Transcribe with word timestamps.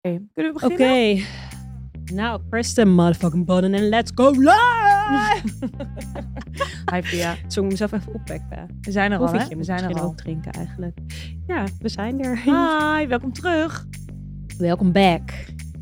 Oké, 0.00 0.20
Kunnen 0.34 0.54
we 0.54 0.64
Oké. 0.64 0.76
beginnen? 0.76 1.24
Nou, 2.14 2.40
press 2.50 2.72
the 2.74 2.84
motherfucking 2.84 3.46
button 3.46 3.74
and 3.74 3.82
let's 3.82 4.10
go 4.14 4.30
live! 4.30 5.42
Hi 6.92 7.00
Pia. 7.10 7.36
Zo 7.48 7.62
moet 7.62 7.72
ik 7.72 7.80
mezelf 7.80 7.92
even 7.92 8.14
opwekken. 8.14 8.78
We 8.80 8.90
zijn 8.92 9.12
er 9.12 9.18
al, 9.18 9.32
hè? 9.32 9.56
We 9.56 9.64
zijn 9.64 9.84
er 9.84 10.00
al. 10.00 10.14
drinken 10.14 10.52
eigenlijk. 10.52 10.98
Ja, 11.46 11.64
we 11.78 11.88
zijn 11.88 12.20
er. 12.20 12.38
Hi, 12.42 13.06
welkom 13.06 13.32
terug. 13.32 13.86
Welkom 14.58 14.92
back. 14.92 15.30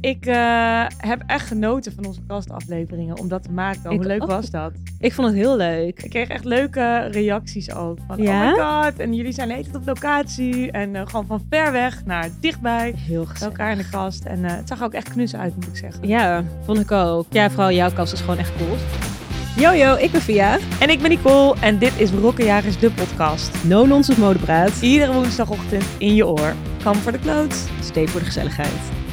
Ik 0.00 0.26
eh, 0.26 0.84
heb 0.96 1.22
echt 1.26 1.46
genoten 1.46 1.92
van 1.92 2.06
onze 2.06 2.20
kastafleveringen 2.26 3.18
om 3.18 3.28
dat 3.28 3.42
te 3.42 3.50
maken. 3.50 3.90
Ik 3.90 3.96
Hoe 3.96 4.06
leuk 4.06 4.22
ook. 4.22 4.28
was 4.30 4.50
dat? 4.50 4.72
Ik 5.00 5.12
vond 5.12 5.26
het 5.28 5.36
heel 5.36 5.56
leuk. 5.56 6.02
Ik 6.02 6.10
kreeg 6.10 6.28
echt 6.28 6.44
leuke 6.44 7.08
reacties 7.10 7.74
ook. 7.74 7.98
Van, 8.06 8.22
Ja? 8.22 8.52
oh 8.52 8.56
my 8.56 8.62
god, 8.62 8.98
en 8.98 9.14
jullie 9.14 9.32
zijn 9.32 9.48
de 9.48 9.54
tijd 9.54 9.76
op 9.76 9.86
locatie. 9.86 10.70
En 10.70 10.96
eh, 10.96 11.02
gewoon 11.06 11.26
van 11.26 11.42
ver 11.50 11.72
weg 11.72 12.04
naar 12.04 12.28
dichtbij. 12.40 12.94
Heel 12.96 13.24
gezellig. 13.24 13.52
elkaar 13.58 13.72
in 13.72 13.78
de 13.78 13.88
kast. 13.90 14.24
En 14.24 14.44
eh, 14.44 14.56
het 14.56 14.68
zag 14.68 14.78
er 14.78 14.84
ook 14.84 14.92
echt 14.92 15.08
knus 15.08 15.34
uit, 15.36 15.54
moet 15.54 15.66
ik 15.66 15.76
zeggen. 15.76 16.08
Ja, 16.08 16.44
vond 16.64 16.78
ik 16.80 16.90
ook. 16.92 17.26
Ja, 17.30 17.50
vooral 17.50 17.72
jouw 17.72 17.90
kast 17.92 18.12
is 18.12 18.20
gewoon 18.20 18.38
echt 18.38 18.52
cool. 18.56 18.76
Yo, 19.56 19.72
yo, 19.72 19.94
ik 19.96 20.10
ben 20.10 20.20
Via. 20.22 20.58
En 20.80 20.90
ik 20.90 21.00
ben 21.00 21.10
Nicole 21.10 21.54
en 21.60 21.78
dit 21.78 21.92
is 22.00 22.10
Rokkenjagers, 22.10 22.78
de 22.78 22.90
podcast. 22.90 23.64
No 23.64 23.86
nonsense 23.86 24.20
modepraat. 24.20 24.80
Iedere 24.82 25.12
woensdagochtend 25.12 25.84
in 25.98 26.14
je 26.14 26.26
oor. 26.26 26.54
Come 26.82 26.94
for 27.00 27.12
the 27.12 27.18
clothes. 27.18 27.64
Stay 27.80 28.06
voor 28.08 28.20
de 28.20 28.26
gezelligheid. 28.26 29.04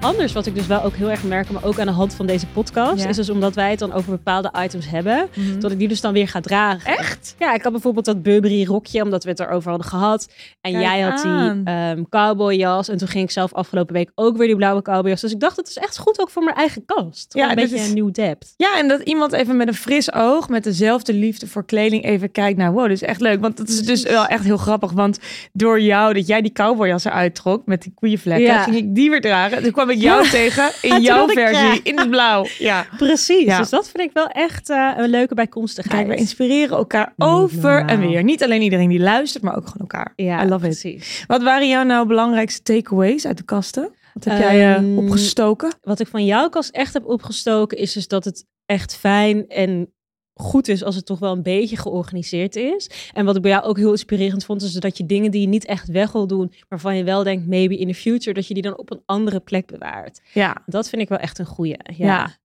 Anders 0.00 0.32
wat 0.32 0.46
ik 0.46 0.54
dus 0.54 0.66
wel 0.66 0.82
ook 0.82 0.94
heel 0.94 1.10
erg 1.10 1.22
merk, 1.24 1.50
maar 1.50 1.64
ook 1.64 1.78
aan 1.78 1.86
de 1.86 1.92
hand 1.92 2.14
van 2.14 2.26
deze 2.26 2.46
podcast, 2.46 3.02
Ja. 3.02 3.08
is 3.08 3.16
dus 3.16 3.30
omdat 3.30 3.54
wij 3.54 3.70
het 3.70 3.78
dan 3.78 3.92
over 3.92 4.10
bepaalde 4.10 4.52
items 4.64 4.88
hebben, 4.90 5.28
dat 5.58 5.70
ik 5.72 5.78
die 5.78 5.88
dus 5.88 6.00
dan 6.00 6.12
weer 6.12 6.28
ga 6.28 6.40
dragen. 6.40 6.96
Echt? 6.96 7.34
Ja, 7.38 7.54
ik 7.54 7.62
had 7.62 7.72
bijvoorbeeld 7.72 8.04
dat 8.04 8.22
Burberry 8.22 8.64
rokje, 8.64 9.02
omdat 9.02 9.24
we 9.24 9.30
het 9.30 9.40
erover 9.40 9.68
hadden 9.70 9.86
gehad. 9.88 10.28
En 10.60 10.72
Kijk 10.72 10.84
jij 10.84 11.00
had 11.00 11.24
aan. 11.24 11.54
die 11.64 11.74
ehm 11.74 12.02
cowboyjas. 12.10 12.88
En 12.88 12.96
toen 12.98 13.08
ging 13.08 13.24
ik 13.24 13.30
zelf 13.30 13.52
afgelopen 13.54 13.94
week 13.94 14.10
ook 14.14 14.36
weer 14.36 14.46
die 14.46 14.56
blauwe 14.56 14.82
cowboyjas. 14.82 15.20
Dus 15.20 15.32
ik 15.32 15.40
dacht, 15.40 15.56
het 15.56 15.68
is 15.68 15.76
echt 15.76 15.98
goed 15.98 16.20
ook 16.20 16.30
voor 16.30 16.44
mijn 16.44 16.56
eigen 16.56 16.84
kast. 16.84 17.34
Ja, 17.34 17.48
een 17.48 17.54
beetje 17.54 17.76
is- 17.76 17.88
een 17.88 17.94
nieuw 17.94 18.10
depth. 18.10 18.54
Ja, 18.56 18.78
en 18.78 18.88
dat 18.88 19.00
iemand 19.00 19.32
even 19.32 19.56
met 19.56 19.68
een 19.68 19.74
fris 19.74 20.12
oog, 20.12 20.48
met 20.48 20.64
dezelfde 20.64 21.12
liefde 21.14 21.46
voor 21.46 21.64
kleding, 21.64 22.04
even 22.04 22.30
kijkt 22.30 22.58
naar, 22.58 22.72
wow, 22.72 22.82
dit 22.82 22.92
is 22.92 23.02
echt 23.02 23.20
leuk. 23.20 23.40
Want 23.40 23.56
dat 23.56 23.68
is 23.68 23.82
dus 23.84 24.02
wel 24.02 24.26
echt 24.26 24.44
heel 24.44 24.56
grappig. 24.56 24.92
Want 24.92 25.18
door 25.52 25.80
jou, 25.80 26.14
dat 26.14 26.26
jij 26.26 26.42
die 26.42 26.52
cowboyjas 26.52 27.04
eruit 27.04 27.34
trok 27.34 27.66
met 27.66 27.82
die 27.82 27.92
koeienvlekken, 27.94 28.46
Ja. 28.46 28.62
ging 28.62 28.76
ik 28.76 28.94
die 28.94 29.10
weer 29.10 29.20
dragen. 29.20 29.62
Toen 29.62 29.72
kwam 29.72 29.87
ik 29.90 30.00
jou 30.00 30.24
Ja. 30.24 30.30
tegen 30.30 30.70
in 30.82 31.00
jouw 31.00 31.24
ik, 31.28 31.32
versie, 31.32 31.80
in 31.82 31.98
het 31.98 32.10
blauw. 32.10 32.46
Ja. 32.58 32.86
Precies. 32.96 33.44
Ja. 33.44 33.58
Dus 33.58 33.68
dat 33.70 33.88
vind 33.88 34.08
ik 34.08 34.10
wel 34.12 34.26
echt 34.28 34.70
eh, 34.70 34.92
een 34.96 35.08
leuke 35.10 35.34
bijkomstigheid. 35.34 35.94
Kijk, 35.96 36.08
we 36.08 36.16
inspireren 36.16 36.76
elkaar 36.76 37.12
Niet 37.16 37.28
over 37.28 37.84
en 37.84 38.00
weer. 38.00 38.22
Niet 38.24 38.42
alleen 38.44 38.62
iedereen 38.62 38.88
die 38.88 39.00
luistert, 39.00 39.42
maar 39.42 39.56
ook 39.56 39.64
gewoon 39.66 39.80
elkaar. 39.88 40.12
ja, 40.16 40.44
I 40.44 40.48
love 40.48 40.54
it. 40.66 40.80
precies. 40.80 41.24
Wat 41.26 41.42
waren 41.42 41.68
jouw 41.68 41.82
nou 41.82 42.06
belangrijkste 42.06 42.62
takeaways 42.62 43.26
uit 43.26 43.36
de 43.36 43.44
kasten? 43.44 43.90
Wat 44.14 44.24
heb 44.24 44.38
jij 44.38 44.60
eh, 44.60 44.74
Ehm, 44.74 44.98
opgestoken? 44.98 45.72
Wat 45.82 46.00
ik 46.00 46.06
van 46.06 46.24
jouw 46.24 46.48
kast 46.48 46.70
echt 46.70 46.92
heb 46.92 47.04
opgestoken, 47.06 47.78
is 47.78 47.92
dus 47.92 48.08
dat 48.08 48.24
het 48.24 48.44
echt 48.66 48.96
fijn 48.96 49.48
en 49.48 49.92
goed 50.38 50.68
is 50.68 50.84
als 50.84 50.96
het 50.96 51.06
toch 51.06 51.18
wel 51.18 51.32
een 51.32 51.42
beetje 51.42 51.76
georganiseerd 51.76 52.56
is. 52.56 52.90
En 53.12 53.24
wat 53.24 53.36
ik 53.36 53.42
bij 53.42 53.50
jou 53.50 53.64
ook 53.64 53.76
heel 53.76 53.90
inspirerend 53.90 54.44
vond, 54.44 54.62
is 54.62 54.72
dat 54.72 54.98
je 54.98 55.06
dingen 55.06 55.30
die 55.30 55.40
je 55.40 55.46
niet 55.46 55.64
echt 55.64 55.88
weg 55.88 56.12
wil 56.12 56.26
doen, 56.26 56.52
waarvan 56.68 56.96
je 56.96 57.04
wel 57.04 57.22
denkt, 57.22 57.46
maybe 57.46 57.76
in 57.76 57.88
the 57.88 57.94
future, 57.94 58.34
dat 58.34 58.46
je 58.46 58.54
die 58.54 58.62
dan 58.62 58.78
op 58.78 58.90
een 58.90 59.02
andere 59.06 59.40
plek 59.40 59.66
bewaart. 59.66 60.20
Ja. 60.32 60.62
Dat 60.66 60.88
vind 60.88 61.02
ik 61.02 61.08
wel 61.08 61.18
echt 61.18 61.38
een 61.38 61.46
goeie. 61.46 61.76
Ja. 61.96 62.06
Ja. 62.06 62.36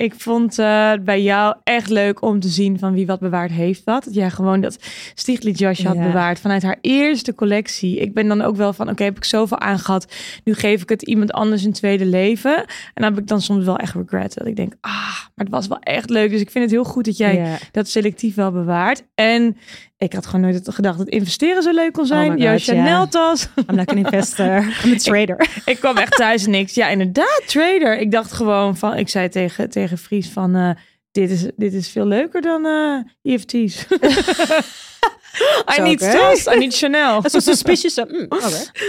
Ik 0.00 0.14
vond 0.16 0.58
eh, 0.58 0.92
bij 1.04 1.22
jou 1.22 1.54
echt 1.64 1.88
leuk 1.88 2.22
om 2.22 2.40
te 2.40 2.48
zien 2.48 2.78
van 2.78 2.92
wie 2.92 3.06
wat 3.06 3.20
bewaard 3.20 3.50
heeft 3.50 3.84
wat. 3.84 4.04
Dat 4.04 4.14
jij 4.14 4.30
gewoon 4.30 4.60
dat 4.60 4.78
Stiglitz 5.14 5.60
jasje 5.60 5.86
had 5.86 5.96
Ja. 5.96 6.02
bewaard 6.02 6.38
vanuit 6.40 6.62
haar 6.62 6.78
eerste 6.80 7.34
collectie. 7.34 7.96
Ik 7.98 8.14
ben 8.14 8.28
dan 8.28 8.42
ook 8.42 8.56
wel 8.56 8.72
van, 8.72 8.88
oké, 8.90 9.04
heb 9.04 9.16
ik 9.16 9.24
zoveel 9.24 9.58
aangehad. 9.58 10.12
Nu 10.44 10.54
geef 10.54 10.82
ik 10.82 10.88
het 10.88 11.02
iemand 11.02 11.32
anders 11.32 11.64
een 11.64 11.72
tweede 11.72 12.04
leven. 12.06 12.56
En 12.58 12.66
dan 12.94 13.04
heb 13.04 13.18
ik 13.18 13.26
dan 13.26 13.40
soms 13.40 13.64
wel 13.64 13.76
echt 13.76 13.94
regret. 13.94 14.34
Dat 14.34 14.46
ik 14.46 14.56
denk, 14.56 14.74
ah, 14.80 14.92
maar 15.34 15.44
het 15.46 15.48
was 15.50 15.66
wel 15.66 15.78
echt 15.80 16.10
leuk. 16.10 16.30
Dus 16.30 16.40
ik 16.40 16.50
vind 16.50 16.64
het 16.64 16.72
heel 16.72 16.84
goed 16.84 17.04
dat 17.04 17.16
jij 17.16 17.36
Ja. 17.36 17.56
dat 17.72 17.88
selectief 17.88 18.34
wel 18.34 18.52
bewaart. 18.52 19.02
En 19.14 19.56
ik 20.00 20.12
had 20.12 20.26
gewoon 20.26 20.40
nooit 20.40 20.60
gedacht 20.64 20.98
dat 20.98 21.08
investeren 21.08 21.62
zo 21.62 21.72
leuk 21.72 21.92
kon 21.92 22.06
zijn. 22.06 22.30
Oh 22.30 22.36
my 22.36 22.42
Jouw 22.42 22.52
God, 22.52 22.64
ja. 22.64 22.74
Chanel 22.74 23.08
tas. 23.08 23.48
I'm 23.68 23.76
like 23.76 23.90
an 23.90 23.98
investor. 23.98 24.56
I'm 24.84 24.92
a 24.92 24.96
trader. 24.96 25.62
Ik 25.64 25.76
kwam 25.78 25.96
echt 25.96 26.16
thuis 26.16 26.44
en 26.44 26.50
niks. 26.50 26.74
Ja, 26.74 26.88
inderdaad, 26.88 27.42
trader. 27.46 27.98
Ik 27.98 28.10
dacht 28.10 28.32
gewoon 28.32 28.76
van, 28.76 28.96
ik 28.96 29.08
zei 29.08 29.28
tegen, 29.28 29.70
tegen 29.70 29.98
Fries 29.98 30.28
van, 30.28 30.54
eh, 30.54 30.70
dit, 31.10 31.30
is, 31.30 31.46
dit 31.56 31.72
is 31.72 31.88
veel 31.88 32.06
leuker 32.06 32.40
dan 32.40 32.66
eh 32.66 33.32
EFT's. 33.32 33.86
I 35.78 35.80
need 35.82 36.02
stars, 36.02 36.46
I 36.46 36.58
need 36.58 36.76
Chanel. 36.76 37.22
Dat 37.22 37.34
is 37.34 37.44
zo 37.44 37.50
suspicious. 37.50 37.96
mm. 37.96 38.28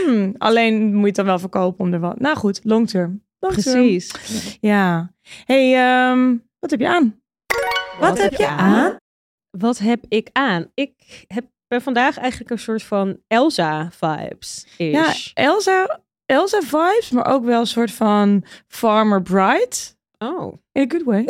Hmm, 0.06 0.36
alleen 0.38 0.94
moet 0.94 1.02
je 1.02 1.06
het 1.06 1.16
dan 1.16 1.26
wel 1.26 1.40
verkopen 1.40 1.86
om 1.86 1.94
er 1.94 2.00
wat. 2.00 2.20
Nou 2.20 2.38
goed, 2.38 2.60
long 2.64 2.90
term. 2.90 3.24
Long 3.40 3.54
term. 3.54 3.76
Precies. 3.76 4.12
Ja. 4.62 5.14
hey, 5.46 5.76
ehm, 5.76 6.36
wat 6.60 6.70
heb 6.70 6.80
je 6.80 6.88
aan? 6.88 7.22
Wat, 8.00 8.18
heb 8.18 8.34
je 8.34 8.48
aan? 8.48 9.00
Wat 9.52 9.78
heb 9.78 10.06
ik 10.08 10.30
aan? 10.32 10.72
Ik 10.74 11.26
heb, 11.28 11.46
ben 11.68 11.82
vandaag 11.82 12.18
eigenlijk 12.18 12.52
een 12.52 12.60
soort 12.60 12.84
van 12.84 13.18
Elsa-vibes. 13.28 14.68
Ja, 14.78 15.14
Elsa, 15.34 16.00
Elsa 16.26 16.62
vibes, 16.62 17.10
maar 17.10 17.26
ook 17.26 17.44
wel 17.44 17.60
een 17.60 17.68
soort 17.68 17.92
van 17.92 18.46
farmer 18.68 19.22
bride. 19.22 19.76
Oh. 20.18 20.54
In 20.74 20.82
a 20.82 20.86
good 20.88 21.04
way. 21.04 21.26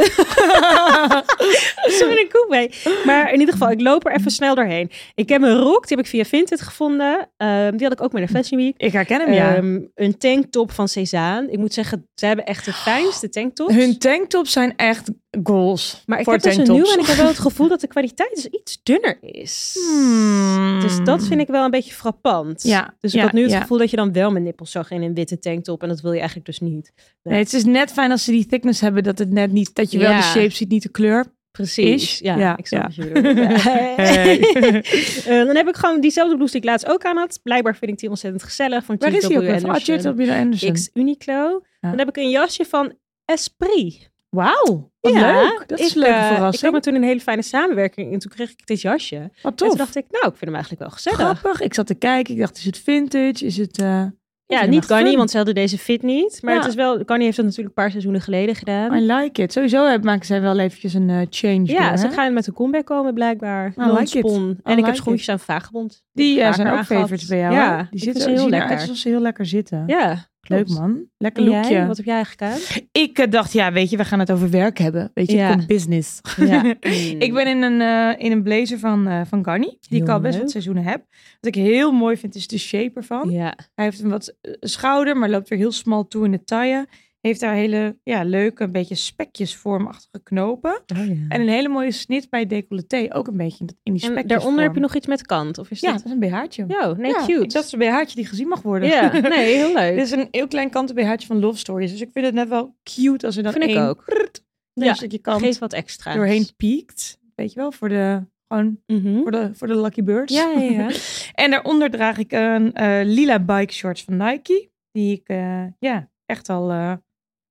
Zo 1.97 2.07
ben 2.07 2.19
ik 2.19 2.29
goed 2.31 2.49
mee. 2.49 2.69
Maar 3.05 3.33
in 3.33 3.39
ieder 3.39 3.53
geval, 3.53 3.71
ik 3.71 3.81
loop 3.81 4.05
er 4.05 4.15
even 4.15 4.31
snel 4.31 4.55
doorheen. 4.55 4.91
Ik 5.15 5.29
heb 5.29 5.41
een 5.41 5.57
rok, 5.57 5.87
die 5.87 5.97
heb 5.97 6.05
ik 6.05 6.11
via 6.11 6.23
Vinted 6.23 6.61
gevonden. 6.61 7.29
Ehm, 7.37 7.71
die 7.77 7.83
had 7.83 7.91
ik 7.91 8.01
ook 8.01 8.11
met 8.11 8.27
de 8.27 8.33
Fashion 8.33 8.61
Week. 8.61 8.73
Ik 8.77 8.91
herken 8.91 9.19
hem, 9.21 9.33
ja. 9.33 9.55
Ehm, 9.55 9.79
een 9.95 10.17
tanktop 10.17 10.71
van 10.71 10.87
Cezanne. 10.87 11.51
Ik 11.51 11.57
moet 11.59 11.73
zeggen, 11.73 12.07
ze 12.15 12.25
hebben 12.25 12.45
echt 12.45 12.65
de 12.65 12.73
fijnste 12.73 13.29
tanktops. 13.29 13.73
Hun 13.75 13.97
tanktops 13.97 14.51
zijn 14.51 14.73
echt 14.75 15.09
goals. 15.43 16.03
maar 16.05 16.17
ik 16.17 16.23
voor 16.23 16.33
heb 16.33 16.41
dus 16.41 16.51
een 16.51 16.63
tanktops. 16.65 16.89
nieuwe 16.89 16.97
en 16.97 17.03
ik 17.03 17.09
heb 17.09 17.17
wel 17.17 17.33
het 17.33 17.39
gevoel 17.49 17.67
dat 17.67 17.81
de 17.81 17.87
kwaliteit 17.87 18.35
dus 18.35 18.45
iets 18.45 18.79
dunner 18.83 19.17
is. 19.21 19.77
Hmm. 19.89 20.79
Dus 20.81 21.03
dat 21.03 21.23
vind 21.27 21.41
ik 21.41 21.47
wel 21.47 21.63
een 21.65 21.71
beetje 21.71 21.93
frappant. 21.93 22.63
Ja, 22.63 22.93
Dus 22.99 23.13
ik 23.13 23.19
ja, 23.19 23.25
had 23.25 23.33
nu 23.33 23.41
het 23.41 23.51
ja. 23.51 23.61
gevoel 23.61 23.77
dat 23.77 23.89
je 23.89 23.95
dan 23.95 24.11
wel 24.13 24.31
mijn 24.31 24.43
nippels 24.43 24.71
zag 24.71 24.91
in 24.91 25.01
een 25.01 25.13
witte 25.13 25.39
tanktop. 25.39 25.81
En 25.81 25.89
dat 25.89 26.01
wil 26.01 26.11
je 26.11 26.17
eigenlijk 26.17 26.47
dus 26.47 26.59
niet. 26.59 26.91
Nee, 27.23 27.39
het 27.39 27.53
is 27.53 27.65
net 27.65 27.91
fijn 27.91 28.11
als 28.11 28.23
ze 28.23 28.31
die 28.31 28.45
thickness 28.45 28.81
hebben 28.81 29.03
dat 29.03 29.17
het 29.19 29.30
net 29.31 29.51
niet 29.51 29.75
dat 29.75 29.91
je 29.91 29.97
wel 29.97 30.15
de 30.15 30.21
shape 30.21 30.49
ziet, 30.49 30.69
niet 30.69 30.83
de 30.83 30.89
kleur. 30.89 31.25
Precies. 31.51 32.19
Ja, 32.19 32.37
Ja, 32.37 32.57
ik 32.57 32.67
snap 32.67 32.91
ja. 32.91 33.03
je. 33.03 33.19
Hey. 34.01 34.39
Eh, 35.25 35.45
dan 35.45 35.55
heb 35.55 35.67
ik 35.67 35.75
gewoon 35.75 36.01
diezelfde 36.01 36.35
blouse 36.35 36.51
die 36.53 36.61
ik 36.61 36.67
laatst 36.67 36.87
ook 36.87 37.03
aan 37.05 37.17
had. 37.17 37.39
Blijkbaar 37.43 37.75
vind 37.75 37.91
ik 37.91 37.97
die 37.99 38.09
ontzettend 38.09 38.43
gezellig. 38.43 38.83
Van 38.85 38.95
Waar 38.99 39.13
is 39.13 39.25
die 39.25 39.37
ook 39.37 39.43
weer? 39.43 39.53
Anderson. 39.63 39.95
J.W. 39.95 40.31
Anderson. 40.31 40.73
X 40.73 40.89
Uniqlo. 40.93 41.61
Dan 41.81 41.97
heb 41.97 42.07
ik 42.07 42.17
een 42.17 42.29
jasje 42.29 42.65
van 42.65 42.93
Esprit. 43.25 44.09
Wauw, 44.29 44.91
wat 44.99 45.13
Ja, 45.13 45.41
leuk. 45.41 45.63
Dat 45.67 45.79
is 45.79 45.89
ik, 45.89 45.95
een 45.95 46.01
leuke 46.01 46.15
eh, 46.15 46.25
Ik 46.29 46.33
verrassing. 46.33 46.63
had 46.63 46.71
met 46.71 46.83
toen 46.83 46.95
een 46.95 47.03
hele 47.03 47.19
fijne 47.19 47.41
samenwerking 47.41 48.13
en 48.13 48.19
toen 48.19 48.31
kreeg 48.31 48.49
ik 48.51 48.65
dit 48.67 48.81
jasje. 48.81 49.15
En 49.15 49.31
Wat 49.41 49.57
toen 49.57 49.67
tof. 49.69 49.77
dacht 49.77 49.95
ik, 49.95 50.05
nou, 50.09 50.23
ik 50.25 50.29
vind 50.37 50.41
hem 50.41 50.53
eigenlijk 50.53 50.81
wel 50.81 50.91
gezellig. 50.91 51.19
Grappig. 51.19 51.61
Ik 51.61 51.73
zat 51.73 51.87
te 51.87 51.93
kijken. 51.95 52.33
Ik 52.33 52.39
dacht, 52.39 52.57
is 52.57 52.65
het 52.65 52.77
vintage? 52.77 53.45
Is 53.45 53.57
het... 53.57 53.77
eh, 53.79 54.01
ik 54.03 54.11
Ja, 54.51 54.65
niet 54.65 54.85
Garni, 54.85 55.07
fun. 55.09 55.17
want 55.17 55.29
ze 55.31 55.37
hadden 55.37 55.55
deze 55.55 55.77
fit 55.77 56.01
niet. 56.01 56.39
Maar 56.41 56.53
Ja. 56.53 56.59
het 56.59 56.69
is 56.69 56.75
wel, 56.75 57.01
Garni 57.05 57.23
heeft 57.23 57.35
dat 57.37 57.45
natuurlijk 57.45 57.75
een 57.77 57.83
paar 57.83 57.89
seizoenen 57.91 58.21
geleden 58.21 58.55
gedaan. 58.55 58.93
I 58.97 59.01
like 59.13 59.41
it. 59.41 59.51
Sowieso 59.53 59.99
maken 59.99 60.25
zij 60.25 60.41
wel 60.41 60.59
eventjes 60.59 60.93
een 60.93 61.09
eh, 61.09 61.21
change 61.29 61.65
ja, 61.65 61.89
door, 61.89 61.97
ze 61.97 62.07
hè? 62.07 62.13
gaan 62.13 62.33
met 62.33 62.47
een 62.47 62.53
comeback 62.53 62.85
komen 62.85 63.13
blijkbaar. 63.13 63.67
I 63.67 63.91
like 63.91 64.17
it. 64.19 64.25
I 64.25 64.55
En 64.63 64.77
ik 64.77 64.85
heb 64.85 64.95
schoentjes 64.95 65.29
aan 65.29 65.39
Vagebond. 65.39 66.03
Die 66.13 66.41
eh, 66.41 66.53
zijn 66.53 66.67
ook 66.67 66.83
favorites 66.85 67.27
bij 67.27 67.39
jou. 67.39 67.53
Ja, 67.53 67.87
Die 67.91 67.99
zitten 67.99 68.21
ze 68.21 68.29
heel 68.29 68.49
lekker. 68.49 68.67
eruit 68.69 68.81
alsof 68.81 68.95
ze 68.97 69.09
heel 69.09 69.21
lekker 69.21 69.45
zitten. 69.45 69.83
Ja, 69.87 70.29
Leuk 70.47 70.67
man. 70.67 71.05
Lekker 71.17 71.43
lookje. 71.43 71.85
Wat 71.87 71.97
heb 71.97 72.05
jij 72.05 72.15
eigenlijk 72.15 72.51
aan? 72.53 72.59
Ik 72.91 73.17
eh, 73.19 73.29
dacht, 73.31 73.53
ja, 73.53 73.71
weet 73.71 73.89
je, 73.89 73.97
we 73.97 74.05
gaan 74.05 74.19
het 74.19 74.31
over 74.31 74.49
werk 74.49 74.77
hebben. 74.77 75.11
Weet 75.13 75.31
je, 75.31 75.37
Ja. 75.37 75.55
kom 75.55 75.65
business. 75.67 76.19
Ja. 76.37 76.63
Ik 77.25 77.33
ben 77.33 77.47
in 77.47 77.61
een, 77.61 77.81
eh, 77.81 78.25
in 78.25 78.31
een 78.31 78.43
blazer 78.43 78.79
van, 78.79 79.07
eh 79.07 79.21
van 79.27 79.43
Garni, 79.45 79.77
die 79.79 80.01
ik 80.01 80.09
al 80.09 80.19
best 80.19 80.33
leuk. 80.33 80.41
wat 80.41 80.51
seizoenen 80.51 80.83
heb. 80.83 81.05
Wat 81.39 81.55
ik 81.55 81.61
heel 81.61 81.91
mooi 81.91 82.17
vind, 82.17 82.35
is 82.35 82.47
de 82.47 82.57
shape 82.57 82.91
ervan. 82.95 83.29
Ja. 83.29 83.57
Hij 83.75 83.85
heeft 83.85 83.99
een 83.99 84.09
wat 84.09 84.35
schouder, 84.59 85.17
maar 85.17 85.29
loopt 85.29 85.49
weer 85.49 85.59
heel 85.59 85.71
smal 85.71 86.07
toe 86.07 86.25
in 86.25 86.31
de 86.31 86.43
taille. 86.43 86.87
Heeft 87.21 87.39
daar 87.39 87.53
hele 87.53 87.97
ja, 88.03 88.23
leuke, 88.23 88.63
een 88.63 88.71
beetje 88.71 88.95
spekjesvormachtige 88.95 90.23
knopen. 90.23 90.71
Oh, 90.95 91.05
ja. 91.05 91.13
En 91.29 91.41
een 91.41 91.47
hele 91.47 91.67
mooie 91.69 91.91
snit 91.91 92.29
bij 92.29 92.45
decolleté. 92.45 93.07
Ook 93.09 93.27
een 93.27 93.37
beetje 93.37 93.59
in 93.59 93.65
dat- 93.65 93.75
die 93.83 93.93
En 93.93 93.99
spekjesvorm. 93.99 94.27
daaronder 94.27 94.63
heb 94.63 94.73
je 94.73 94.79
nog 94.79 94.95
iets 94.95 95.07
met 95.07 95.25
kant? 95.25 95.57
Of 95.57 95.71
is 95.71 95.79
Ja, 95.79 95.91
dit... 95.91 95.97
dat 96.03 96.05
is 96.07 96.11
een 96.11 96.29
BH'tje. 96.29 96.65
Ja, 96.67 96.93
nee, 96.93 97.11
Ja, 97.11 97.25
cute. 97.25 97.47
Dat 97.53 97.63
is 97.63 97.71
een 97.71 97.79
BH'tje 97.79 98.15
die 98.15 98.25
gezien 98.25 98.47
mag 98.47 98.61
worden. 98.61 98.89
Ja, 98.89 99.11
nee, 99.29 99.55
heel 99.55 99.73
leuk. 99.73 99.95
Dit 99.95 100.03
is 100.05 100.11
een 100.11 100.27
heel 100.31 100.47
klein 100.47 100.69
kanten 100.69 100.95
BH'tje 100.95 101.27
van 101.27 101.39
Love 101.39 101.57
Stories. 101.57 101.91
Dus 101.91 102.01
ik 102.01 102.09
vind 102.13 102.25
het 102.25 102.35
net 102.35 102.47
wel 102.49 102.75
cute 102.83 103.25
als 103.25 103.37
er 103.37 103.43
dan 103.43 103.51
Vind 103.51 103.63
ik 103.69 103.77
ook. 103.77 104.03
prrrt, 104.05 104.43
Ja, 104.73 104.89
een 104.89 104.95
stukje 104.95 105.19
kant 105.19 105.41
Geef 105.41 105.59
wat 105.59 105.73
extra. 105.73 106.13
doorheen 106.13 106.47
piekt. 106.57 107.19
Weet 107.35 107.53
je 107.53 107.59
wel, 107.59 107.71
voor 107.71 107.89
de, 107.89 108.25
gewoon 108.47 108.79
Mhm. 108.87 109.21
voor 109.21 109.31
de, 109.31 109.49
voor 109.53 109.67
de 109.67 109.81
lucky 109.81 110.03
birds. 110.03 110.33
Ja, 110.33 110.51
ja, 110.57 110.61
ja. 110.71 110.89
En 111.43 111.51
daaronder 111.51 111.89
draag 111.89 112.17
ik 112.17 112.31
een 112.31 112.73
eh, 112.73 112.99
lila 113.03 113.39
bike 113.39 113.73
shorts 113.73 114.03
van 114.03 114.17
Nike. 114.17 114.69
Die 114.91 115.13
ik 115.15 115.27
eh, 115.27 115.63
ja, 115.79 116.09
echt 116.25 116.49
al 116.49 116.71
eh, 116.71 116.93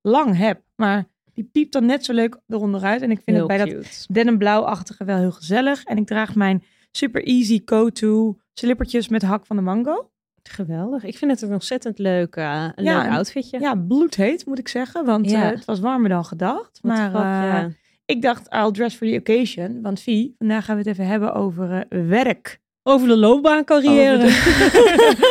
lang 0.03 0.37
heb. 0.37 0.61
Maar 0.77 1.05
die 1.35 1.49
piept 1.53 1.73
dan 1.73 1.87
net 1.87 2.05
zo 2.05 2.13
leuk 2.13 2.37
eronder 2.49 2.83
uit. 2.83 3.03
En 3.03 3.11
ik 3.11 3.21
vind 3.25 3.37
Heel 3.37 3.49
het 3.49 3.57
bij 3.57 3.67
cute. 3.67 3.77
dat 3.81 4.07
denim 4.11 4.39
blauwachtige 4.39 5.05
wel 5.05 5.19
heel 5.19 5.33
gezellig. 5.33 5.85
En 5.85 5.97
ik 5.97 6.07
draag 6.07 6.35
mijn 6.35 6.63
super 6.91 7.25
easy 7.25 7.63
go-to 7.65 8.39
slippertjes 8.53 9.09
met 9.09 9.23
hak 9.23 9.47
van 9.47 9.57
de 9.57 9.63
mango. 9.63 10.11
Geweldig. 10.43 11.05
Ik 11.05 11.17
vind 11.19 11.31
het 11.31 11.43
een 11.43 11.53
ontzettend 11.53 11.99
leuk, 11.99 12.37
uh, 12.37 12.69
een 12.75 12.85
Ja, 12.85 13.03
leuk 13.03 13.11
outfitje. 13.13 13.61
Ja, 13.61 13.75
bloedheet 13.75 14.47
moet 14.47 14.59
ik 14.59 14.69
zeggen. 14.69 15.05
Want 15.05 15.31
Ja. 15.31 15.43
eh, 15.45 15.51
het 15.57 15.65
was 15.65 15.81
warmer 15.81 16.09
dan 16.09 16.25
gedacht. 16.25 16.79
Wat 16.83 16.93
maar 16.93 17.11
grap, 17.11 17.23
eh, 17.23 17.29
ja. 17.29 17.69
ik 18.05 18.23
dacht, 18.23 18.53
I'll 18.55 18.71
dress 18.71 18.97
for 18.97 19.07
the 19.07 19.17
occasion. 19.19 19.83
Want 19.83 20.01
Vie, 20.01 20.35
vandaag 20.39 20.65
gaan 20.65 20.75
we 20.77 20.81
het 20.83 20.91
even 20.91 21.07
hebben 21.07 21.35
over 21.35 21.87
eh, 21.89 22.07
werk. 22.09 22.61
Over 22.83 23.09
de 23.09 23.17
loopbaancarrière. 23.17 24.25
Over 24.25 25.29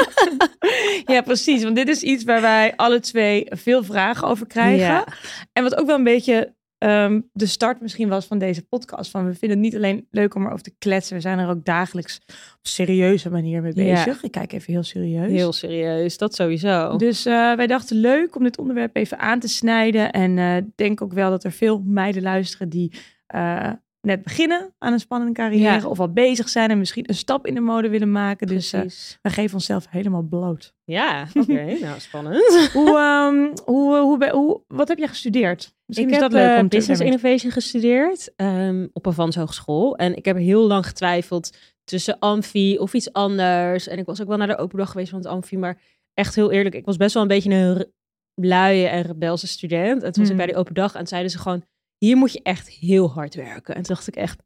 ja, 1.14 1.22
precies. 1.22 1.64
Want 1.64 1.76
dit 1.76 1.88
is 1.88 2.02
iets 2.02 2.24
waar 2.24 2.42
wij 2.42 2.74
alle 2.76 3.00
twee 3.00 3.46
veel 3.50 3.84
vragen 3.84 4.28
over 4.28 4.48
krijgen. 4.48 4.86
Ja. 4.86 5.06
En 5.54 5.64
wat 5.64 5.76
ook 5.76 5.86
wel 5.86 5.96
een 5.96 6.04
beetje 6.04 6.56
ehm, 6.78 7.22
de 7.34 7.46
start 7.46 7.82
misschien 7.82 8.10
was 8.10 8.26
van 8.26 8.38
deze 8.38 8.62
podcast. 8.68 9.12
Van 9.12 9.26
we 9.26 9.34
vinden 9.34 9.58
het 9.58 9.68
niet 9.68 9.76
alleen 9.76 10.08
leuk 10.12 10.36
om 10.36 10.46
erover 10.46 10.64
te 10.64 10.76
kletsen. 10.78 11.16
We 11.16 11.22
zijn 11.22 11.40
er 11.40 11.50
ook 11.50 11.66
dagelijks 11.66 12.20
op 12.28 12.60
serieuze 12.68 13.30
manier 13.30 13.62
mee 13.62 13.74
Ja. 13.76 13.94
bezig. 14.04 14.24
Ik 14.24 14.32
kijk 14.32 14.54
even 14.54 14.74
heel 14.74 14.84
serieus. 14.84 15.32
Heel 15.32 15.54
serieus, 15.54 16.18
dat 16.18 16.36
sowieso. 16.36 16.98
Dus 16.98 17.26
eh, 17.26 17.54
wij 17.56 17.68
dachten 17.68 17.98
leuk 17.98 18.36
om 18.36 18.44
dit 18.44 18.58
onderwerp 18.58 18.96
even 18.96 19.20
aan 19.20 19.40
te 19.40 19.48
snijden. 19.48 20.12
En 20.12 20.38
ik 20.38 20.66
denk 20.76 21.02
ook 21.02 21.14
wel 21.14 21.30
dat 21.30 21.44
er 21.44 21.52
veel 21.52 21.82
meiden 21.86 22.22
luisteren 22.22 22.70
die 22.70 22.92
eh, 23.28 23.70
net 24.02 24.24
beginnen 24.24 24.74
aan 24.78 24.94
een 24.94 25.00
spannende 25.00 25.34
carrière. 25.34 25.80
Ja. 25.82 25.88
Of 25.88 26.00
al 26.00 26.12
bezig 26.12 26.50
zijn 26.50 26.70
en 26.70 26.78
misschien 26.78 27.04
een 27.10 27.16
stap 27.16 27.48
in 27.48 27.54
de 27.54 27.60
mode 27.60 27.90
willen 27.90 28.12
maken. 28.12 28.48
Dus 28.48 28.74
eh, 28.74 28.82
we 29.22 29.30
geven 29.30 29.54
onszelf 29.54 29.86
helemaal 29.90 30.22
bloot. 30.22 30.74
Ja, 30.84 31.28
oké. 31.42 31.78
nou, 31.82 32.00
spannend. 32.00 32.70
hoe, 32.74 32.98
ehm, 32.98 33.64
hoe, 33.66 33.98
hoe, 33.98 34.18
ben- 34.18 34.32
hoe, 34.32 34.62
wat 34.68 34.88
heb 34.88 34.98
jij 34.98 35.08
gestudeerd? 35.08 35.74
Misschien 35.86 36.10
ik 36.10 36.16
is 36.16 36.22
heb 36.22 36.32
dat 36.32 36.42
leuk 36.42 36.52
eh, 36.56 36.62
om 36.62 36.70
te 36.70 36.78
Business. 36.78 37.02
Innovation 37.02 37.52
gestudeerd 37.52 38.34
ehm, 38.36 38.88
op 38.94 39.06
een 39.06 39.14
Vans 39.14 39.36
Hogeschool. 39.36 39.96
En 39.96 40.16
ik 40.16 40.26
heb 40.26 40.38
heel 40.38 40.68
lang 40.68 40.86
getwijfeld 40.86 41.58
tussen 41.84 42.20
Amfi 42.20 42.78
of 42.78 42.94
iets 42.94 43.14
anders. 43.14 43.88
En 43.88 43.98
ik 43.98 44.06
was 44.06 44.22
ook 44.22 44.28
wel 44.28 44.38
naar 44.38 44.48
de 44.48 44.58
open 44.58 44.78
dag 44.78 44.92
geweest 44.92 45.10
van 45.10 45.20
het 45.20 45.28
Amfi. 45.28 45.58
Maar 45.58 45.82
echt 46.14 46.36
heel 46.36 46.52
eerlijk, 46.52 46.76
ik 46.76 46.86
was 46.86 46.98
best 46.98 47.14
wel 47.14 47.22
een 47.22 47.28
beetje 47.30 47.54
een 47.54 47.86
luie 48.34 48.88
en 48.88 49.02
rebelse 49.02 49.48
student. 49.48 50.04
En 50.04 50.12
toen 50.12 50.22
was 50.22 50.22
ik 50.22 50.28
Hmm. 50.28 50.38
bij 50.38 50.46
die 50.46 50.56
open 50.56 50.74
dag 50.74 50.96
en 50.96 51.08
zeiden 51.08 51.32
ze 51.32 51.38
gewoon... 51.38 51.64
Hier 52.00 52.18
moet 52.18 52.34
je 52.34 52.42
echt 52.44 52.70
heel 52.70 53.12
hard 53.12 53.36
werken. 53.36 53.76
En 53.76 53.82
toen 53.82 53.96
dacht 53.96 54.08
ik 54.08 54.16
echt... 54.16 54.42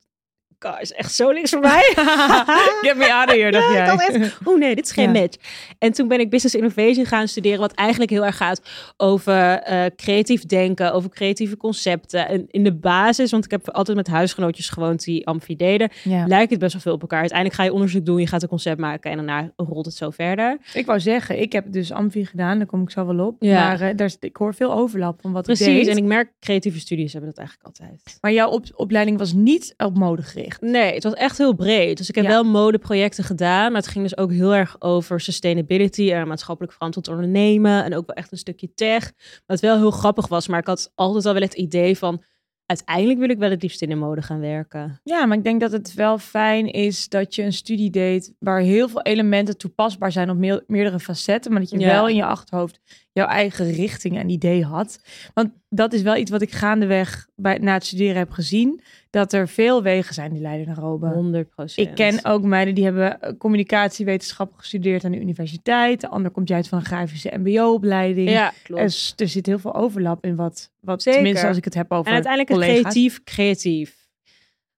Is 0.82 0.92
echt 0.92 1.14
zo 1.14 1.32
niks 1.32 1.50
voor 1.50 1.60
mij. 1.60 1.94
Get 2.82 2.98
me 2.98 3.14
out 3.14 3.30
of 3.30 3.36
here, 3.36 3.52
dacht 3.52 3.74
Ja, 3.74 3.86
jij. 3.86 3.94
ik 3.94 4.22
echt, 4.24 4.38
oh 4.44 4.58
nee, 4.60 4.76
dit 4.76 4.86
is 4.86 4.92
geen 4.92 5.14
Ja. 5.14 5.22
match. 5.22 5.38
En 5.80 5.92
toen 5.94 6.08
ben 6.08 6.20
ik 6.20 6.30
Business 6.30 6.56
Innovation 6.56 7.06
gaan 7.06 7.28
studeren, 7.28 7.60
wat 7.60 7.72
eigenlijk 7.74 8.12
heel 8.12 8.26
erg 8.26 8.38
gaat 8.38 8.62
over 8.98 9.60
eh, 9.60 9.86
creatief 9.96 10.46
denken, 10.46 10.94
over 10.94 11.10
creatieve 11.10 11.58
concepten. 11.58 12.28
En 12.28 12.46
in 12.50 12.64
de 12.64 12.74
basis, 12.74 13.32
want 13.32 13.46
ik 13.46 13.52
heb 13.52 13.70
altijd 13.70 13.98
met 13.98 14.08
huisgenootjes 14.08 14.70
gewoond 14.70 15.04
die 15.04 15.28
amfi 15.28 15.56
deden, 15.56 15.90
Ja. 16.04 16.28
lijkt 16.28 16.50
het 16.52 16.60
best 16.60 16.74
wel 16.74 16.82
veel 16.82 16.94
op 16.94 17.02
elkaar. 17.02 17.20
Uiteindelijk 17.20 17.60
ga 17.60 17.66
je 17.66 17.74
onderzoek 17.74 18.06
doen, 18.06 18.20
je 18.20 18.28
gaat 18.28 18.42
een 18.44 18.50
concept 18.50 18.80
maken 18.80 19.12
en 19.12 19.18
daarna 19.18 19.52
rolt 19.56 19.86
het 19.86 19.96
zo 19.96 20.10
verder. 20.10 20.58
Ik 20.74 20.86
wou 20.86 21.00
zeggen, 21.00 21.42
ik 21.42 21.52
heb 21.52 21.66
dus 21.72 21.92
Amfi 21.92 22.26
gedaan, 22.26 22.58
daar 22.58 22.68
kom 22.68 22.82
ik 22.82 22.90
zo 22.90 23.06
wel 23.06 23.26
op. 23.28 23.36
Ja. 23.40 23.68
Maar 23.68 23.82
eh, 23.82 23.96
daar, 23.96 24.08
is- 24.08 24.18
ik 24.20 24.36
hoor 24.38 24.54
veel 24.56 24.74
overlap 24.74 25.22
van 25.22 25.32
wat 25.32 25.48
ik 25.50 25.56
Precies, 25.56 25.86
deed. 25.86 25.88
en 25.88 25.98
ik 25.98 26.04
merk 26.04 26.32
creatieve 26.40 26.80
studies 26.80 27.12
hebben 27.14 27.30
dat 27.30 27.40
eigenlijk 27.40 27.68
altijd. 27.68 28.18
Maar 28.22 28.32
jouw 28.32 28.50
op- 28.50 28.66
opleiding 28.76 29.18
was 29.18 29.34
niet 29.34 29.74
op 29.78 29.98
mode 29.98 30.22
gericht. 30.22 30.53
Nee, 30.62 30.94
het 30.94 31.04
was 31.04 31.14
echt 31.14 31.38
heel 31.38 31.54
breed. 31.54 31.98
Dus 31.98 32.10
ik 32.10 32.16
heb 32.16 32.24
Ja. 32.24 32.30
wel 32.30 32.44
modeprojecten 32.44 33.24
gedaan, 33.24 33.72
maar 33.72 33.82
het 33.82 33.90
ging 33.92 34.04
dus 34.04 34.18
ook 34.18 34.32
heel 34.32 34.56
erg 34.56 34.76
over 34.80 35.20
sustainability 35.22 36.12
en 36.12 36.28
maatschappelijk 36.28 36.74
verantwoord 36.74 37.08
ondernemen 37.08 37.84
en 37.84 37.96
ook 37.96 38.06
wel 38.08 38.16
echt 38.16 38.32
een 38.32 38.38
stukje 38.38 38.74
tech. 38.74 39.12
Wat 39.46 39.60
wel 39.60 39.78
heel 39.78 39.92
grappig 39.92 40.28
was, 40.28 40.48
maar 40.48 40.60
ik 40.60 40.68
had 40.68 40.92
altijd 40.96 41.26
al 41.26 41.34
wel 41.34 41.42
het 41.42 41.54
idee 41.54 41.98
van 41.98 42.24
uiteindelijk 42.66 43.20
wil 43.20 43.30
ik 43.30 43.38
wel 43.38 43.50
het 43.50 43.62
liefst 43.62 43.82
in 43.82 43.90
de 43.90 43.96
mode 43.96 44.22
gaan 44.22 44.40
werken. 44.40 45.00
Ja, 45.04 45.26
maar 45.26 45.38
ik 45.38 45.44
denk 45.44 45.62
dat 45.62 45.72
het 45.72 45.94
wel 45.94 46.18
fijn 46.18 46.72
is 46.72 47.10
dat 47.10 47.36
je 47.36 47.44
een 47.44 47.54
studie 47.54 47.90
deed 47.90 48.34
waar 48.40 48.60
heel 48.60 48.90
veel 48.90 49.02
elementen 49.02 49.58
toepasbaar 49.58 50.12
zijn 50.12 50.30
op 50.30 50.38
meer- 50.38 50.64
meerdere 50.68 51.00
facetten, 51.00 51.52
maar 51.52 51.62
dat 51.62 51.70
je 51.70 51.80
Ja. 51.80 51.88
wel 51.92 52.08
in 52.08 52.16
je 52.16 52.26
achterhoofd 52.26 52.80
jouw 53.14 53.28
eigen 53.28 53.72
richting 53.72 54.18
en 54.18 54.30
idee 54.30 54.64
had. 54.64 55.00
Want 55.34 55.50
dat 55.70 55.94
is 55.94 56.02
wel 56.02 56.16
iets 56.16 56.32
wat 56.32 56.42
ik 56.42 56.52
gaandeweg 56.52 57.28
bij, 57.36 57.58
na 57.58 57.74
het 57.74 57.86
studeren 57.86 58.16
heb 58.18 58.32
gezien, 58.32 58.82
dat 59.10 59.34
er 59.34 59.48
veel 59.48 59.84
wegen 59.84 60.14
zijn 60.14 60.32
die 60.34 60.42
leiden 60.42 60.68
naar 60.68 60.76
Rome. 60.76 61.14
100 61.14 61.50
procent. 61.50 61.88
Ik 61.88 61.96
ken 61.96 62.26
ook 62.26 62.44
meiden 62.44 62.76
die 62.76 62.84
hebben 62.84 63.22
eh, 63.22 63.32
communicatiewetenschappen 63.38 64.60
gestudeerd 64.60 65.06
aan 65.06 65.12
de 65.12 65.20
universiteit. 65.20 66.02
De 66.02 66.08
ander 66.10 66.32
komt 66.32 66.48
juist 66.48 66.70
van 66.70 66.78
een 66.78 66.86
grafische 66.86 67.32
mbo-opleiding. 67.38 68.30
Ja, 68.30 68.54
klopt. 68.64 68.82
Er, 68.82 68.88
is- 68.88 69.14
er 69.16 69.28
zit 69.28 69.46
heel 69.46 69.60
veel 69.60 69.76
overlap 69.76 70.24
in 70.26 70.36
wat, 70.36 70.72
wat 70.80 71.02
Zeker. 71.02 71.20
tenminste 71.20 71.48
als 71.48 71.58
ik 71.58 71.64
het 71.66 71.74
heb 71.74 71.92
over 71.92 72.08
En 72.08 72.14
uiteindelijk 72.14 72.52
het 72.52 72.60
creatief, 72.82 73.24
creatief. 73.24 73.90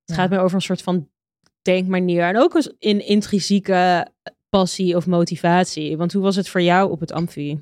Het 0.05 0.15
Ja. 0.15 0.15
gaat 0.15 0.29
meer 0.29 0.39
over 0.39 0.55
een 0.55 0.61
soort 0.61 0.81
van 0.81 1.09
denkmanier 1.61 2.23
en 2.23 2.37
ook 2.37 2.63
in 2.79 3.05
intrinsieke 3.05 4.07
passie 4.49 4.95
of 4.95 5.07
motivatie. 5.07 5.97
Want 5.97 6.13
hoe 6.13 6.21
was 6.23 6.35
het 6.35 6.49
voor 6.49 6.61
jou 6.61 6.91
op 6.91 6.99
het 6.99 7.11
amfi? 7.11 7.59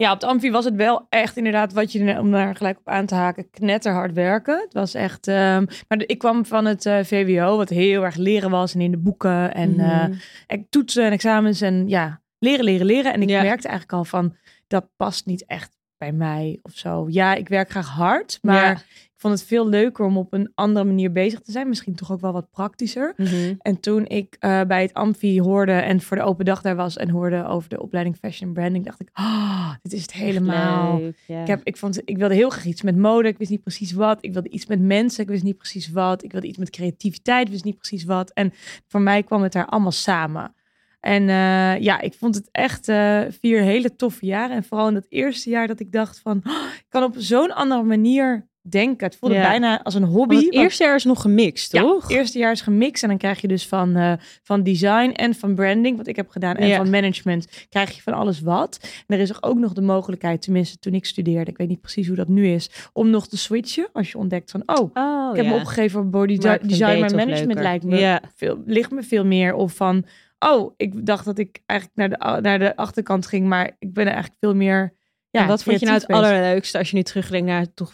Ja, 0.00 0.12
op 0.12 0.20
de 0.20 0.26
Amfi 0.26 0.50
was 0.50 0.64
het 0.64 0.74
wel 0.74 1.06
echt 1.08 1.36
inderdaad 1.36 1.72
wat 1.72 1.92
je, 1.92 2.18
om 2.18 2.30
daar 2.30 2.56
gelijk 2.56 2.78
op 2.78 2.88
aan 2.88 3.06
te 3.06 3.14
haken, 3.14 3.50
knetterhard 3.50 4.12
werken. 4.12 4.58
Het 4.60 4.72
was 4.72 4.94
echt, 4.94 5.28
ehm, 5.28 5.64
maar 5.88 6.02
ik 6.06 6.18
kwam 6.18 6.46
van 6.46 6.64
het 6.64 6.86
eh, 6.86 6.98
VWO, 7.04 7.56
wat 7.56 7.68
heel 7.68 8.04
erg 8.04 8.14
leren 8.16 8.50
was 8.50 8.74
en 8.74 8.80
in 8.80 8.90
de 8.90 8.98
boeken 8.98 9.54
en 9.54 9.80
eh, 9.80 9.86
Mhm. 10.04 10.12
en 10.46 10.66
toetsen 10.70 11.04
en 11.04 11.12
examens 11.12 11.60
en 11.60 11.88
ja, 11.88 12.20
leren, 12.38 12.64
leren, 12.64 12.86
leren. 12.86 13.12
En 13.12 13.22
ik 13.22 13.28
Ja. 13.28 13.42
merkte 13.42 13.68
eigenlijk 13.68 13.98
al 13.98 14.04
van, 14.04 14.36
dat 14.66 14.88
past 14.96 15.26
niet 15.26 15.44
echt 15.46 15.76
bij 15.98 16.12
mij 16.12 16.58
of 16.62 16.72
zo. 16.72 17.06
Ja, 17.08 17.34
ik 17.34 17.48
werk 17.48 17.70
graag 17.70 17.88
hard, 17.88 18.38
maar 18.42 18.54
Ja. 18.70 18.80
Vond 19.20 19.38
het 19.38 19.48
veel 19.48 19.68
leuker 19.68 20.04
om 20.04 20.16
op 20.16 20.32
een 20.32 20.52
andere 20.54 20.84
manier 20.84 21.12
bezig 21.12 21.40
te 21.40 21.52
zijn. 21.52 21.68
Misschien 21.68 21.94
toch 21.94 22.12
ook 22.12 22.20
wel 22.20 22.32
wat 22.32 22.50
praktischer. 22.50 23.14
Mhm. 23.16 23.54
En 23.58 23.80
toen 23.80 24.06
ik 24.06 24.36
eh, 24.38 24.62
bij 24.62 24.82
het 24.82 24.94
Amfi 24.94 25.40
hoorde 25.40 25.72
en 25.72 26.00
voor 26.00 26.16
de 26.16 26.22
open 26.22 26.44
dag 26.44 26.62
daar 26.62 26.76
was 26.76 26.96
en 26.96 27.10
hoorde 27.10 27.46
over 27.46 27.68
de 27.68 27.82
opleiding 27.82 28.16
Fashion 28.16 28.48
and 28.48 28.58
Branding, 28.58 28.84
dacht 28.84 29.00
ik, 29.00 29.08
ah, 29.12 29.74
dit 29.82 29.92
is 29.92 30.02
het 30.02 30.12
helemaal. 30.12 31.00
Ik, 31.26 31.46
heb, 31.46 31.60
ik, 31.64 31.76
vond, 31.76 32.00
ik 32.04 32.18
wilde 32.18 32.34
heel 32.34 32.50
graag 32.50 32.64
iets 32.64 32.82
met 32.82 32.96
mode. 32.96 33.28
Ik 33.28 33.38
wist 33.38 33.50
niet 33.50 33.62
precies 33.62 33.92
wat. 33.92 34.24
Ik 34.24 34.32
wilde 34.32 34.48
iets 34.48 34.66
met 34.66 34.80
mensen. 34.80 35.22
Ik 35.22 35.28
wist 35.28 35.42
niet 35.42 35.58
precies 35.58 35.90
wat. 35.90 36.24
Ik 36.24 36.32
wilde 36.32 36.46
iets 36.46 36.58
met 36.58 36.70
creativiteit. 36.70 37.46
Ik 37.46 37.52
wist 37.52 37.64
niet 37.64 37.78
precies 37.78 38.04
wat. 38.04 38.30
En 38.30 38.52
voor 38.86 39.00
mij 39.00 39.22
kwam 39.22 39.42
het 39.42 39.52
daar 39.52 39.66
allemaal 39.66 39.92
samen. 39.92 40.54
En 41.00 41.28
eh, 41.28 41.78
ja, 41.82 42.00
ik 42.00 42.14
vond 42.14 42.34
het 42.34 42.48
echt 42.52 42.88
eh, 42.88 43.20
vier 43.40 43.60
hele 43.60 43.96
toffe 43.96 44.26
jaren. 44.26 44.56
En 44.56 44.64
vooral 44.64 44.88
in 44.88 44.94
dat 44.94 45.06
eerste 45.08 45.50
jaar 45.50 45.66
dat 45.66 45.80
ik 45.80 45.92
dacht 45.92 46.18
van... 46.18 46.40
"Oh, 46.44 46.72
ik 46.74 46.86
kan 46.88 47.02
op 47.02 47.14
zo'n 47.18 47.54
andere 47.54 47.82
manier 47.82 48.48
denken. 48.62 49.06
Het 49.06 49.16
voelde 49.16 49.34
Ja. 49.34 49.42
bijna 49.42 49.82
als 49.82 49.94
een 49.94 50.02
hobby. 50.04 50.34
Want 50.34 50.46
het 50.46 50.54
eerste 50.54 50.84
jaar 50.84 50.94
is 50.94 51.04
nog 51.04 51.20
gemixt, 51.22 51.72
ja, 51.72 51.80
toch? 51.80 52.02
het 52.02 52.10
eerste 52.16 52.38
jaar 52.38 52.52
is 52.52 52.60
gemixt 52.60 53.02
en 53.02 53.08
dan 53.08 53.18
krijg 53.18 53.40
je 53.40 53.48
dus 53.48 53.66
van, 53.68 53.96
eh, 53.96 54.12
van 54.42 54.62
design 54.62 55.10
en 55.10 55.34
van 55.34 55.54
branding, 55.54 55.96
wat 55.96 56.06
ik 56.06 56.16
heb 56.16 56.28
gedaan, 56.28 56.56
en 56.56 56.66
Ja. 56.68 56.76
van 56.76 56.90
management, 56.90 57.66
krijg 57.68 57.94
je 57.96 58.02
van 58.02 58.12
alles 58.12 58.40
wat. 58.40 58.78
En 59.06 59.16
er 59.16 59.22
is 59.22 59.42
ook 59.42 59.58
nog 59.58 59.72
de 59.72 59.80
mogelijkheid, 59.82 60.42
tenminste 60.42 60.78
toen 60.78 60.94
ik 60.94 61.04
studeerde, 61.06 61.50
ik 61.50 61.56
weet 61.56 61.68
niet 61.68 61.80
precies 61.80 62.06
hoe 62.06 62.16
dat 62.16 62.28
nu 62.28 62.46
is, 62.48 62.70
om 62.92 63.10
nog 63.10 63.28
te 63.28 63.38
switchen 63.38 63.88
als 63.92 64.10
je 64.10 64.18
ontdekt 64.18 64.50
van, 64.50 64.62
oh, 64.66 64.90
Oh, 64.94 65.30
ik 65.30 65.36
heb 65.42 65.46
me 65.46 65.54
opgegeven 65.60 65.90
voor 65.90 66.10
body 66.10 66.36
design, 66.62 67.00
maar 67.00 67.14
management 67.14 67.60
lijkt 67.60 67.84
me 67.84 68.20
veel, 68.34 68.62
ligt 68.66 68.90
me 68.90 69.02
veel 69.02 69.24
meer. 69.24 69.54
Of 69.54 69.74
van, 69.74 70.04
oh, 70.38 70.74
ik 70.76 71.06
dacht 71.06 71.24
dat 71.24 71.38
ik 71.38 71.62
eigenlijk 71.66 72.18
naar 72.18 72.34
de, 72.36 72.40
naar 72.40 72.58
de 72.58 72.76
achterkant 72.76 73.26
ging, 73.26 73.46
maar 73.46 73.66
ik 73.78 73.92
ben 73.92 74.04
er 74.06 74.12
eigenlijk 74.12 74.40
veel 74.40 74.54
meer. 74.54 74.94
Ja, 75.30 75.40
En 75.40 75.46
wat 75.46 75.62
vond 75.62 75.80
je 75.80 75.86
nou 75.86 75.98
het 75.98 76.06
bezig. 76.06 76.22
allerleukste 76.24 76.78
als 76.78 76.90
je 76.90 76.96
nu 76.96 77.02
terugdenkt 77.02 77.46
naar 77.46 77.74
toch 77.74 77.92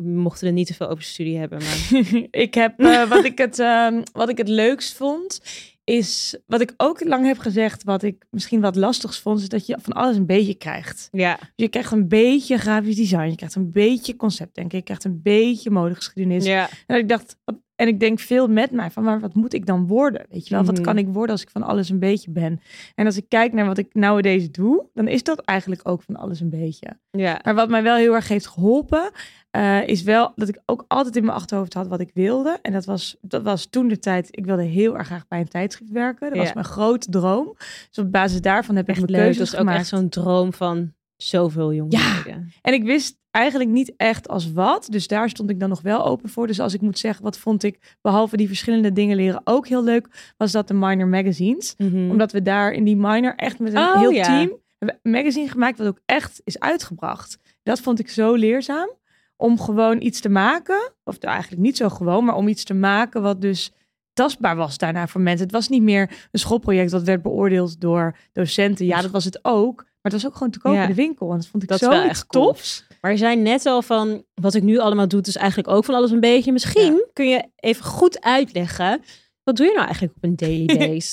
mochten 0.00 0.46
er 0.46 0.52
niet 0.52 0.66
te 0.66 0.74
veel 0.74 0.88
over 0.88 1.04
studie 1.04 1.38
hebben, 1.38 1.58
maar 1.58 2.00
ik 2.44 2.54
heb 2.54 2.80
eh, 2.80 3.08
wat, 3.08 3.24
ik 3.24 3.38
het, 3.38 3.58
ehm, 3.58 4.02
wat 4.12 4.28
ik 4.28 4.38
het 4.38 4.48
leukst 4.48 4.94
vond, 4.96 5.40
is 5.84 6.38
wat 6.46 6.60
ik 6.60 6.74
ook 6.76 7.04
lang 7.04 7.26
heb 7.26 7.38
gezegd, 7.38 7.82
wat 7.84 8.02
ik 8.02 8.24
misschien 8.30 8.60
wat 8.60 8.76
lastigs 8.76 9.18
vond, 9.18 9.40
is 9.40 9.48
dat 9.48 9.66
je 9.66 9.78
van 9.80 9.92
alles 9.92 10.16
een 10.16 10.26
beetje 10.26 10.54
krijgt. 10.54 11.08
ja, 11.12 11.36
Dus 11.40 11.48
je 11.54 11.68
krijgt 11.68 11.92
een 11.92 12.08
beetje 12.08 12.58
grafisch 12.58 12.96
design, 12.96 13.28
je 13.28 13.36
krijgt 13.36 13.54
een 13.54 13.70
beetje 13.70 14.16
conceptdenken, 14.16 14.78
je 14.78 14.84
krijgt 14.84 15.04
een 15.04 15.20
beetje 15.22 15.70
modegeschiedenis. 15.70 16.44
ja. 16.44 16.68
En 16.86 16.96
ik 16.98 17.08
dacht, 17.08 17.36
wat- 17.44 17.56
en 17.78 17.88
ik 17.88 18.00
denk 18.00 18.18
veel 18.18 18.48
met 18.48 18.70
mij 18.70 18.90
van, 18.90 19.02
maar 19.04 19.20
wat 19.20 19.34
moet 19.34 19.52
ik 19.54 19.66
dan 19.66 19.86
worden? 19.86 20.26
Weet 20.30 20.48
je 20.48 20.54
wel, 20.54 20.64
wat 20.64 20.74
Mhm. 20.74 20.82
kan 20.82 20.98
ik 20.98 21.06
worden 21.08 21.30
als 21.30 21.42
ik 21.42 21.50
van 21.50 21.62
alles 21.62 21.88
een 21.88 21.98
beetje 21.98 22.30
ben? 22.30 22.60
En 22.94 23.06
als 23.06 23.16
ik 23.16 23.28
kijk 23.28 23.52
naar 23.52 23.66
wat 23.66 23.78
ik 23.78 23.94
nowadays 23.94 24.50
doe, 24.50 24.86
dan 24.94 25.08
is 25.08 25.22
dat 25.22 25.40
eigenlijk 25.40 25.88
ook 25.88 26.02
van 26.02 26.16
alles 26.16 26.40
een 26.40 26.50
beetje. 26.50 26.86
ja. 27.10 27.40
Maar 27.44 27.54
wat 27.54 27.68
mij 27.68 27.82
wel 27.82 27.96
heel 27.96 28.14
erg 28.14 28.28
heeft 28.28 28.46
geholpen, 28.46 29.10
eh, 29.50 29.88
is 29.88 30.02
wel 30.02 30.32
dat 30.36 30.48
ik 30.48 30.60
ook 30.66 30.84
altijd 30.88 31.16
in 31.16 31.24
mijn 31.24 31.36
achterhoofd 31.36 31.74
had 31.74 31.86
wat 31.88 32.00
ik 32.00 32.10
wilde. 32.14 32.58
En 32.62 32.72
dat 32.72 32.84
was, 32.84 33.16
dat 33.20 33.42
was 33.42 33.66
toen 33.66 33.88
de 33.88 33.98
tijd, 33.98 34.28
ik 34.30 34.44
wilde 34.46 34.62
heel 34.62 34.96
erg 34.96 35.06
graag 35.06 35.28
bij 35.28 35.40
een 35.40 35.48
tijdschrift 35.48 35.90
werken. 35.92 36.28
Dat 36.28 36.36
Ja. 36.38 36.42
was 36.44 36.52
mijn 36.52 36.66
grote 36.66 37.10
droom. 37.10 37.54
Dus 37.88 37.98
op 38.04 38.12
basis 38.12 38.40
daarvan 38.40 38.76
heb 38.76 38.88
ik 38.88 38.94
mijn 38.96 39.06
leuk. 39.10 39.16
Dat 39.16 39.24
keuzes 39.24 39.46
is 39.46 39.52
ook 39.52 39.58
gemaakt. 39.58 39.78
echt 39.78 39.88
zo'n 39.88 40.08
droom 40.08 40.52
van 40.52 40.92
zoveel 41.22 41.72
jonge 41.72 41.96
Ja. 41.96 42.22
En 42.60 42.72
ik 42.72 42.82
wist 42.82 43.16
eigenlijk 43.30 43.70
niet 43.70 43.92
echt 43.96 44.28
als 44.28 44.52
wat. 44.52 44.86
Dus 44.90 45.06
daar 45.06 45.28
stond 45.28 45.50
ik 45.50 45.60
dan 45.60 45.68
nog 45.68 45.80
wel 45.80 46.04
open 46.04 46.28
voor. 46.28 46.46
Dus 46.46 46.60
als 46.60 46.74
ik 46.74 46.80
moet 46.80 46.98
zeggen, 46.98 47.24
wat 47.24 47.38
vond 47.38 47.62
ik, 47.62 47.96
behalve 48.00 48.36
die 48.36 48.46
verschillende 48.46 48.92
dingen 48.92 49.16
leren, 49.16 49.40
ook 49.44 49.68
heel 49.68 49.84
leuk, 49.84 50.34
was 50.36 50.52
dat 50.52 50.68
de 50.68 50.74
minor 50.74 51.08
magazines. 51.08 51.74
Mhm. 51.76 52.10
Omdat 52.10 52.32
we 52.32 52.42
daar 52.42 52.72
in 52.72 52.84
die 52.84 52.96
minor 52.96 53.34
echt 53.34 53.58
met 53.58 53.72
een 53.72 53.78
Oh, 53.78 53.98
heel 53.98 54.10
ja. 54.10 54.22
team 54.22 54.56
een 54.78 54.98
magazine 55.02 55.48
gemaakt 55.48 55.78
wat 55.78 55.86
ook 55.86 56.00
echt 56.06 56.40
is 56.44 56.58
uitgebracht. 56.58 57.38
Dat 57.62 57.80
vond 57.80 57.98
ik 57.98 58.08
zo 58.08 58.34
leerzaam. 58.34 58.88
Om 59.36 59.60
gewoon 59.60 60.00
iets 60.00 60.20
te 60.20 60.28
maken, 60.28 60.92
of 61.04 61.18
eigenlijk 61.18 61.62
niet 61.62 61.76
zo 61.76 61.88
gewoon, 61.88 62.24
maar 62.24 62.34
om 62.34 62.48
iets 62.48 62.64
te 62.64 62.74
maken 62.74 63.22
wat 63.22 63.40
dus 63.40 63.72
tastbaar 64.12 64.56
was 64.56 64.78
daarna 64.78 65.06
voor 65.06 65.20
mensen. 65.20 65.44
Het 65.46 65.54
was 65.54 65.68
niet 65.68 65.82
meer 65.82 66.28
een 66.30 66.38
schoolproject 66.38 66.90
dat 66.90 67.02
werd 67.02 67.22
beoordeeld 67.22 67.80
door 67.80 68.16
docenten. 68.32 68.86
Ja, 68.86 69.00
dat 69.02 69.10
was 69.10 69.24
het 69.24 69.38
ook. 69.42 69.86
Maar 70.10 70.20
het 70.20 70.22
was 70.22 70.26
ook 70.26 70.36
gewoon 70.36 70.52
te 70.52 70.58
koop 70.60 70.74
Ja. 70.74 70.82
in 70.82 70.88
de 70.88 70.94
winkel. 70.94 71.30
En 71.30 71.36
dat 71.36 71.46
vond 71.46 71.62
ik 71.62 71.68
Dat 71.68 71.78
zo 71.78 71.90
echt 71.90 72.26
cool. 72.26 72.44
tofs. 72.46 72.86
Maar 73.00 73.10
je 73.10 73.16
zei 73.16 73.36
net 73.36 73.66
al 73.66 73.82
van, 73.82 74.24
wat 74.34 74.54
ik 74.54 74.62
nu 74.62 74.78
allemaal 74.78 75.08
doe, 75.08 75.20
is 75.22 75.36
eigenlijk 75.36 75.68
ook 75.68 75.84
van 75.84 75.94
alles 75.94 76.10
een 76.10 76.20
beetje. 76.20 76.52
Misschien 76.52 77.06
kun 77.12 77.28
je 77.28 77.44
even 77.56 77.84
goed 77.84 78.20
uitleggen, 78.20 79.00
wat 79.42 79.56
doe 79.56 79.66
je 79.66 79.72
nou 79.72 79.84
eigenlijk 79.84 80.16
op 80.16 80.24
een 80.24 80.36
daily? 80.36 81.00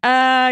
Eh, 0.00 0.08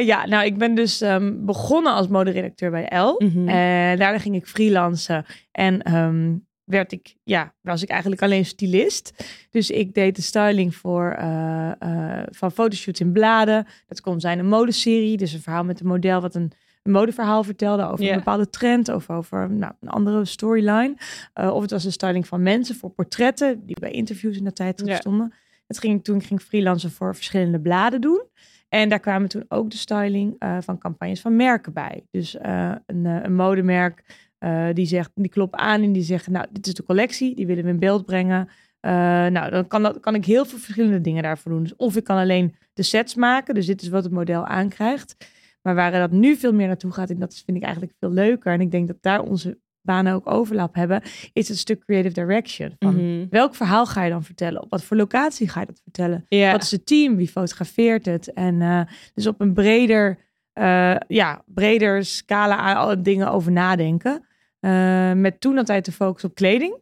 ja, 0.06 0.26
nou, 0.26 0.44
ik 0.44 0.58
ben 0.58 0.74
dus 0.74 1.00
ehm, 1.00 1.32
begonnen 1.44 1.92
als 1.92 2.08
moderedacteur 2.08 2.70
bij 2.70 2.98
L. 2.98 3.14
Mhm. 3.24 3.48
En 3.48 3.98
daarna 3.98 4.18
ging 4.18 4.34
ik 4.34 4.46
freelancen. 4.46 5.24
En 5.52 5.82
ehm, 5.82 6.34
werd 6.64 6.92
ik, 6.92 7.14
ja, 7.24 7.54
was 7.60 7.82
ik 7.82 7.88
eigenlijk 7.88 8.22
alleen 8.22 8.44
stylist. 8.46 9.12
Dus 9.50 9.70
ik 9.70 9.94
deed 9.94 10.16
de 10.16 10.22
styling 10.22 10.74
voor 10.74 11.10
eh, 11.18 11.70
eh, 11.78 12.26
van 12.30 12.52
fotoshoots 12.52 13.00
in 13.00 13.12
bladen. 13.12 13.66
Dat 13.86 14.00
kon 14.00 14.20
zijn 14.20 14.38
een 14.38 14.48
modeserie, 14.48 15.16
dus 15.16 15.32
een 15.32 15.42
verhaal 15.42 15.64
met 15.64 15.80
een 15.80 15.86
model 15.86 16.20
wat 16.20 16.34
een, 16.34 16.52
een 16.82 16.92
modeverhaal 16.92 17.44
vertelde 17.44 17.87
over 17.87 18.08
een 18.08 18.16
bepaalde 18.16 18.50
trend 18.50 18.88
of 18.88 19.10
over 19.10 19.50
nou, 19.50 19.72
een 19.80 19.88
andere 19.88 20.25
storyline. 20.25 20.94
Eh, 21.32 21.54
of 21.54 21.62
het 21.62 21.70
was 21.70 21.84
een 21.84 21.92
styling 21.92 22.26
van 22.26 22.42
mensen 22.42 22.75
voor 22.75 22.90
portretten 22.90 23.66
die 23.66 23.80
bij 23.80 23.90
interviews 23.90 24.37
in 24.37 24.44
de 24.44 24.52
tijd 24.52 24.82
Ja. 24.84 24.96
stonden. 24.96 25.32
Het 25.66 25.78
ging 25.78 25.99
ik 25.99 26.04
toen 26.04 26.16
ik 26.16 26.26
ging 26.26 26.42
freelancen 26.42 26.90
voor 26.90 27.14
verschillende 27.14 27.60
bladen 27.60 28.00
doen. 28.00 28.22
En 28.68 28.88
daar 28.88 29.00
kwamen 29.00 29.28
toen 29.28 29.44
ook 29.49 29.70
de 29.70 29.76
styling 29.76 30.34
eh, 30.38 30.56
van 30.60 30.78
campagnes 30.78 31.20
van 31.20 31.37
merken 31.37 31.72
bij. 31.72 32.02
Dus 32.10 32.37
eh, 32.37 32.72
een, 32.87 33.04
een 33.04 33.34
modemerk 33.34 34.28
die 34.72 34.87
zegt, 34.87 35.10
die 35.14 35.28
klopt 35.28 35.54
aan 35.54 35.82
en 35.82 35.92
die 35.92 36.02
zeggen, 36.02 36.32
nou, 36.32 36.46
dit 36.50 36.66
is 36.66 36.75
de 36.75 36.84
collectie, 36.84 37.34
die 37.34 37.46
willen 37.46 37.64
we 37.64 37.70
in 37.70 37.78
beeld 37.78 38.04
brengen. 38.06 38.49
Nou, 38.80 39.50
dan 39.50 39.66
kan, 39.66 39.82
dat, 39.82 40.00
kan 40.00 40.14
ik 40.14 40.25
heel 40.25 40.44
veel 40.44 40.58
verschillende 40.58 41.00
dingen 41.00 41.22
daarvoor 41.22 41.52
doen. 41.52 41.62
Dus 41.62 41.76
of 41.76 41.96
ik 41.96 42.04
kan 42.04 42.18
alleen 42.18 42.54
de 42.72 42.82
sets 42.82 43.14
maken, 43.14 43.54
dus 43.54 43.66
dit 43.66 43.82
is 43.82 43.88
wat 43.88 44.04
het 44.04 44.12
model 44.12 44.46
aankrijgt. 44.46 45.16
Maar 45.62 45.74
waar 45.74 45.92
dat 45.92 46.10
nu 46.10 46.36
veel 46.36 46.52
meer 46.52 46.66
naartoe 46.66 46.92
gaat, 46.92 47.10
en 47.10 47.18
dat 47.18 47.42
vind 47.44 47.56
ik 47.56 47.62
eigenlijk 47.62 47.94
veel 47.98 48.10
leuker. 48.10 48.52
En 48.52 48.60
ik 48.60 48.70
denk 48.70 48.86
dat 48.86 48.96
daar 49.00 49.22
onze 49.22 49.58
banen 49.82 50.14
ook 50.14 50.30
overlap 50.30 50.74
hebben, 50.74 51.02
is 51.32 51.48
het 51.48 51.58
stuk 51.58 51.84
creative 51.84 52.14
direction. 52.14 52.74
Van 52.78 52.94
Mhm. 52.94 53.26
welk 53.30 53.54
verhaal 53.54 53.86
ga 53.86 54.02
je 54.04 54.10
dan 54.10 54.24
vertellen? 54.24 54.62
Op 54.62 54.70
wat 54.70 54.84
voor 54.84 54.96
locatie 54.96 55.48
ga 55.48 55.60
je 55.60 55.66
dat 55.66 55.80
vertellen? 55.82 56.26
Wat 56.52 56.62
is 56.62 56.70
het 56.70 56.86
team? 56.86 57.16
Wie 57.16 57.28
fotografeert 57.28 58.06
het? 58.06 58.32
En 58.32 58.62
eh, 58.62 58.80
dus 59.14 59.26
op 59.26 59.40
een 59.40 59.52
breder, 59.54 60.18
eh, 60.52 60.96
ja, 61.08 61.42
breder 61.46 62.04
scala 62.04 62.56
aan 62.56 62.76
alle 62.76 63.00
dingen 63.02 63.30
over 63.32 63.52
nadenken. 63.52 64.26
Eh, 64.60 65.12
met 65.12 65.40
toen 65.40 65.58
altijd 65.58 65.84
de 65.84 65.92
focus 65.92 66.24
op 66.24 66.34
kleding. 66.34 66.74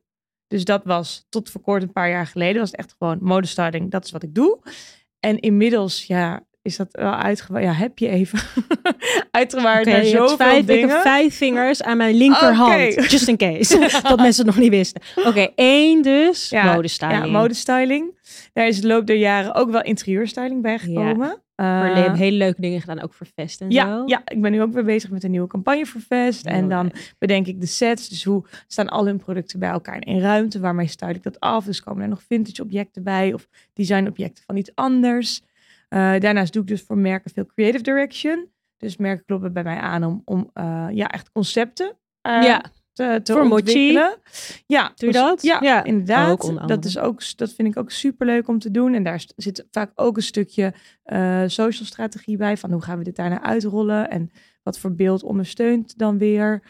Dus 0.47 0.65
dat 0.65 0.85
was 0.85 1.27
tot 1.29 1.51
voor 1.51 1.61
kort 1.61 1.83
een 1.83 1.93
paar 1.93 2.11
jaar 2.11 2.27
geleden. 2.27 2.61
Was 2.61 2.71
het 2.71 2.81
echt 2.81 2.95
gewoon 2.99 3.19
modestyling. 3.21 3.91
Dat 3.91 4.05
is 4.05 4.11
wat 4.11 4.23
ik 4.23 4.35
doe. 4.35 4.59
En 5.21 5.39
inmiddels, 5.41 6.05
ja, 6.07 6.47
is 6.63 6.77
dat 6.77 6.89
wel 6.91 7.13
uitgewaard. 7.15 7.65
Ja, 7.65 7.73
heb 7.73 7.99
je 7.99 8.09
even 8.09 8.39
uitgewaard 9.31 9.87
Oké, 9.87 9.97
naar 9.97 10.05
zoveel 10.05 10.37
vijf, 10.37 10.65
dingen. 10.67 10.83
ik 10.85 10.91
heb 10.91 11.01
vijf 11.01 11.37
vingers 11.37 11.83
aan 11.83 11.97
mijn 11.97 12.15
linkerhand. 12.15 13.11
Just 13.11 13.29
in 13.29 13.37
case. 13.37 13.79
dat 14.09 14.17
mensen 14.19 14.47
het 14.47 14.55
nog 14.55 14.63
niet 14.65 14.71
wisten. 14.71 15.01
Oké, 15.25 15.49
één 15.55 16.03
dus. 16.03 16.49
Ja, 16.49 16.75
modestyling. 16.75 17.25
Ja, 17.25 17.31
modestyling. 17.31 18.17
Daar 18.53 18.67
is 18.67 18.77
het 18.77 18.85
loop 18.85 19.07
der 19.07 19.17
jaren 19.17 19.55
ook 19.55 19.71
wel 19.71 19.83
interieurstyling 19.83 20.63
bij 20.63 20.79
gekomen. 20.79 21.17
Maar 21.17 21.91
Eh, 21.91 21.97
je 21.97 22.03
hebt 22.03 22.19
hele 22.19 22.37
leuke 22.37 22.61
dingen 22.61 22.81
gedaan, 22.81 23.03
ook 23.03 23.13
voor 23.15 23.27
Fest 23.35 23.61
en 23.61 23.71
Ja, 23.71 23.85
zo. 23.97 24.03
ja, 24.07 24.23
ik 24.25 24.41
ben 24.41 24.53
nu 24.53 24.63
ook 24.63 24.73
weer 24.73 24.85
bezig 24.85 25.11
met 25.11 25.25
een 25.25 25.31
nieuwe 25.31 25.47
campagne 25.47 25.87
voor 25.87 26.01
Vest. 26.09 26.47
En 26.47 26.69
dan 26.69 26.93
bedenk 27.19 27.47
ik 27.47 27.61
de 27.61 27.67
sets. 27.67 28.09
Dus 28.09 28.25
hoe 28.25 28.45
staan 28.67 28.89
al 28.89 29.07
hun 29.07 29.19
producten 29.19 29.59
bij 29.59 29.69
elkaar 29.69 30.07
in 30.07 30.21
ruimte? 30.21 30.61
Waarmee 30.61 30.87
stuit 30.87 31.17
ik 31.17 31.23
dat 31.23 31.41
af? 31.41 31.65
Dus 31.65 31.83
komen 31.83 32.03
er 32.03 32.09
nog 32.09 32.23
vintage 32.29 32.63
objecten 32.63 33.03
bij 33.03 33.33
of 33.35 33.49
design 33.75 34.07
objecten 34.07 34.45
van 34.47 34.57
iets 34.57 34.71
anders. 34.75 35.43
Eh, 35.89 36.19
daarnaast 36.19 36.53
doe 36.53 36.63
ik 36.63 36.69
dus 36.69 36.83
voor 36.83 36.99
merken 36.99 37.31
veel 37.31 37.47
creative 37.47 37.83
direction. 37.83 38.49
Dus 38.77 38.97
merken 38.97 39.25
kloppen 39.25 39.53
bij 39.53 39.63
mij 39.63 39.77
aan 39.77 40.05
om, 40.05 40.23
om 40.25 40.51
eh, 40.53 40.87
ja, 40.91 41.09
echt 41.09 41.31
concepten 41.33 41.97
eh, 42.21 42.43
Ja, 42.43 42.63
te, 42.93 43.21
te 43.23 43.33
Voor 43.33 43.47
Mochi? 43.47 43.63
ontwikkelen. 43.63 44.17
Ja, 44.67 44.93
Doe 44.95 45.09
je 45.09 45.15
dat? 45.15 45.43
Ja, 45.43 45.59
Ja, 45.61 45.85
inderdaad. 45.85 46.31
ook 46.31 46.69
dat, 46.69 46.85
is 46.85 46.99
ook, 46.99 47.37
dat 47.37 47.53
vind 47.53 47.69
ik 47.69 47.77
ook 47.77 47.91
super 47.91 48.27
leuk 48.27 48.49
om 48.49 48.59
te 48.59 48.71
doen. 48.71 48.95
En 48.95 49.03
daar 49.03 49.25
zit 49.37 49.67
vaak 49.71 49.91
ook 49.95 50.17
een 50.17 50.23
stukje 50.23 50.75
social 51.47 51.87
strategie 51.87 52.37
bij. 52.37 52.57
Van 52.57 52.73
hoe 52.73 52.83
gaan 52.83 52.99
we 52.99 53.05
dit 53.05 53.17
daarna 53.17 53.43
uitrollen? 53.43 54.11
En 54.11 54.31
wat 54.63 54.79
voor 54.79 54.95
beeld 54.95 55.23
ondersteunt 55.23 55.99
dan 55.99 56.19
weer? 56.19 56.63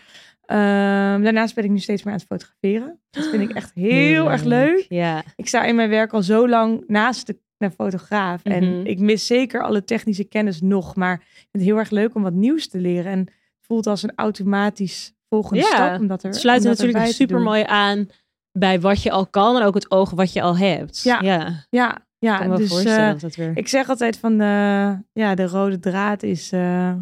Ehm, 0.44 1.22
daarnaast 1.22 1.54
ben 1.54 1.64
ik 1.64 1.70
nu 1.70 1.78
steeds 1.78 2.02
meer 2.02 2.12
aan 2.12 2.18
het 2.18 2.28
fotograferen. 2.28 3.00
Dat 3.10 3.26
vind 3.26 3.50
ik 3.50 3.56
echt 3.56 3.70
heel 3.88 4.30
erg 4.30 4.42
leuk. 4.44 4.86
Ja. 4.88 5.22
Ik 5.36 5.48
sta 5.48 5.64
in 5.64 5.74
mijn 5.74 5.88
werk 5.88 6.12
al 6.12 6.22
zo 6.22 6.48
lang 6.48 6.84
naast 6.86 7.26
de, 7.26 7.38
de 7.58 7.70
fotograaf. 7.70 8.44
Mhm. 8.44 8.54
En 8.54 8.86
ik 8.86 8.98
mis 8.98 9.26
zeker 9.26 9.62
alle 9.62 9.84
technische 9.84 10.24
kennis 10.24 10.60
nog. 10.60 10.96
Maar 10.96 11.14
ik 11.14 11.20
vind 11.34 11.48
het 11.52 11.62
heel 11.62 11.78
erg 11.78 11.90
leuk 11.90 12.14
om 12.14 12.22
wat 12.22 12.32
nieuws 12.32 12.68
te 12.68 12.78
leren. 12.78 13.12
En 13.12 13.18
het 13.18 13.66
voelt 13.66 13.86
als 13.86 14.02
een 14.02 14.12
automatisch 14.14 15.12
volgende 15.28 15.62
Ja, 15.62 15.68
stap. 15.68 16.00
Omdat 16.00 16.22
er, 16.22 16.28
Het 16.28 16.38
sluit 16.38 16.62
natuurlijk 16.62 17.06
super 17.06 17.40
mooi 17.40 17.62
aan 17.66 18.08
bij 18.52 18.80
wat 18.80 19.02
je 19.02 19.10
al 19.10 19.26
kan 19.26 19.56
en 19.56 19.62
ook 19.62 19.74
het 19.74 19.90
oog 19.90 20.10
wat 20.10 20.32
je 20.32 20.42
al 20.42 20.56
hebt. 20.56 21.02
Ja. 21.02 21.20
ja. 21.20 21.66
Ja, 21.70 22.06
ja 22.18 22.42
Ik 22.42 22.56
dus 22.56 22.84
eh, 22.84 23.18
dat 23.18 23.36
weer... 23.36 23.56
ik 23.56 23.68
zeg 23.68 23.88
altijd 23.88 24.18
van 24.18 24.38
de, 24.38 24.96
ja, 25.12 25.34
de 25.34 25.46
rode 25.46 25.78
draad 25.78 26.22
is 26.22 26.52
eh, 26.52 26.94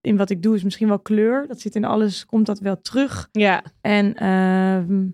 in 0.00 0.16
wat 0.16 0.30
ik 0.30 0.42
doe 0.42 0.54
is 0.54 0.62
misschien 0.64 0.88
wel 0.88 0.98
kleur. 0.98 1.46
Dat 1.46 1.60
zit 1.60 1.74
in 1.74 1.84
alles, 1.84 2.26
komt 2.26 2.46
dat 2.46 2.58
wel 2.58 2.80
terug. 2.80 3.28
Ja, 3.32 3.62
En 3.80 4.14
ehm, 4.14 5.06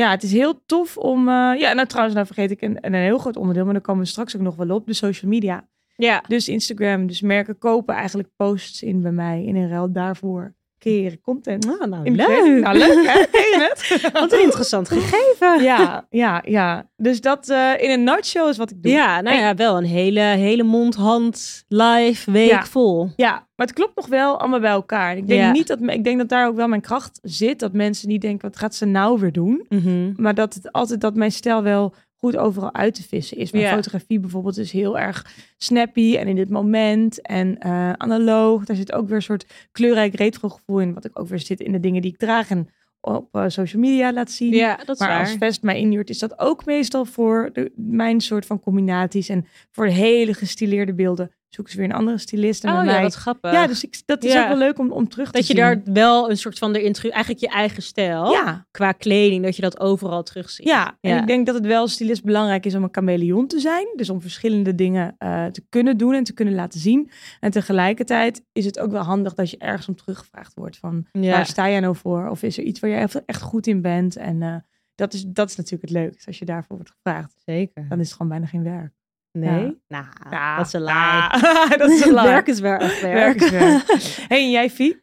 ja, 0.00 0.10
het 0.10 0.22
is 0.22 0.32
heel 0.32 0.62
tof 0.66 0.96
om. 0.96 1.28
eh, 1.28 1.34
ja, 1.58 1.72
nou 1.72 1.86
trouwens, 1.86 2.14
nou 2.14 2.26
vergeet 2.26 2.50
ik 2.50 2.62
een, 2.62 2.78
een 2.80 2.94
heel 2.94 3.18
groot 3.18 3.36
onderdeel, 3.36 3.64
maar 3.64 3.72
daar 3.72 3.82
komen 3.82 4.02
we 4.02 4.08
straks 4.08 4.36
ook 4.36 4.42
nog 4.42 4.56
wel 4.56 4.70
op. 4.70 4.86
De 4.86 4.92
social 4.92 5.30
media. 5.30 5.68
ja. 5.96 6.24
Dus 6.28 6.48
Instagram. 6.48 7.06
Dus 7.06 7.20
merken 7.20 7.58
kopen 7.58 7.94
eigenlijk 7.94 8.28
posts 8.36 8.82
in 8.82 9.02
bij 9.02 9.12
mij. 9.12 9.44
In 9.44 9.68
ruil 9.68 9.92
daarvoor 9.92 10.54
creëren 10.80 11.20
content. 11.20 11.64
Nou, 11.66 11.88
nou 11.88 12.04
In 12.04 12.14
leuk. 12.14 12.60
Nou, 12.62 12.78
leuk 12.78 13.06
hè? 13.06 13.20
Het? 13.62 14.00
Wat 14.12 14.32
een 14.32 14.42
interessant 14.42 14.88
gegeven. 14.98 15.62
ja, 15.62 16.06
ja, 16.10 16.42
ja. 16.46 16.88
Dus 16.96 17.20
dat 17.20 17.48
eh, 17.48 17.70
in 17.78 17.90
een 17.90 18.04
nutshell 18.04 18.48
is 18.48 18.56
wat 18.56 18.70
ik 18.70 18.82
doe. 18.82 18.92
Ja, 18.92 19.20
nou 19.20 19.36
ja, 19.36 19.54
wel 19.54 19.76
een 19.76 19.84
hele, 19.84 20.20
hele 20.20 20.62
mond, 20.62 20.94
hand, 20.94 21.64
live 21.68 22.30
week 22.30 22.50
Ja. 22.50 22.64
vol. 22.64 23.08
Ja, 23.16 23.30
maar 23.56 23.66
het 23.66 23.72
klopt 23.72 23.96
nog 23.96 24.06
wel 24.06 24.38
allemaal 24.40 24.60
bij 24.60 24.70
elkaar. 24.70 25.16
Ik 25.16 25.28
denk 25.28 25.40
Ja. 25.40 25.50
niet 25.52 25.66
dat 25.66 25.78
ik 25.82 26.04
denk 26.04 26.18
dat 26.18 26.28
daar 26.28 26.46
ook 26.48 26.56
wel 26.56 26.68
mijn 26.68 26.80
kracht 26.80 27.18
zit. 27.22 27.58
Dat 27.58 27.72
mensen 27.72 28.08
niet 28.08 28.20
denken, 28.20 28.48
wat 28.48 28.58
gaat 28.58 28.74
ze 28.74 28.84
nou 28.86 29.20
weer 29.20 29.32
doen? 29.32 29.64
Mhm. 29.68 30.12
Maar 30.16 30.34
dat 30.34 30.54
het 30.54 30.72
altijd 30.72 31.00
dat 31.00 31.14
mijn 31.14 31.32
stijl 31.32 31.62
wel 31.62 31.94
goed 32.20 32.36
overal 32.36 32.74
uit 32.74 32.94
te 32.94 33.02
vissen 33.02 33.36
is. 33.36 33.52
Mijn 33.52 33.74
fotografie 33.74 34.20
bijvoorbeeld 34.20 34.58
is 34.58 34.72
heel 34.72 34.98
erg 34.98 35.26
snappy 35.56 36.16
en 36.16 36.28
in 36.28 36.36
dit 36.36 36.50
moment 36.50 37.20
en 37.22 37.58
eh, 37.58 37.92
analoog. 37.92 38.64
Daar 38.64 38.76
zit 38.76 38.92
ook 38.92 39.06
weer 39.06 39.16
een 39.16 39.22
soort 39.22 39.46
kleurrijk 39.72 40.14
retro 40.14 40.48
gevoel 40.48 40.80
in, 40.80 40.94
wat 40.94 41.04
ik 41.04 41.18
ook 41.18 41.28
weer 41.28 41.38
zit 41.38 41.60
in 41.60 41.72
de 41.72 41.80
dingen 41.80 42.02
die 42.02 42.12
ik 42.12 42.18
draag 42.18 42.50
en 42.50 42.68
op 43.00 43.28
eh, 43.34 43.44
social 43.46 43.82
media 43.82 44.12
laat 44.12 44.30
zien. 44.30 44.52
Ja, 44.54 44.76
dat 44.76 44.88
is 44.88 44.98
Maar 44.98 45.08
waar. 45.08 45.20
als 45.20 45.36
vest 45.38 45.62
mij 45.62 45.80
inhuurt, 45.80 46.10
is 46.10 46.18
dat 46.18 46.38
ook 46.38 46.64
meestal 46.64 47.04
voor 47.04 47.50
de, 47.52 47.72
mijn 47.76 48.20
soort 48.20 48.46
van 48.46 48.60
combinaties. 48.60 49.28
En 49.28 49.46
voor 49.70 49.86
hele 49.86 50.34
gestileerde 50.34 50.94
beelden 50.94 51.30
zoeken 51.50 51.72
ze 51.72 51.78
weer 51.80 51.88
een 51.88 51.94
andere 51.96 52.18
stylist. 52.18 52.64
En 52.64 52.70
oh 52.70 52.76
ja, 52.76 52.82
mij 52.84 53.02
wat 53.02 53.14
grappig. 53.14 53.52
ja, 53.52 53.66
dus 53.66 53.84
ik, 53.84 54.02
dat 54.04 54.24
is 54.24 54.32
Ja. 54.32 54.42
ook 54.42 54.48
wel 54.48 54.58
leuk 54.58 54.78
om, 54.78 54.90
om 54.92 55.08
terug 55.08 55.26
te 55.26 55.32
dat 55.38 55.46
je 55.46 55.54
zien. 55.54 55.62
daar 55.62 55.80
wel 55.84 56.30
een 56.30 56.36
soort 56.36 56.58
van 56.58 56.74
erin 56.74 56.92
terug, 56.92 57.10
eigenlijk 57.12 57.44
je 57.44 57.48
eigen 57.50 57.82
stijl, 57.82 58.30
Ja, 58.32 58.66
qua 58.70 58.92
kleding, 58.92 59.44
dat 59.44 59.56
je 59.56 59.62
dat 59.62 59.80
overal 59.80 60.22
terugziet. 60.22 60.66
ja, 60.66 60.96
en 61.00 61.18
ik 61.18 61.26
denk 61.26 61.46
dat 61.46 61.54
het 61.54 61.66
wel 61.66 61.88
stylist 61.88 62.24
belangrijk 62.24 62.66
is 62.66 62.74
om 62.74 62.82
een 62.82 62.88
chameleon 62.92 63.46
te 63.46 63.58
zijn. 63.60 63.86
Dus 63.96 64.10
om 64.10 64.20
verschillende 64.20 64.74
dingen 64.74 65.14
eh, 65.18 65.46
te 65.46 65.62
kunnen 65.68 65.96
doen 65.96 66.14
en 66.14 66.24
te 66.24 66.32
kunnen 66.34 66.54
laten 66.54 66.80
zien. 66.80 67.10
En 67.40 67.50
tegelijkertijd 67.50 68.42
is 68.52 68.64
het 68.64 68.78
ook 68.78 68.90
wel 68.90 69.02
handig 69.02 69.34
dat 69.34 69.50
je 69.50 69.58
ergens 69.58 69.88
om 69.88 69.94
teruggevraagd 69.96 70.54
wordt. 70.54 70.76
Van 70.78 71.06
waar 71.12 71.46
sta 71.46 71.68
jij 71.70 71.80
nou 71.80 71.96
voor? 71.96 72.28
Of 72.28 72.42
is 72.42 72.58
er 72.58 72.64
iets 72.64 72.80
waar 72.80 72.90
je 72.90 72.96
echt- 72.96 73.24
echt 73.24 73.42
goed 73.42 73.66
in 73.66 73.80
bent? 73.82 74.16
En 74.16 74.42
eh, 74.42 74.56
dat, 74.94 75.12
is, 75.14 75.24
dat 75.26 75.48
is 75.50 75.56
natuurlijk 75.56 75.82
het 75.92 76.00
leukste. 76.02 76.26
Als 76.26 76.38
je 76.38 76.44
daarvoor 76.44 76.76
wordt 76.76 76.90
gevraagd, 76.90 77.34
Zeker. 77.44 77.88
dan 77.88 77.98
is 78.00 78.06
het 78.06 78.16
gewoon 78.16 78.28
bijna 78.32 78.46
geen 78.46 78.62
werk. 78.62 78.92
Nee? 79.32 79.80
Nou, 79.88 80.04
Ja. 80.30 80.56
dat 80.56 80.66
is 80.66 80.72
een. 80.72 80.86
Ah, 80.86 81.32
dat 81.78 81.90
is 81.90 82.04
een. 82.04 82.14
Werk 82.32 82.46
is 82.46 82.60
werk. 82.60 83.00
Werk 83.00 83.40
is 83.42 83.50
werk. 83.50 83.82
hey, 84.28 84.38
en 84.38 84.50
jij, 84.50 84.70
Vie? 84.70 85.02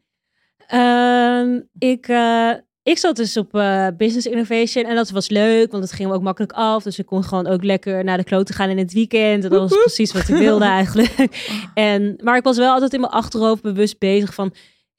Ehm, 0.67 1.59
ik, 1.77 2.07
eh, 2.07 2.51
ik 2.83 2.97
zat 2.97 3.15
dus 3.15 3.37
op 3.37 3.55
eh, 3.55 3.87
Business 3.97 4.27
Innovation 4.27 4.85
en 4.85 4.95
dat 4.95 5.09
was 5.09 5.29
leuk, 5.29 5.71
want 5.71 5.83
het 5.83 5.93
ging 5.93 6.09
me 6.09 6.15
ook 6.15 6.21
makkelijk 6.21 6.53
af. 6.53 6.83
Dus 6.83 6.99
ik 6.99 7.05
kon 7.05 7.23
gewoon 7.23 7.47
ook 7.47 7.63
lekker 7.63 8.03
naar 8.03 8.17
de 8.17 8.23
klote 8.23 8.53
gaan 8.53 8.69
in 8.69 8.77
het 8.77 8.93
weekend. 8.93 9.43
En 9.43 9.49
dat 9.49 9.69
was 9.69 9.79
precies 9.79 10.13
wat 10.13 10.27
ik 10.27 10.35
wilde 10.35 10.65
eigenlijk. 10.65 11.13
En, 11.73 12.19
maar 12.23 12.37
ik 12.37 12.43
was 12.43 12.57
wel 12.57 12.73
altijd 12.73 12.93
in 12.93 12.99
mijn 12.99 13.11
achterhoofd 13.11 13.61
bewust 13.61 13.99
bezig 13.99 14.33
van... 14.33 14.53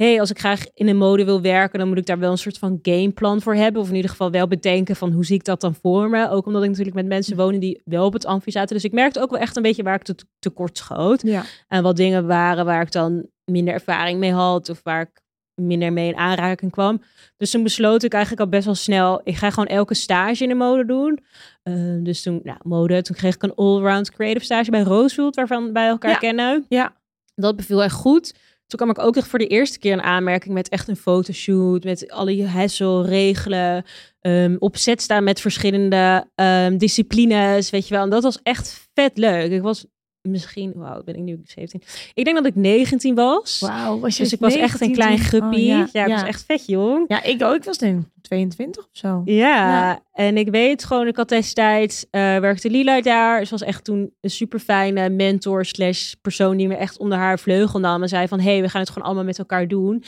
hey, 0.04 0.20
als 0.20 0.30
ik 0.30 0.38
graag 0.38 0.64
in 0.74 0.88
een 0.88 0.96
mode 0.96 1.24
wil 1.24 1.40
werken, 1.40 1.78
dan 1.78 1.88
moet 1.88 1.98
ik 1.98 2.06
daar 2.06 2.18
wel 2.18 2.30
een 2.30 2.38
soort 2.38 2.58
van 2.58 2.78
gameplan 2.82 3.40
voor 3.42 3.54
hebben. 3.54 3.82
Of 3.82 3.88
in 3.88 3.94
ieder 3.94 4.10
geval 4.10 4.30
wel 4.30 4.46
bedenken 4.48 4.96
van 4.96 5.12
hoe 5.12 5.24
zie 5.24 5.34
ik 5.36 5.44
dat 5.44 5.60
dan 5.60 5.74
voor 5.74 6.10
me. 6.10 6.30
Ook 6.30 6.46
omdat 6.46 6.62
ik 6.62 6.68
natuurlijk 6.68 6.96
met 6.96 7.06
mensen 7.06 7.36
wonen 7.36 7.60
die 7.60 7.82
wel 7.84 8.04
op 8.06 8.12
het 8.12 8.26
amfi 8.26 8.50
zaten. 8.50 8.74
Dus 8.74 8.84
ik 8.84 8.92
merkte 8.92 9.20
ook 9.20 9.30
wel 9.30 9.40
echt 9.40 9.56
een 9.56 9.62
beetje 9.62 9.82
waar 9.82 9.94
ik 9.94 10.02
te- 10.02 10.14
tekort 10.38 10.78
schoot. 10.78 11.22
Ja. 11.22 11.42
En 11.68 11.82
wat 11.82 11.96
dingen 11.96 12.26
waren 12.26 12.64
waar 12.64 12.82
ik 12.82 12.92
dan 12.92 13.26
minder 13.44 13.74
ervaring 13.74 14.18
mee 14.18 14.32
had. 14.32 14.68
Of 14.68 14.80
waar 14.82 15.00
ik 15.00 15.20
minder 15.54 15.92
mee 15.92 16.08
in 16.08 16.16
aanraking 16.16 16.70
kwam. 16.70 17.02
Dus 17.36 17.50
toen 17.50 17.62
besloot 17.62 18.02
ik 18.02 18.12
eigenlijk 18.12 18.42
al 18.42 18.48
best 18.48 18.64
wel 18.64 18.74
snel, 18.74 19.20
ik 19.24 19.36
ga 19.36 19.50
gewoon 19.50 19.66
elke 19.66 19.94
stage 19.94 20.42
in 20.42 20.48
de 20.48 20.54
mode 20.54 20.84
doen. 20.86 21.18
Uh, 21.64 22.04
dus 22.04 22.22
toen, 22.22 22.40
nou, 22.42 22.58
mode, 22.62 23.02
toen 23.02 23.16
kreeg 23.16 23.34
ik 23.34 23.42
een 23.42 23.54
allround 23.54 24.10
creative 24.10 24.44
stage 24.44 24.70
bij 24.70 24.82
Rosewood, 24.82 25.34
waarvan 25.36 25.72
wij 25.72 25.86
elkaar 25.88 26.10
Ja. 26.10 26.16
kennen. 26.18 26.64
Ja. 26.68 26.96
Dat 27.34 27.56
beviel 27.56 27.82
echt 27.82 27.94
goed. 27.94 28.34
Toen 28.68 28.78
kwam 28.78 28.90
ik 28.90 28.98
ook 28.98 29.16
echt 29.16 29.28
voor 29.28 29.38
de 29.38 29.46
eerste 29.46 29.78
keer 29.78 29.92
in 29.92 30.02
aanmerking 30.02 30.54
met 30.54 30.68
echt 30.68 30.88
een 30.88 30.96
fotoshoot, 30.96 31.84
met 31.84 32.10
alle 32.10 32.46
hassel, 32.46 33.04
regelen, 33.04 33.84
ehm, 34.20 34.56
op 34.58 34.76
set 34.76 35.02
staan 35.02 35.24
met 35.24 35.40
verschillende 35.40 36.30
ehm, 36.34 36.76
disciplines, 36.76 37.70
weet 37.70 37.88
je 37.88 37.94
wel. 37.94 38.02
En 38.02 38.10
dat 38.10 38.22
was 38.22 38.38
echt 38.42 38.88
vet 38.94 39.18
leuk. 39.18 39.50
Ik 39.50 39.62
was 39.62 39.86
misschien, 40.30 40.72
wauw, 40.74 41.02
ben 41.04 41.14
ik 41.14 41.20
nu 41.22 41.40
17? 41.44 41.82
Ik 42.14 42.24
denk 42.24 42.36
dat 42.36 42.46
ik 42.46 42.54
19 42.54 43.14
was. 43.14 43.60
Wauw, 43.60 43.98
was 43.98 44.16
je 44.16 44.22
Dus 44.22 44.32
ik 44.32 44.40
was 44.40 44.54
echt 44.54 44.80
een 44.80 44.90
19 44.90 44.92
klein 44.92 45.16
toen? 45.18 45.26
guppie. 45.26 45.72
Oh, 45.82 45.86
ja, 45.92 46.04
ik 46.04 46.12
was 46.12 46.22
echt 46.22 46.44
vet 46.46 46.66
jong. 46.66 47.04
Ja, 47.08 47.22
ik 47.22 47.42
ook. 47.42 47.54
Ik 47.54 47.64
was 47.64 47.78
denk 47.78 48.00
ik 48.00 48.06
22 48.22 48.82
of 48.82 48.88
zo. 48.92 49.22
Ja, 49.24 49.44
Ja. 49.70 50.02
en 50.12 50.36
ik 50.36 50.48
weet 50.50 50.84
gewoon, 50.84 51.06
ik 51.06 51.16
had 51.16 51.28
destijds, 51.28 52.06
eh 52.10 52.20
werkte 52.20 52.70
Lila 52.70 53.00
daar. 53.00 53.44
Ze 53.44 53.50
was 53.50 53.62
echt 53.62 53.84
toen 53.84 54.12
een 54.20 54.30
super 54.30 54.58
fijne 54.58 55.08
mentor 55.08 55.64
slash 55.64 56.12
persoon 56.22 56.56
die 56.56 56.68
me 56.68 56.74
echt 56.74 56.98
onder 56.98 57.18
haar 57.18 57.38
vleugel 57.38 57.80
nam. 57.80 58.02
En 58.02 58.08
zei 58.08 58.28
van, 58.28 58.40
hé, 58.40 58.50
hey, 58.52 58.60
we 58.62 58.68
gaan 58.68 58.80
het 58.80 58.90
gewoon 58.90 59.06
allemaal 59.06 59.24
met 59.24 59.38
elkaar 59.38 59.68
doen. 59.68 60.04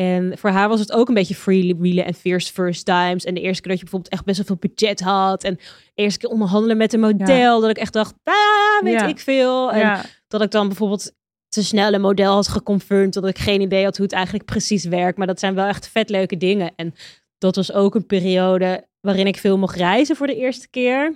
En 0.00 0.38
voor 0.38 0.50
haar 0.50 0.68
was 0.68 0.80
het 0.80 0.92
ook 0.92 1.08
een 1.08 1.14
beetje 1.14 1.34
freewheelen 1.34 2.04
en 2.04 2.14
first 2.14 2.50
first 2.50 2.84
times. 2.84 3.24
En 3.24 3.34
de 3.34 3.40
eerste 3.40 3.60
keer 3.62 3.70
dat 3.70 3.78
je 3.80 3.84
bijvoorbeeld 3.84 4.12
echt 4.12 4.24
best 4.24 4.36
wel 4.36 4.46
veel 4.46 4.68
budget 4.70 5.00
had. 5.00 5.44
En 5.44 5.54
de 5.54 5.62
eerste 5.94 6.18
keer 6.18 6.28
onderhandelen 6.30 6.76
met 6.76 6.92
een 6.92 7.00
model. 7.00 7.60
Dat 7.60 7.70
ik 7.70 7.78
echt 7.78 7.92
dacht, 7.92 8.14
ah, 8.24 8.82
weet 8.82 8.92
Ja. 9.00 9.06
ik 9.06 9.18
veel. 9.18 9.72
En 9.72 9.78
Ja. 9.78 10.02
dat 10.28 10.42
ik 10.42 10.50
dan 10.50 10.66
bijvoorbeeld 10.68 11.12
te 11.48 11.64
snel 11.64 11.92
een 11.92 12.00
model 12.00 12.34
had 12.34 12.48
geconfirmed. 12.48 13.12
Dat 13.12 13.26
ik 13.26 13.38
geen 13.38 13.60
idee 13.60 13.84
had 13.84 13.96
hoe 13.96 14.04
het 14.06 14.14
eigenlijk 14.14 14.44
precies 14.44 14.84
werkt. 14.84 15.18
Maar 15.18 15.26
dat 15.26 15.40
zijn 15.40 15.54
wel 15.54 15.66
echt 15.66 15.88
vet 15.88 16.10
leuke 16.10 16.36
dingen. 16.36 16.72
En 16.76 16.94
dat 17.38 17.56
was 17.56 17.72
ook 17.72 17.94
een 17.94 18.06
periode 18.06 18.86
waarin 19.00 19.26
ik 19.26 19.36
veel 19.36 19.58
mocht 19.58 19.76
reizen 19.76 20.16
voor 20.16 20.26
de 20.26 20.36
eerste 20.36 20.68
keer. 20.70 21.14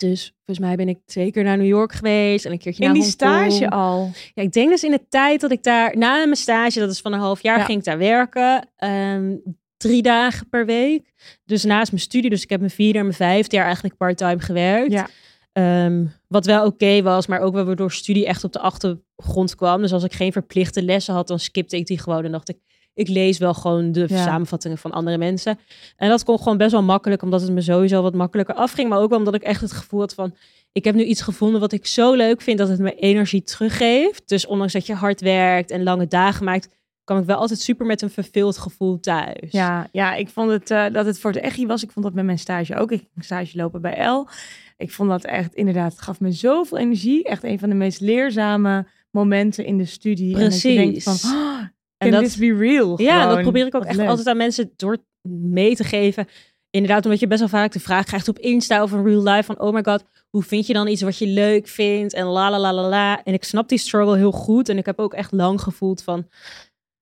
Dus 0.00 0.34
volgens 0.44 0.66
mij 0.66 0.76
ben 0.76 0.88
ik 0.88 0.98
twee 1.06 1.30
keer 1.32 1.44
naar 1.44 1.56
New 1.56 1.66
York 1.66 1.92
geweest 1.92 2.44
en 2.44 2.52
een 2.52 2.58
keertje 2.58 2.82
In 2.82 2.88
naar 2.92 2.98
die 3.02 3.14
Hongkong. 3.18 3.52
stage 3.52 3.70
al. 3.70 4.10
Ja, 4.34 4.42
ik 4.42 4.52
denk 4.52 4.70
dus 4.70 4.84
in 4.84 4.90
de 4.90 5.06
tijd 5.08 5.40
dat 5.40 5.50
ik 5.50 5.62
daar, 5.62 5.96
na 5.96 6.14
mijn 6.14 6.36
stage, 6.36 6.78
dat 6.78 6.90
is 6.90 7.00
van 7.00 7.12
een 7.12 7.18
half 7.20 7.42
jaar, 7.42 7.58
Ja. 7.58 7.64
ging 7.64 7.78
ik 7.78 7.84
daar 7.84 7.98
werken. 7.98 8.68
ehm, 8.76 9.36
drie 9.76 10.02
dagen 10.02 10.48
per 10.48 10.66
week. 10.66 11.12
Dus 11.44 11.64
naast 11.64 11.90
mijn 11.90 12.02
studie, 12.02 12.30
dus 12.30 12.42
ik 12.42 12.50
heb 12.50 12.58
mijn 12.60 12.72
vierde 12.72 12.98
en 12.98 13.04
mijn 13.04 13.16
vijfde 13.16 13.56
jaar 13.56 13.64
eigenlijk 13.64 13.96
part-time 13.96 14.40
gewerkt. 14.40 14.92
Ja. 14.92 15.08
Ehm, 15.52 16.04
wat 16.28 16.46
wel 16.46 16.64
oké 16.66 17.02
was, 17.02 17.26
maar 17.26 17.40
ook 17.40 17.54
wel 17.54 17.64
weer 17.66 17.76
door 17.76 17.92
studie 17.92 18.26
echt 18.26 18.44
op 18.44 18.52
de 18.52 18.58
achtergrond 18.58 19.54
kwam. 19.54 19.80
Dus 19.80 19.92
als 19.92 20.04
ik 20.04 20.12
geen 20.12 20.32
verplichte 20.32 20.82
lessen 20.82 21.14
had, 21.14 21.28
dan 21.28 21.38
skipte 21.38 21.76
ik 21.76 21.86
die 21.86 21.98
gewoon. 21.98 22.24
En 22.24 22.32
dacht 22.32 22.48
ik, 22.48 22.58
ik 23.00 23.08
lees 23.08 23.38
wel 23.38 23.54
gewoon 23.54 23.92
de 23.92 24.04
Ja. 24.08 24.24
samenvattingen 24.24 24.78
van 24.78 24.90
andere 24.90 25.18
mensen. 25.18 25.58
En 25.96 26.08
dat 26.08 26.24
kon 26.24 26.38
gewoon 26.38 26.56
best 26.56 26.72
wel 26.72 26.82
makkelijk, 26.82 27.22
omdat 27.22 27.40
het 27.40 27.50
me 27.52 27.60
sowieso 27.60 28.02
wat 28.02 28.14
makkelijker 28.14 28.54
afging. 28.54 28.88
Maar 28.88 28.98
ook 28.98 29.12
omdat 29.12 29.34
ik 29.34 29.42
echt 29.42 29.60
het 29.60 29.72
gevoel 29.72 30.00
had 30.00 30.14
van, 30.14 30.34
ik 30.72 30.84
heb 30.84 30.94
nu 30.94 31.04
iets 31.04 31.20
gevonden 31.22 31.60
wat 31.60 31.72
ik 31.72 31.86
zo 31.86 32.14
leuk 32.14 32.40
vind 32.40 32.58
dat 32.58 32.68
het 32.68 32.78
me 32.78 32.94
energie 32.94 33.42
teruggeeft. 33.42 34.28
Dus 34.28 34.46
ondanks 34.46 34.72
dat 34.72 34.86
je 34.86 34.94
hard 34.94 35.20
werkt 35.20 35.70
en 35.70 35.82
lange 35.82 36.06
dagen 36.06 36.44
maakt, 36.44 36.68
kwam 37.04 37.18
ik 37.18 37.24
wel 37.26 37.36
altijd 37.36 37.60
super 37.60 37.86
met 37.86 38.02
een 38.02 38.10
verveeld 38.10 38.58
gevoel 38.58 39.00
thuis. 39.00 39.50
Ja, 39.50 39.88
ja, 39.92 40.14
ik 40.14 40.28
vond 40.28 40.50
het 40.50 40.70
eh, 40.70 40.84
dat 40.92 41.06
het 41.06 41.18
voor 41.20 41.30
het 41.32 41.42
echi 41.42 41.66
was. 41.66 41.82
Ik 41.82 41.90
vond 41.90 42.04
dat 42.04 42.14
met 42.14 42.24
mijn 42.24 42.38
stage 42.38 42.76
ook. 42.76 42.92
Ik 42.92 42.98
ging 43.12 43.24
stage 43.24 43.56
lopen 43.56 43.80
bij 43.80 43.94
El. 43.94 44.28
Ik 44.76 44.90
vond 44.92 45.08
dat 45.08 45.24
echt 45.24 45.54
inderdaad, 45.54 45.92
het 45.92 46.00
gaf 46.02 46.20
me 46.20 46.32
zoveel 46.32 46.78
energie. 46.78 47.24
Echt 47.24 47.44
een 47.44 47.58
van 47.58 47.68
de 47.68 47.74
meest 47.74 48.00
leerzame 48.00 48.86
momenten 49.10 49.64
in 49.64 49.78
de 49.78 49.84
studie. 49.84 50.34
En 50.36 50.40
dat 50.40 50.60
je 50.60 50.74
denkt 50.74 51.02
Precies. 51.04 51.20
van, 51.20 51.30
oh, 51.38 51.60
En 52.00 52.10
can 52.10 52.20
dat- 52.20 52.30
this 52.30 52.36
be 52.36 52.54
real? 52.56 53.00
Ja, 53.02 53.26
dat 53.34 53.40
probeer 53.42 53.66
ik 53.66 53.74
ook 53.74 53.84
echt 53.84 53.96
leuk. 53.96 54.08
altijd 54.08 54.26
aan 54.26 54.36
mensen 54.36 54.72
door 54.76 54.96
mee 55.28 55.76
te 55.76 55.84
geven. 55.84 56.26
Inderdaad, 56.70 57.04
omdat 57.04 57.20
je 57.20 57.26
best 57.26 57.40
wel 57.40 57.48
vaak 57.48 57.72
de 57.72 57.80
vraag 57.80 58.04
krijgt 58.04 58.28
op 58.28 58.38
Insta 58.38 58.82
of 58.82 58.92
in 58.92 59.04
real 59.04 59.22
life 59.22 59.42
van 59.42 59.60
oh 59.60 59.72
my 59.74 59.82
god, 59.84 60.04
hoe 60.30 60.42
vind 60.42 60.66
je 60.66 60.72
dan 60.72 60.88
iets 60.88 61.02
wat 61.02 61.18
je 61.18 61.26
leuk 61.26 61.68
vindt 61.68 62.14
en 62.14 62.26
la 62.26 62.50
la 62.50 62.58
la 62.58 62.72
la 62.72 62.88
la. 62.88 63.22
En 63.24 63.32
ik 63.32 63.44
snap 63.44 63.68
die 63.68 63.78
struggle 63.78 64.16
heel 64.16 64.32
goed 64.32 64.68
en 64.68 64.78
ik 64.78 64.86
heb 64.86 64.98
ook 64.98 65.14
echt 65.14 65.32
lang 65.32 65.60
gevoeld 65.60 66.02
van 66.02 66.26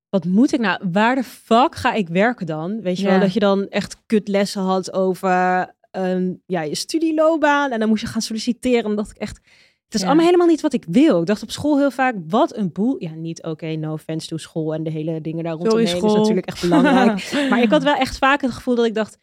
wat 0.08 0.24
moet 0.24 0.52
ik 0.52 0.60
nou, 0.60 0.80
waar 0.92 1.14
de 1.14 1.22
fuck 1.24 1.74
ga 1.74 1.92
ik 1.92 2.08
werken 2.08 2.46
dan? 2.46 2.80
Weet 2.80 2.96
je 2.98 3.02
Ja. 3.04 3.10
wel, 3.10 3.20
dat 3.20 3.32
je 3.32 3.40
dan 3.40 3.68
echt 3.68 3.96
kutlessen 4.06 4.62
had 4.62 4.92
over 4.92 5.66
ehm, 5.90 6.32
ja, 6.46 6.62
je 6.62 6.74
studieloopbaan 6.74 7.70
en 7.70 7.78
dan 7.78 7.88
moest 7.88 8.00
je 8.02 8.06
gaan 8.08 8.22
solliciteren. 8.22 8.90
En 8.90 8.96
dacht 8.96 9.10
ik 9.10 9.16
echt, 9.16 9.40
het 9.88 9.94
is 9.96 10.00
Ja. 10.00 10.06
allemaal 10.06 10.24
helemaal 10.26 10.46
niet 10.46 10.60
wat 10.60 10.72
ik 10.72 10.84
wil. 10.88 11.20
Ik 11.20 11.26
dacht 11.26 11.42
op 11.42 11.50
school 11.50 11.78
heel 11.78 11.90
vaak, 11.90 12.14
wat 12.28 12.56
een 12.56 12.72
boel. 12.72 12.96
Ja, 12.98 13.10
niet 13.10 13.42
oké, 13.42 13.66
no 13.66 13.92
offense 13.92 14.26
to 14.28 14.36
school 14.36 14.74
en 14.74 14.82
de 14.82 14.90
hele 14.90 15.20
dingen 15.20 15.44
daar 15.44 15.52
rondomheen 15.52 15.96
is 15.96 16.12
natuurlijk 16.12 16.46
echt 16.46 16.60
belangrijk. 16.60 17.32
maar 17.50 17.62
ik 17.62 17.70
had 17.70 17.82
wel 17.82 17.94
echt 17.94 18.18
vaak 18.18 18.40
het 18.40 18.50
gevoel 18.50 18.74
dat 18.74 18.86
ik 18.86 18.94
dacht, 18.94 19.18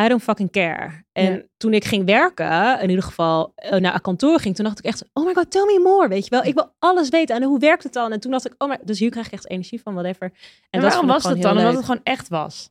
I 0.00 0.08
don't 0.08 0.22
fucking 0.22 0.50
care. 0.50 1.04
En 1.12 1.32
Ja. 1.34 1.42
toen 1.56 1.74
ik 1.74 1.84
ging 1.84 2.04
werken, 2.06 2.80
in 2.80 2.88
ieder 2.88 3.04
geval 3.04 3.52
eh, 3.54 3.80
naar 3.80 3.94
een 3.94 4.00
kantoor 4.00 4.40
ging, 4.40 4.54
toen 4.54 4.64
dacht 4.64 4.78
ik 4.78 4.84
echt, 4.84 5.04
oh 5.12 5.26
my 5.26 5.34
god, 5.34 5.50
tell 5.50 5.64
me 5.64 5.80
more, 5.82 6.08
weet 6.08 6.24
je 6.24 6.30
wel. 6.30 6.44
Ik 6.44 6.54
wil 6.54 6.72
alles 6.78 7.08
weten 7.08 7.36
en 7.36 7.42
hoe 7.42 7.58
werkt 7.58 7.82
het 7.82 7.92
dan? 7.92 8.12
En 8.12 8.20
toen 8.20 8.30
dacht 8.30 8.46
ik, 8.46 8.54
oh 8.58 8.68
my, 8.68 8.78
dus 8.84 8.98
hier 8.98 9.10
krijg 9.10 9.26
ik 9.26 9.32
echt 9.32 9.48
energie 9.50 9.80
van, 9.82 9.94
whatever. 9.94 10.22
En, 10.26 10.32
En 10.70 10.80
dat 10.80 10.90
waarom 10.90 11.06
was 11.08 11.22
dat 11.22 11.32
gewoon 11.32 11.42
dan? 11.46 11.58
Omdat 11.58 11.74
het 11.74 11.84
gewoon 11.84 12.00
echt 12.04 12.28
was. 12.28 12.70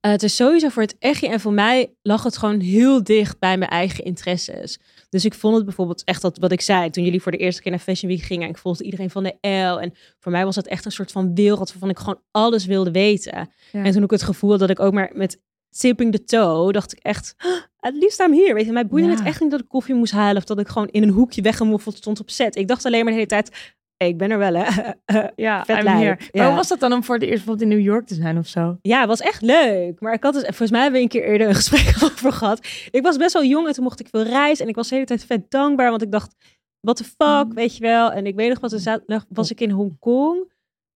Eh, 0.00 0.10
het 0.10 0.22
is 0.22 0.36
sowieso 0.36 0.68
voor 0.68 0.82
het 0.82 0.96
echtje 0.98 1.28
en 1.28 1.40
voor 1.40 1.52
mij 1.52 1.94
lag 2.02 2.22
het 2.22 2.36
gewoon 2.36 2.60
heel 2.60 3.02
dicht 3.04 3.38
bij 3.38 3.58
mijn 3.58 3.70
eigen 3.70 4.04
interesses. 4.04 4.78
Dus 5.08 5.24
ik 5.24 5.34
vond 5.34 5.56
het 5.56 5.64
bijvoorbeeld 5.64 6.04
echt 6.04 6.22
dat 6.22 6.38
wat 6.38 6.52
ik 6.52 6.60
zei 6.60 6.90
toen 6.90 7.04
jullie 7.04 7.22
voor 7.22 7.32
de 7.32 7.38
eerste 7.38 7.62
keer 7.62 7.70
naar 7.70 7.80
Fashion 7.80 8.12
Week 8.12 8.22
gingen 8.22 8.44
en 8.44 8.50
ik 8.50 8.58
volgde 8.58 8.84
iedereen 8.84 9.10
van 9.10 9.22
de 9.22 9.48
L 9.48 9.78
en 9.80 9.92
voor 10.18 10.32
mij 10.32 10.44
was 10.44 10.54
dat 10.54 10.66
echt 10.66 10.84
een 10.84 10.92
soort 10.92 11.12
van 11.12 11.34
wereld 11.34 11.70
waarvan 11.70 11.88
ik 11.90 11.98
gewoon 11.98 12.20
alles 12.30 12.66
wilde 12.66 12.90
weten. 12.90 13.48
Ja. 13.72 13.84
En 13.84 13.92
toen 13.92 14.02
ik 14.02 14.10
het 14.10 14.22
gevoel 14.22 14.50
had 14.50 14.58
dat 14.58 14.70
ik 14.70 14.80
ook 14.80 14.92
maar 14.92 15.10
met 15.14 15.40
tipping 15.70 16.12
the 16.12 16.24
toe 16.24 16.72
dacht 16.72 16.92
ik 16.92 16.98
echt, 16.98 17.34
"Ah, 17.36 17.60
at 17.78 17.94
least 17.94 18.20
I'm 18.20 18.32
here. 18.34 18.54
Weet 18.54 18.66
je, 18.66 18.72
mij 18.72 18.86
boeide 18.86 19.08
Ja. 19.08 19.14
het 19.16 19.24
echt 19.24 19.40
niet 19.40 19.50
dat 19.50 19.60
ik 19.60 19.68
koffie 19.68 19.94
moest 19.94 20.12
halen 20.12 20.36
of 20.36 20.44
dat 20.44 20.58
ik 20.60 20.68
gewoon 20.68 20.88
in 20.88 21.02
een 21.02 21.08
hoekje 21.08 21.42
weggemoffeld 21.42 21.96
stond 21.96 22.20
op 22.20 22.30
set. 22.30 22.56
Ik 22.56 22.68
dacht 22.68 22.84
alleen 22.84 22.98
maar 23.04 23.12
de 23.12 23.18
hele 23.18 23.26
tijd, 23.26 23.74
ik 24.06 24.16
ben 24.18 24.30
er 24.30 24.38
wel 24.38 24.54
hè. 24.54 24.64
Ja, 25.36 25.64
Vet 25.64 25.82
ja. 25.82 26.16
Maar 26.32 26.46
hoe 26.46 26.54
was 26.54 26.68
dat 26.68 26.80
dan 26.80 26.92
om 26.92 27.04
voor 27.04 27.14
het 27.14 27.24
eerst 27.24 27.36
bijvoorbeeld 27.44 27.70
in 27.70 27.76
New 27.76 27.86
York 27.86 28.06
te 28.06 28.14
zijn 28.14 28.38
of 28.38 28.46
zo? 28.46 28.78
Ja, 28.82 28.98
het 29.00 29.08
was 29.08 29.20
echt 29.20 29.42
leuk. 29.42 30.00
Maar 30.00 30.12
ik 30.12 30.22
had 30.22 30.32
dus, 30.32 30.42
volgens 30.42 30.70
mij 30.70 30.80
hebben 30.80 30.98
we 31.00 31.04
een 31.04 31.12
keer 31.12 31.24
eerder 31.24 31.48
een 31.48 31.54
gesprek 31.64 31.94
over 32.02 32.32
gehad. 32.32 32.66
Ik 32.90 33.02
was 33.02 33.16
best 33.16 33.32
wel 33.32 33.44
jong 33.44 33.66
en 33.66 33.72
toen 33.72 33.84
mocht 33.84 34.00
ik 34.00 34.08
veel 34.10 34.22
reizen. 34.22 34.64
En 34.64 34.70
ik 34.70 34.76
was 34.76 34.88
de 34.88 34.94
hele 34.94 35.06
tijd 35.06 35.24
vet 35.24 35.50
dankbaar, 35.50 35.90
want 35.90 36.02
ik 36.02 36.10
dacht, 36.12 36.34
what 36.80 36.96
the 36.96 37.04
fuck, 37.04 37.44
Mm. 37.46 37.54
weet 37.54 37.76
je 37.76 37.82
wel. 37.82 38.12
En 38.12 38.26
ik 38.26 38.34
weet 38.34 38.48
nog 38.48 38.60
wat, 38.60 38.72
er 38.72 38.80
zaterdag 38.80 39.24
was 39.28 39.50
ik 39.50 39.60
in 39.60 39.70
Hongkong. 39.70 40.52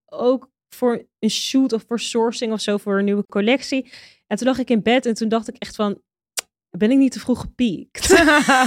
Ook 0.06 0.50
voor 0.74 1.06
een 1.18 1.30
shoot 1.30 1.72
of 1.72 1.84
voor 1.88 2.00
sourcing 2.00 2.52
of 2.52 2.60
zo, 2.60 2.76
voor 2.76 2.98
een 2.98 3.04
nieuwe 3.04 3.26
collectie. 3.26 3.92
En 4.26 4.36
toen 4.36 4.46
lag 4.46 4.58
ik 4.58 4.70
in 4.70 4.82
bed 4.82 5.06
en 5.06 5.14
toen 5.14 5.28
dacht 5.28 5.48
ik 5.48 5.56
echt 5.58 5.74
van, 5.76 6.00
ben 6.78 6.90
ik 6.90 6.98
niet 6.98 7.12
te 7.12 7.20
vroeg 7.20 7.40
gepiekt? 7.40 8.10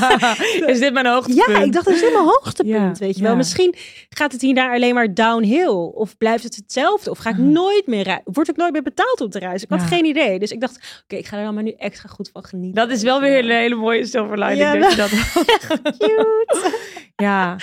is 0.71 0.79
dit 0.79 0.93
mijn 0.93 1.05
hoogtepunt? 1.05 1.47
Ja, 1.57 1.63
ik 1.63 1.73
dacht, 1.73 1.85
dat 1.85 1.93
is 1.95 2.01
helemaal 2.01 2.25
hoogtepunt, 2.25 2.97
Ja, 2.97 3.05
weet 3.05 3.17
je 3.17 3.23
wel. 3.23 3.35
Misschien 3.35 3.75
gaat 4.09 4.31
het 4.31 4.41
hier 4.41 4.55
daar 4.55 4.73
alleen 4.73 4.93
maar 4.93 5.13
downhill. 5.13 5.67
Of 5.93 6.17
blijft 6.17 6.43
het 6.43 6.55
hetzelfde. 6.55 7.09
Of 7.09 7.17
ga 7.17 7.29
ik 7.29 7.37
Ja. 7.37 7.41
nooit 7.43 7.87
meer 7.87 8.03
reizen. 8.03 8.23
Word 8.33 8.47
ik 8.49 8.55
nooit 8.55 8.71
meer 8.71 8.81
betaald 8.83 9.21
op 9.21 9.31
de 9.31 9.39
reis? 9.39 9.63
Ik 9.63 9.69
had 9.69 9.81
geen 9.81 10.05
idee. 10.05 10.39
Dus 10.39 10.51
ik 10.51 10.61
dacht, 10.61 11.01
oké, 11.03 11.15
ik 11.15 11.25
ga 11.25 11.37
er 11.37 11.43
dan 11.43 11.53
maar 11.53 11.63
nu 11.63 11.71
extra 11.71 12.09
goed 12.09 12.29
van 12.33 12.43
genieten. 12.43 12.87
Dat 12.87 12.97
is 12.97 13.03
wel 13.03 13.21
weer 13.21 13.37
een 13.43 13.49
hele 13.49 13.75
mooie 13.75 14.05
silver 14.05 14.37
lining. 14.39 14.59
Ja, 14.59 14.75
dat 14.75 14.91
je 14.91 14.97
dat 14.97 15.09
cute. 15.97 16.71
Ja. 17.15 17.55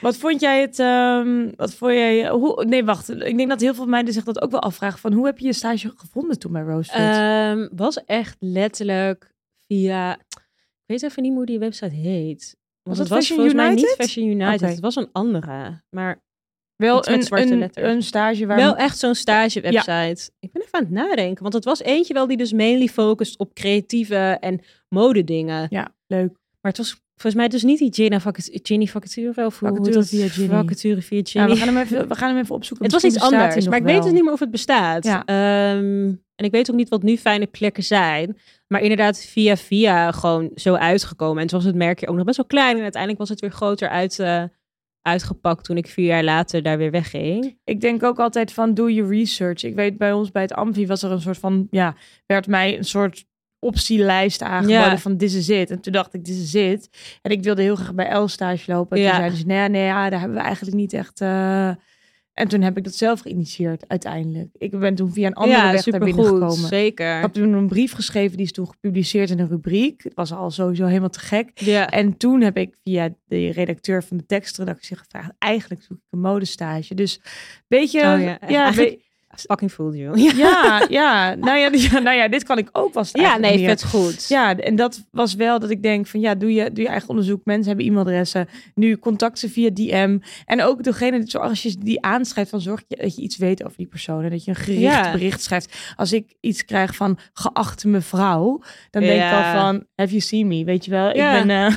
Wat 0.00 0.16
vond 0.16 0.40
jij 0.40 0.60
het? 0.60 0.78
ehm, 0.78 1.48
wat 1.56 1.74
vond 1.74 1.92
jij? 1.92 2.28
Hoe, 2.28 2.64
nee, 2.64 2.84
wacht. 2.84 3.10
Ik 3.10 3.36
denk 3.36 3.48
dat 3.48 3.60
heel 3.60 3.74
veel 3.74 3.86
meiden 3.86 4.12
zich 4.14 4.24
dat 4.24 4.42
ook 4.42 4.50
wel 4.50 4.60
afvragen. 4.60 4.98
Van 4.98 5.12
hoe 5.12 5.26
heb 5.26 5.38
je 5.38 5.46
je 5.46 5.52
stage 5.52 5.92
gevonden 5.96 6.38
toen 6.38 6.52
bij 6.52 6.62
Rosefit? 6.62 7.00
Ehm, 7.00 7.68
was 7.76 8.04
echt 8.04 8.36
letterlijk 8.40 9.34
via... 9.66 10.18
Ik 10.88 10.92
weet 10.92 11.02
even 11.02 11.22
niet 11.22 11.32
hoe 11.32 11.46
die 11.46 11.58
website 11.58 11.94
heet. 11.94 12.56
Want 12.82 12.98
het 12.98 13.08
het 13.08 13.16
was 13.16 13.28
volgens 13.28 13.54
mij 13.54 13.68
niet 13.68 13.78
United? 13.78 13.96
Fashion 13.96 14.26
United. 14.26 14.60
Het 14.60 14.80
was 14.80 14.96
een 14.96 15.08
andere. 15.12 15.82
Maar 15.90 16.24
wel 16.76 17.08
een, 17.08 17.22
zwarte 17.22 17.52
een, 17.52 17.70
een 17.90 18.02
stage 18.02 18.46
waar. 18.46 18.56
Wel 18.56 18.76
echt 18.76 18.98
zo'n 18.98 19.14
stage 19.14 19.60
website. 19.60 20.30
Ik 20.38 20.52
ben 20.52 20.62
even 20.62 20.74
aan 20.74 20.84
het 20.84 20.90
nadenken. 20.90 21.42
Want 21.42 21.54
het 21.54 21.64
was 21.64 21.80
eentje 21.80 22.14
wel 22.14 22.26
die 22.26 22.36
dus 22.36 22.52
mainly 22.52 22.88
focust 22.88 23.38
op 23.38 23.54
creatieve 23.54 24.36
en 24.40 24.60
mode 24.88 25.24
dingen. 25.24 25.66
Ja, 25.70 25.94
leuk. 26.06 26.28
Maar 26.60 26.72
het 26.72 26.76
was 26.76 27.00
volgens 27.16 27.34
mij 27.34 27.48
dus 27.48 27.62
niet 27.62 27.78
die 27.78 27.92
Gina 27.94 28.20
vacature, 28.20 28.58
Ginny 28.62 28.86
vacature 28.86 29.46
of 29.46 29.58
hoe 29.58 29.68
Vacature 29.68 29.94
dat- 29.94 30.08
via 30.08 30.28
Ginny. 30.28 30.48
Vacature 30.48 31.02
via 31.02 31.20
Ja, 31.22 31.24
Ginny. 31.24 31.48
we, 31.48 31.56
gaan 31.56 31.68
hem 31.74 31.76
even, 31.84 32.08
we 32.08 32.14
gaan 32.14 32.28
hem 32.34 32.38
even 32.38 32.54
opzoeken. 32.54 32.84
het 32.86 32.94
was 32.94 33.04
iets 33.04 33.20
anders, 33.20 33.68
maar 33.68 33.78
ik 33.78 33.84
weet 33.84 34.02
dus 34.02 34.12
niet 34.12 34.22
meer 34.24 34.32
of 34.32 34.40
het 34.40 34.50
bestaat. 34.50 35.04
Ja. 35.04 35.24
Ehm, 35.24 36.12
en 36.34 36.44
ik 36.44 36.50
weet 36.50 36.70
ook 36.70 36.76
niet 36.76 36.88
wat 36.88 37.02
nu 37.02 37.16
fijne 37.16 37.46
plekken 37.46 37.82
zijn. 37.82 38.38
Maar 38.66 38.80
inderdaad 38.80 39.18
via 39.24 39.56
via 39.56 40.12
gewoon 40.12 40.50
zo 40.54 40.74
uitgekomen. 40.74 41.42
En 41.42 41.50
was 41.50 41.64
het 41.64 41.74
merkje 41.74 42.08
ook 42.08 42.16
nog 42.16 42.24
best 42.24 42.36
wel 42.36 42.46
klein. 42.46 42.76
En 42.76 42.82
uiteindelijk 42.82 43.20
was 43.20 43.28
het 43.30 43.40
weer 43.40 43.50
groter 43.50 43.88
uit, 43.88 44.18
eh, 44.18 44.42
uitgepakt 45.02 45.64
toen 45.64 45.76
ik 45.76 45.86
vier 45.86 46.06
jaar 46.06 46.24
later 46.24 46.62
daar 46.62 46.78
weer 46.78 46.90
wegging. 46.90 47.58
Ik 47.64 47.80
denk 47.80 48.02
ook 48.02 48.18
altijd 48.18 48.52
van 48.52 48.74
doe 48.74 48.94
je 48.94 49.06
research. 49.06 49.62
Ik 49.62 49.74
weet 49.74 49.98
bij 49.98 50.12
ons 50.12 50.30
bij 50.30 50.42
het 50.42 50.52
Amfi 50.52 50.86
was 50.86 51.02
er 51.02 51.10
een 51.10 51.20
soort 51.20 51.38
van 51.38 51.66
ja 51.70 51.94
werd 52.26 52.46
mij 52.46 52.76
een 52.76 52.84
soort 52.84 53.24
optielijst 53.58 54.42
aangeboden 54.42 54.76
Ja. 54.90 54.98
van 54.98 55.16
dit 55.16 55.32
is 55.32 55.48
het. 55.48 55.70
En 55.70 55.80
toen 55.80 55.92
dacht 55.92 56.14
ik 56.14 56.24
dit 56.24 56.36
is 56.36 56.52
het. 56.52 56.88
En 57.22 57.30
ik 57.30 57.42
wilde 57.42 57.62
heel 57.62 57.76
graag 57.76 57.94
bij 57.94 58.06
El 58.08 58.28
stage 58.28 58.72
lopen. 58.72 58.96
En 58.96 59.02
Ja. 59.02 59.08
toen 59.08 59.18
zeiden 59.18 59.38
ze 59.38 59.46
nee 59.46 59.68
nee 59.68 59.84
ja 59.84 60.10
daar 60.10 60.18
hebben 60.20 60.38
we 60.38 60.44
eigenlijk 60.44 60.76
niet 60.76 60.92
echt. 60.92 61.20
eh, 61.20 61.68
En 62.36 62.48
toen 62.48 62.60
heb 62.62 62.76
ik 62.76 62.84
dat 62.84 62.94
zelf 62.94 63.20
geïnitieerd 63.20 63.88
uiteindelijk. 63.88 64.48
Ik 64.58 64.78
ben 64.78 64.94
toen 64.94 65.12
via 65.12 65.26
een 65.26 65.34
andere 65.34 65.70
weg 65.72 65.84
daar 65.84 66.00
binnengekomen. 66.00 66.50
Zeker. 66.68 67.16
Ik 67.16 67.22
had 67.22 67.34
toen 67.34 67.52
een 67.52 67.66
brief 67.68 67.92
geschreven, 67.92 68.36
die 68.36 68.46
is 68.46 68.52
toen 68.52 68.66
gepubliceerd 68.68 69.30
in 69.30 69.38
een 69.38 69.48
rubriek. 69.48 70.02
Het 70.02 70.14
was 70.14 70.32
al 70.32 70.50
sowieso 70.50 70.86
helemaal 70.86 71.08
te 71.08 71.18
gek. 71.18 71.50
Ja. 71.54 71.90
En 71.90 72.16
toen 72.16 72.40
heb 72.40 72.56
ik 72.56 72.76
via 72.84 73.08
de 73.26 73.50
redacteur 73.50 74.04
van 74.04 74.16
de 74.16 74.26
tekstredactie 74.26 74.96
gevraagd, 74.96 75.30
eigenlijk 75.38 75.82
zoek 75.82 75.96
ik 75.96 76.04
een 76.10 76.20
modestage. 76.20 76.94
Dus 76.94 77.20
weet 77.68 77.90
je, 77.90 77.98
Oh 77.98 78.04
ja, 78.04 78.18
ja, 78.18 78.38
eigenlijk- 78.38 78.76
weet- 78.90 79.04
Fucking 79.40 79.72
fooled 79.72 79.96
you. 79.98 80.20
ja, 80.36 80.86
ja, 80.88 81.34
nou 81.34 81.58
ja, 81.58 81.70
ja, 81.90 81.98
nou 81.98 82.16
ja, 82.16 82.28
dit 82.28 82.42
kan 82.44 82.58
ik 82.58 82.68
ook 82.72 82.94
wel 82.94 83.04
staan. 83.04 83.22
Ja, 83.22 83.36
nee, 83.36 83.64
vet 83.64 83.84
goed. 83.84 84.28
Ja, 84.28 84.56
en 84.56 84.76
dat 84.76 85.06
was 85.10 85.34
wel 85.34 85.58
dat 85.58 85.70
ik 85.70 85.82
denk 85.82 86.06
van 86.06 86.20
ja, 86.20 86.34
doe 86.34 86.54
je, 86.54 86.72
doe 86.72 86.84
je 86.84 86.90
eigen 86.90 87.08
onderzoek. 87.08 87.40
Mensen 87.44 87.66
hebben 87.68 87.86
e-mailadressen. 87.86 88.48
Nu 88.74 88.98
contact 88.98 89.38
ze 89.38 89.48
via 89.48 89.70
DM. 89.72 90.18
En 90.44 90.62
ook 90.62 90.82
degene, 90.82 91.22
zo 91.26 91.38
als 91.38 91.62
je 91.62 91.76
die 91.78 92.02
aanschrijft, 92.02 92.50
dan 92.50 92.60
zorg 92.60 92.82
je 92.88 92.96
dat 92.96 93.16
je 93.16 93.22
iets 93.22 93.36
weet 93.36 93.64
over 93.64 93.76
die 93.76 93.86
persoon. 93.86 94.24
En 94.24 94.30
dat 94.30 94.44
je 94.44 94.50
een 94.50 94.56
gericht 94.56 94.80
Ja. 94.80 95.12
bericht 95.12 95.42
schrijft. 95.42 95.92
Als 95.96 96.12
ik 96.12 96.34
iets 96.40 96.64
krijg 96.64 96.94
van 96.96 97.18
geachte 97.32 97.88
mevrouw, 97.88 98.62
dan 98.90 99.02
denk 99.02 99.22
ik 99.22 99.32
al 99.32 99.52
van 99.60 99.86
have 99.94 100.10
you 100.10 100.20
seen 100.20 100.46
me? 100.46 100.64
Weet 100.64 100.84
je 100.84 100.90
wel, 100.90 101.16
Ja. 101.16 101.36
ik 101.38 101.46
ben... 101.46 101.66
eh, 101.66 101.76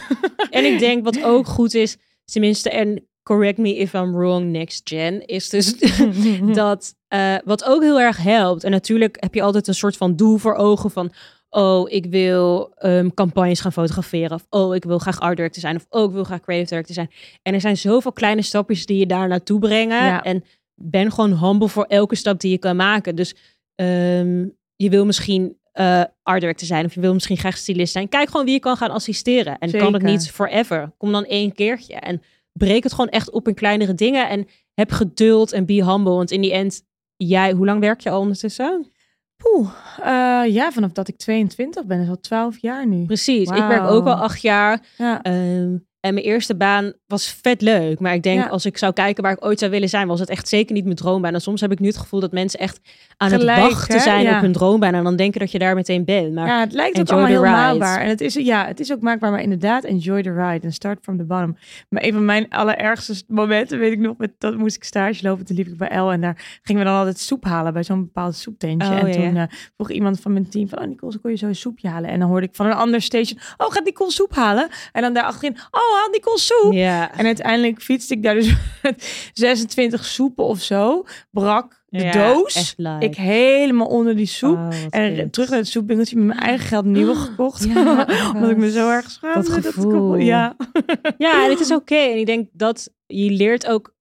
En 0.59 0.65
ik 0.73 0.79
denk 0.79 1.03
wat 1.03 1.23
ook 1.23 1.47
goed 1.47 1.73
is, 1.73 1.97
tenminste, 2.25 2.69
en 2.69 3.07
correct 3.29 3.57
me 3.57 3.75
if 3.75 3.93
I'm 3.93 4.11
wrong, 4.15 4.51
next 4.51 4.89
gen, 4.89 5.25
is 5.25 5.49
dus 5.49 5.77
dat 6.61 6.95
eh, 7.07 7.35
wat 7.45 7.63
ook 7.63 7.81
heel 7.81 7.99
erg 7.99 8.17
helpt. 8.17 8.63
En 8.63 8.71
natuurlijk 8.71 9.17
heb 9.19 9.33
je 9.33 9.41
altijd 9.41 9.67
een 9.67 9.73
soort 9.73 9.97
van 9.97 10.15
doel 10.15 10.37
voor 10.37 10.55
ogen 10.55 10.91
van. 10.91 11.11
Oh, 11.49 11.91
ik 11.91 12.05
wil 12.05 12.71
ehm, 12.75 13.09
campagnes 13.13 13.59
gaan 13.59 13.71
fotograferen. 13.71 14.31
Of 14.31 14.45
oh, 14.49 14.75
ik 14.75 14.83
wil 14.83 14.99
graag 14.99 15.19
art 15.19 15.35
director 15.35 15.61
zijn. 15.61 15.75
Of 15.75 15.85
oh, 15.89 16.03
ik 16.03 16.11
wil 16.11 16.23
graag 16.23 16.41
creative 16.41 16.69
director 16.69 16.93
zijn. 16.93 17.09
En 17.41 17.53
er 17.53 17.61
zijn 17.61 17.77
zoveel 17.77 18.11
kleine 18.11 18.41
stapjes 18.41 18.85
die 18.85 18.97
je 18.97 19.05
daar 19.05 19.27
naartoe 19.27 19.59
brengen. 19.59 20.05
Ja. 20.05 20.23
En 20.23 20.43
ben 20.75 21.11
gewoon 21.11 21.37
humble 21.39 21.67
voor 21.67 21.83
elke 21.83 22.15
stap 22.15 22.39
die 22.39 22.51
je 22.51 22.57
kan 22.57 22.75
maken. 22.75 23.15
Dus 23.15 23.35
ehm, 23.75 24.47
je 24.75 24.89
wil 24.89 25.05
misschien 25.05 25.57
eh 25.71 26.03
art 26.23 26.39
director 26.39 26.67
zijn. 26.67 26.85
Of 26.85 26.93
je 26.93 26.99
wil 26.99 27.13
misschien 27.13 27.37
graag 27.37 27.57
stylist 27.57 27.91
zijn. 27.91 28.09
Kijk 28.09 28.29
gewoon 28.29 28.45
wie 28.45 28.53
je 28.53 28.59
kan 28.59 28.77
gaan 28.77 28.91
assisteren. 28.91 29.57
En 29.57 29.71
kan 29.71 29.93
het 29.93 30.01
niet 30.01 30.31
forever. 30.31 30.91
Kom 30.97 31.11
dan 31.11 31.25
één 31.25 31.53
keertje. 31.53 31.93
En 31.93 32.21
breek 32.51 32.83
het 32.83 32.93
gewoon 32.93 33.09
echt 33.09 33.31
op 33.31 33.47
in 33.47 33.53
kleinere 33.53 33.93
dingen. 33.93 34.29
En 34.29 34.47
heb 34.73 34.91
geduld 34.91 35.51
en 35.51 35.65
be 35.65 35.85
humble. 35.85 36.13
Want 36.13 36.31
in 36.31 36.41
die 36.41 36.53
end, 36.53 36.81
jij, 37.15 37.51
hoe 37.51 37.65
lang 37.65 37.79
werk 37.79 38.01
je 38.01 38.09
al 38.09 38.19
ondertussen? 38.19 38.91
Poeh, 39.37 39.69
eh, 39.99 40.53
ja, 40.53 40.71
vanaf 40.71 40.91
dat 40.91 41.07
ik 41.07 41.17
22 41.17 41.85
ben, 41.85 42.01
is 42.01 42.09
al 42.09 42.19
12 42.19 42.57
jaar 42.61 42.87
nu. 42.87 43.05
Precies. 43.05 43.49
Ik 43.49 43.67
werk 43.67 43.89
ook 43.89 44.05
al 44.05 44.13
acht 44.15 44.41
jaar. 44.41 44.85
Ja. 44.97 45.21
Ehm, 45.21 45.77
en 45.99 46.13
mijn 46.13 46.25
eerste 46.25 46.55
baan 46.55 46.93
was 47.07 47.27
vet 47.41 47.61
leuk. 47.61 47.99
Maar 47.99 48.13
ik 48.13 48.23
denk, 48.23 48.39
Ja. 48.39 48.47
als 48.47 48.65
ik 48.65 48.77
zou 48.77 48.93
kijken 48.93 49.23
waar 49.23 49.31
ik 49.31 49.45
ooit 49.45 49.59
zou 49.59 49.71
willen 49.71 49.89
zijn, 49.89 50.07
was 50.07 50.19
het 50.19 50.29
echt 50.29 50.47
zeker 50.47 50.73
niet 50.73 50.83
mijn 50.83 50.95
droombaan. 50.95 51.33
En 51.33 51.41
soms 51.41 51.61
heb 51.61 51.71
ik 51.71 51.79
nu 51.79 51.87
het 51.87 51.97
gevoel 51.97 52.19
dat 52.19 52.31
mensen 52.31 52.59
echt 52.59 52.79
aan 53.21 53.29
Gelijk, 53.29 53.59
het 53.61 53.71
wachten 53.71 53.95
hè? 53.95 54.01
zijn 54.01 54.23
Ja. 54.23 54.35
op 54.35 54.41
hun 54.41 54.51
droombaan. 54.51 54.93
En 54.93 55.03
dan 55.03 55.15
denken 55.15 55.39
dat 55.39 55.51
je 55.51 55.59
daar 55.59 55.75
meteen 55.75 56.05
bent. 56.05 56.33
Maar 56.33 56.47
Ja, 56.47 56.59
het 56.59 56.73
lijkt 56.73 56.99
ook 56.99 57.09
allemaal 57.09 57.27
heel 57.29 57.43
ride. 57.43 57.55
maakbaar. 57.55 57.99
En 58.01 58.09
het 58.09 58.21
is, 58.21 58.33
ja, 58.33 58.65
het 58.65 58.79
is 58.79 58.91
ook 58.91 59.01
maakbaar, 59.01 59.31
maar 59.31 59.41
inderdaad, 59.41 59.83
enjoy 59.83 60.21
the 60.21 60.33
ride 60.33 60.65
en 60.65 60.73
start 60.73 60.99
from 61.01 61.17
the 61.17 61.23
bottom. 61.23 61.57
Maar 61.89 62.03
een 62.03 62.13
van 62.13 62.25
mijn 62.25 62.45
allerergste 62.49 63.23
momenten, 63.27 63.79
weet 63.79 63.91
ik 63.91 63.99
nog, 63.99 64.17
met, 64.17 64.31
dat 64.37 64.57
moest 64.57 64.75
ik 64.75 64.83
stage 64.83 65.27
lopen. 65.27 65.45
Toen 65.45 65.55
liep 65.55 65.67
ik 65.67 65.77
bij 65.77 65.87
El 65.87 66.11
en 66.11 66.21
daar 66.21 66.59
gingen 66.63 66.81
we 66.83 66.87
dan 66.89 66.97
altijd 66.97 67.19
soep 67.19 67.43
halen 67.45 67.73
bij 67.73 67.83
zo'n 67.83 67.99
bepaald 68.01 68.35
soeptentje. 68.35 68.89
Oh, 68.89 68.97
en 68.99 69.07
ja, 69.07 69.13
toen 69.13 69.35
eh, 69.35 69.43
vroeg 69.75 69.89
iemand 69.91 70.19
van 70.19 70.33
mijn 70.33 70.49
team 70.49 70.69
van, 70.69 70.79
oh 70.79 70.87
Nicole, 70.87 71.11
zo 71.11 71.17
kon 71.21 71.31
je 71.31 71.37
zo 71.37 71.45
een 71.45 71.55
soepje 71.55 71.87
halen? 71.87 72.09
En 72.09 72.19
dan 72.19 72.29
hoorde 72.29 72.47
ik 72.47 72.55
van 72.55 72.65
een 72.65 72.73
ander 72.73 73.01
station, 73.01 73.39
oh 73.57 73.71
gaat 73.71 73.83
Nicole 73.85 74.11
soep 74.11 74.35
halen? 74.35 74.67
En 74.91 75.01
dan 75.01 75.13
daar 75.13 75.23
achterin, 75.23 75.55
oh 75.71 75.81
haal 75.99 76.09
Nicole 76.11 76.39
soep. 76.39 76.73
En 76.73 77.25
uiteindelijk 77.25 77.81
fietste 77.81 78.13
ik 78.13 78.23
daar 78.23 78.33
dus 78.33 78.55
met 78.81 79.29
26 79.33 80.05
soepen 80.05 80.43
of 80.45 80.59
zo, 80.61 81.05
brak 81.31 81.77
de 81.89 82.03
Ja, 82.03 82.11
doos. 82.11 82.75
Ik 82.99 83.15
helemaal 83.15 83.87
onder 83.87 84.15
die 84.15 84.25
soep. 84.25 84.55
Oh, 84.57 84.69
En 84.89 85.29
terug 85.29 85.49
naar 85.49 85.59
het 85.59 85.67
soepwinkeltje 85.67 86.15
met 86.17 86.25
mijn 86.25 86.39
eigen 86.39 86.67
geld 86.67 86.85
nieuwe 86.85 87.15
gekocht. 87.15 87.63
Ja, 87.65 88.07
Omdat 88.35 88.49
ik 88.49 88.57
me 88.57 88.71
zo 88.71 88.89
erg 88.89 89.11
schaamde. 89.11 89.61
Dat 89.61 89.65
gevoel. 89.73 90.15
ja. 90.15 90.55
Ja, 91.17 91.43
en 91.43 91.49
het 91.49 91.59
is 91.59 91.71
oké. 91.71 91.95
En 91.95 92.17
ik 92.17 92.25
denk 92.25 92.49
dat 92.51 92.89
je 93.05 93.31
leert 93.31 93.67
ook. 93.67 93.93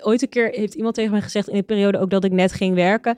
Ooit 0.00 0.22
een 0.22 0.28
keer 0.28 0.48
heeft 0.50 0.74
iemand 0.74 0.94
tegen 0.94 1.10
mij 1.10 1.20
gezegd 1.22 1.48
in 1.48 1.56
de 1.56 1.62
periode 1.62 1.98
ook 1.98 2.10
dat 2.10 2.24
ik 2.24 2.32
net 2.32 2.52
ging 2.52 2.74
werken. 2.74 3.16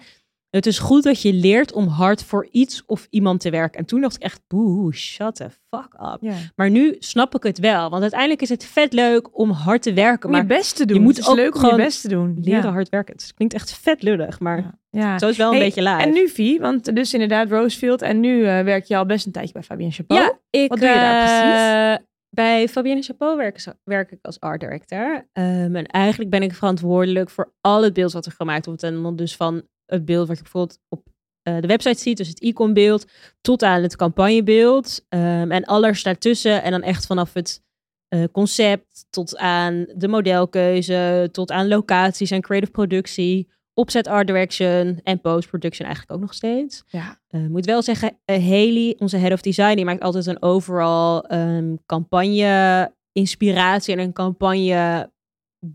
Het 0.51 0.67
is 0.67 0.79
goed 0.79 1.03
dat 1.03 1.23
je 1.23 1.33
leert 1.33 1.73
om 1.73 1.87
hard 1.87 2.23
voor 2.25 2.49
iets 2.51 2.83
of 2.87 3.07
iemand 3.11 3.41
te 3.41 3.51
werken. 3.51 3.79
En 3.81 3.87
toen 3.87 4.01
dacht 4.01 4.15
ik 4.17 4.23
echt, 4.23 4.41
boe, 4.47 4.95
shut 4.95 5.35
the 5.35 5.51
fuck 5.71 5.95
up. 6.13 6.19
ja. 6.21 6.35
Maar 6.57 6.71
nu 6.71 6.97
snap 6.99 7.35
ik 7.35 7.43
het 7.43 7.59
wel. 7.59 7.91
Want 7.91 8.03
uiteindelijk 8.03 8.43
is 8.43 8.49
het 8.49 8.65
vet 8.65 8.93
leuk 8.93 9.39
om 9.39 9.51
hard 9.51 9.83
te 9.83 9.93
werken. 9.93 10.29
Om 10.29 10.35
je 10.35 10.41
Maar 10.41 10.57
best 10.57 10.77
te 10.77 10.85
doen. 10.85 10.97
je 10.97 11.03
moet 11.03 11.17
het 11.17 11.25
is 11.25 11.31
ook 11.31 11.37
leuk 11.37 11.55
om 11.55 11.61
gewoon 11.61 11.77
je 11.77 11.83
best 11.85 12.01
te 12.01 12.09
doen. 12.09 12.39
leren 12.41 12.63
ja. 12.63 12.71
hard 12.73 12.89
werken. 12.89 13.15
Het 13.15 13.33
klinkt 13.35 13.55
echt 13.55 13.73
vet 13.73 14.03
lullig. 14.03 14.41
Maar 14.41 14.59
Ja. 14.59 14.79
Ja. 14.91 15.19
zo 15.19 15.25
is 15.29 15.37
het 15.37 15.37
wel 15.37 15.49
een 15.51 15.57
Hey, 15.57 15.65
beetje 15.67 15.83
live. 15.83 16.03
En 16.03 16.13
nu, 16.13 16.29
Vie, 16.29 16.61
want 16.61 16.95
dus 16.95 17.13
inderdaad 17.13 17.51
Rosefield. 17.51 18.03
En 18.03 18.21
nu 18.21 18.45
eh, 18.45 18.61
werk 18.65 18.85
je 18.85 18.97
al 18.97 19.07
best 19.07 19.27
een 19.27 19.33
tijdje 19.33 19.53
bij 19.53 19.63
Fabien 19.63 19.93
Chapeau. 19.93 20.23
Ja, 20.23 20.39
ik, 20.51 20.69
Wat 20.69 20.79
doe 20.79 20.89
je 20.89 20.95
daar 20.95 21.93
eh, 21.93 21.99
Bij 22.31 22.69
Fabienne 22.69 23.03
Chapeau 23.03 23.37
werk, 23.37 23.65
werk 23.85 24.11
ik 24.11 24.19
als 24.23 24.41
art 24.41 24.61
director. 24.61 25.29
Ehm, 25.33 25.77
en 25.77 25.87
eigenlijk 25.87 26.31
ben 26.31 26.43
ik 26.43 26.55
verantwoordelijk 26.55 27.31
voor 27.31 27.53
al 27.61 27.83
het 27.83 27.93
beeld 27.93 28.13
wat 28.13 28.27
er 28.27 28.33
gemaakt 28.33 28.67
wordt. 28.67 28.83
En 28.83 29.03
dan 29.03 29.17
dus 29.17 29.37
van 29.37 29.63
het 29.88 30.05
beeld 30.05 30.29
wat 30.29 30.37
je 30.37 30.42
bijvoorbeeld 30.42 30.79
op 30.88 31.07
eh, 31.42 31.61
de 31.61 31.66
website 31.66 32.01
ziet, 32.01 32.16
dus 32.16 32.29
het 32.29 32.40
icon 32.40 32.72
beeld, 32.72 33.07
tot 33.40 33.62
aan 33.62 33.83
het 33.83 33.96
campagnebeeld. 33.96 35.05
Ehm, 35.09 35.51
en 35.51 35.64
alles 35.64 36.03
daartussen. 36.03 36.62
En 36.62 36.70
dan 36.70 36.83
echt 36.83 37.07
vanaf 37.07 37.33
het 37.35 37.62
eh, 38.09 38.24
concept 38.33 39.07
tot 39.11 39.37
aan 39.37 39.87
de 39.94 40.09
modelkeuze, 40.09 41.29
tot 41.33 41.51
aan 41.51 41.68
locaties 41.68 42.31
en 42.31 42.40
creative 42.40 42.72
productie. 42.72 43.48
Opzet 43.74 44.07
art 44.07 44.27
direction 44.27 45.01
en 45.03 45.20
post-production 45.20 45.87
eigenlijk 45.87 46.16
ook 46.16 46.27
nog 46.27 46.35
steeds. 46.35 46.83
Ja. 46.87 47.20
Eh, 47.29 47.46
moet 47.46 47.64
wel 47.64 47.83
zeggen, 47.83 48.18
Haley, 48.24 48.96
onze 48.98 49.16
head 49.16 49.33
of 49.33 49.40
design, 49.40 49.77
die 49.77 49.85
maakt 49.85 50.03
altijd 50.03 50.27
een 50.27 50.42
overal 50.42 51.24
ehm, 51.24 51.74
campagne 51.87 52.92
inspiratie 53.12 53.94
en 53.94 54.01
een 54.01 54.12
campagne 54.12 55.11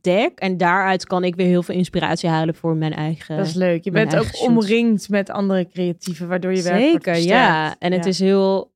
deck. 0.01 0.39
En 0.39 0.57
daaruit 0.57 1.05
kan 1.05 1.23
ik 1.23 1.35
weer 1.35 1.47
heel 1.47 1.63
veel 1.63 1.75
inspiratie 1.75 2.29
halen 2.29 2.55
voor 2.55 2.75
mijn 2.75 2.93
eigen. 2.93 3.37
Dat 3.37 3.45
is 3.45 3.53
leuk. 3.53 3.83
Je 3.83 3.91
bent 3.91 4.15
ook 4.15 4.41
omringd 4.41 5.09
met 5.09 5.29
andere 5.29 5.67
creatieven, 5.67 6.27
waardoor 6.27 6.53
je 6.53 6.61
werk 6.61 6.91
wordt 6.91 7.05
Zeker, 7.05 7.21
ja. 7.21 7.75
En 7.79 7.91
het 7.91 8.05
is 8.05 8.19
heel. 8.19 8.71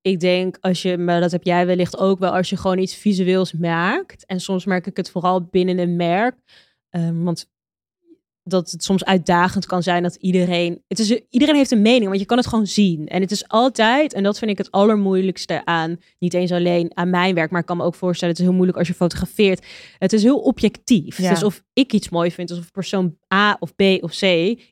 Ik 0.00 0.20
denk 0.20 0.56
als 0.60 0.82
je, 0.82 0.98
maar 0.98 1.20
dat 1.20 1.30
heb 1.30 1.42
jij 1.42 1.66
wellicht 1.66 1.98
ook 1.98 2.18
wel, 2.18 2.30
als 2.30 2.50
je 2.50 2.56
gewoon 2.56 2.78
iets 2.78 2.96
visueels 2.96 3.52
maakt. 3.52 4.26
En 4.26 4.40
soms 4.40 4.64
merk 4.64 4.86
ik 4.86 4.96
het 4.96 5.10
vooral 5.10 5.42
binnen 5.42 5.78
een 5.78 5.96
merk. 5.96 6.36
ehm, 6.88 7.22
want 7.22 7.50
dat 8.50 8.70
het 8.70 8.84
soms 8.84 9.04
uitdagend 9.04 9.66
kan 9.66 9.82
zijn 9.82 10.02
dat 10.02 10.14
iedereen. 10.14 10.82
Het 10.88 10.98
is, 10.98 11.20
iedereen 11.30 11.54
heeft 11.54 11.70
een 11.70 11.82
mening, 11.82 12.06
want 12.06 12.20
je 12.20 12.26
kan 12.26 12.36
het 12.36 12.46
gewoon 12.46 12.66
zien. 12.66 13.06
En 13.06 13.20
het 13.20 13.30
is 13.30 13.48
altijd, 13.48 14.12
en 14.12 14.22
dat 14.22 14.38
vind 14.38 14.50
ik 14.50 14.58
het 14.58 14.70
allermoeilijkste 14.70 15.64
aan, 15.64 15.96
niet 16.18 16.34
eens 16.34 16.52
alleen 16.52 16.90
aan 16.94 17.10
mijn 17.10 17.34
werk, 17.34 17.50
maar 17.50 17.60
ik 17.60 17.66
kan 17.66 17.76
me 17.76 17.84
ook 17.84 17.94
voorstellen, 17.94 18.34
het 18.34 18.42
is 18.42 18.48
heel 18.48 18.56
moeilijk 18.56 18.78
als 18.78 18.88
je 18.88 18.94
fotografeert. 18.94 19.66
Het 19.98 20.12
is 20.12 20.22
heel 20.22 20.38
objectief. 20.38 21.18
Ja. 21.18 21.30
Dus 21.30 21.42
of 21.42 21.62
ik 21.72 21.92
iets 21.92 22.08
mooi 22.08 22.30
vind, 22.32 22.50
of 22.50 22.70
persoon 22.70 23.16
A 23.34 23.56
of 23.60 23.74
B 23.74 23.82
of 24.00 24.18
C 24.18 24.22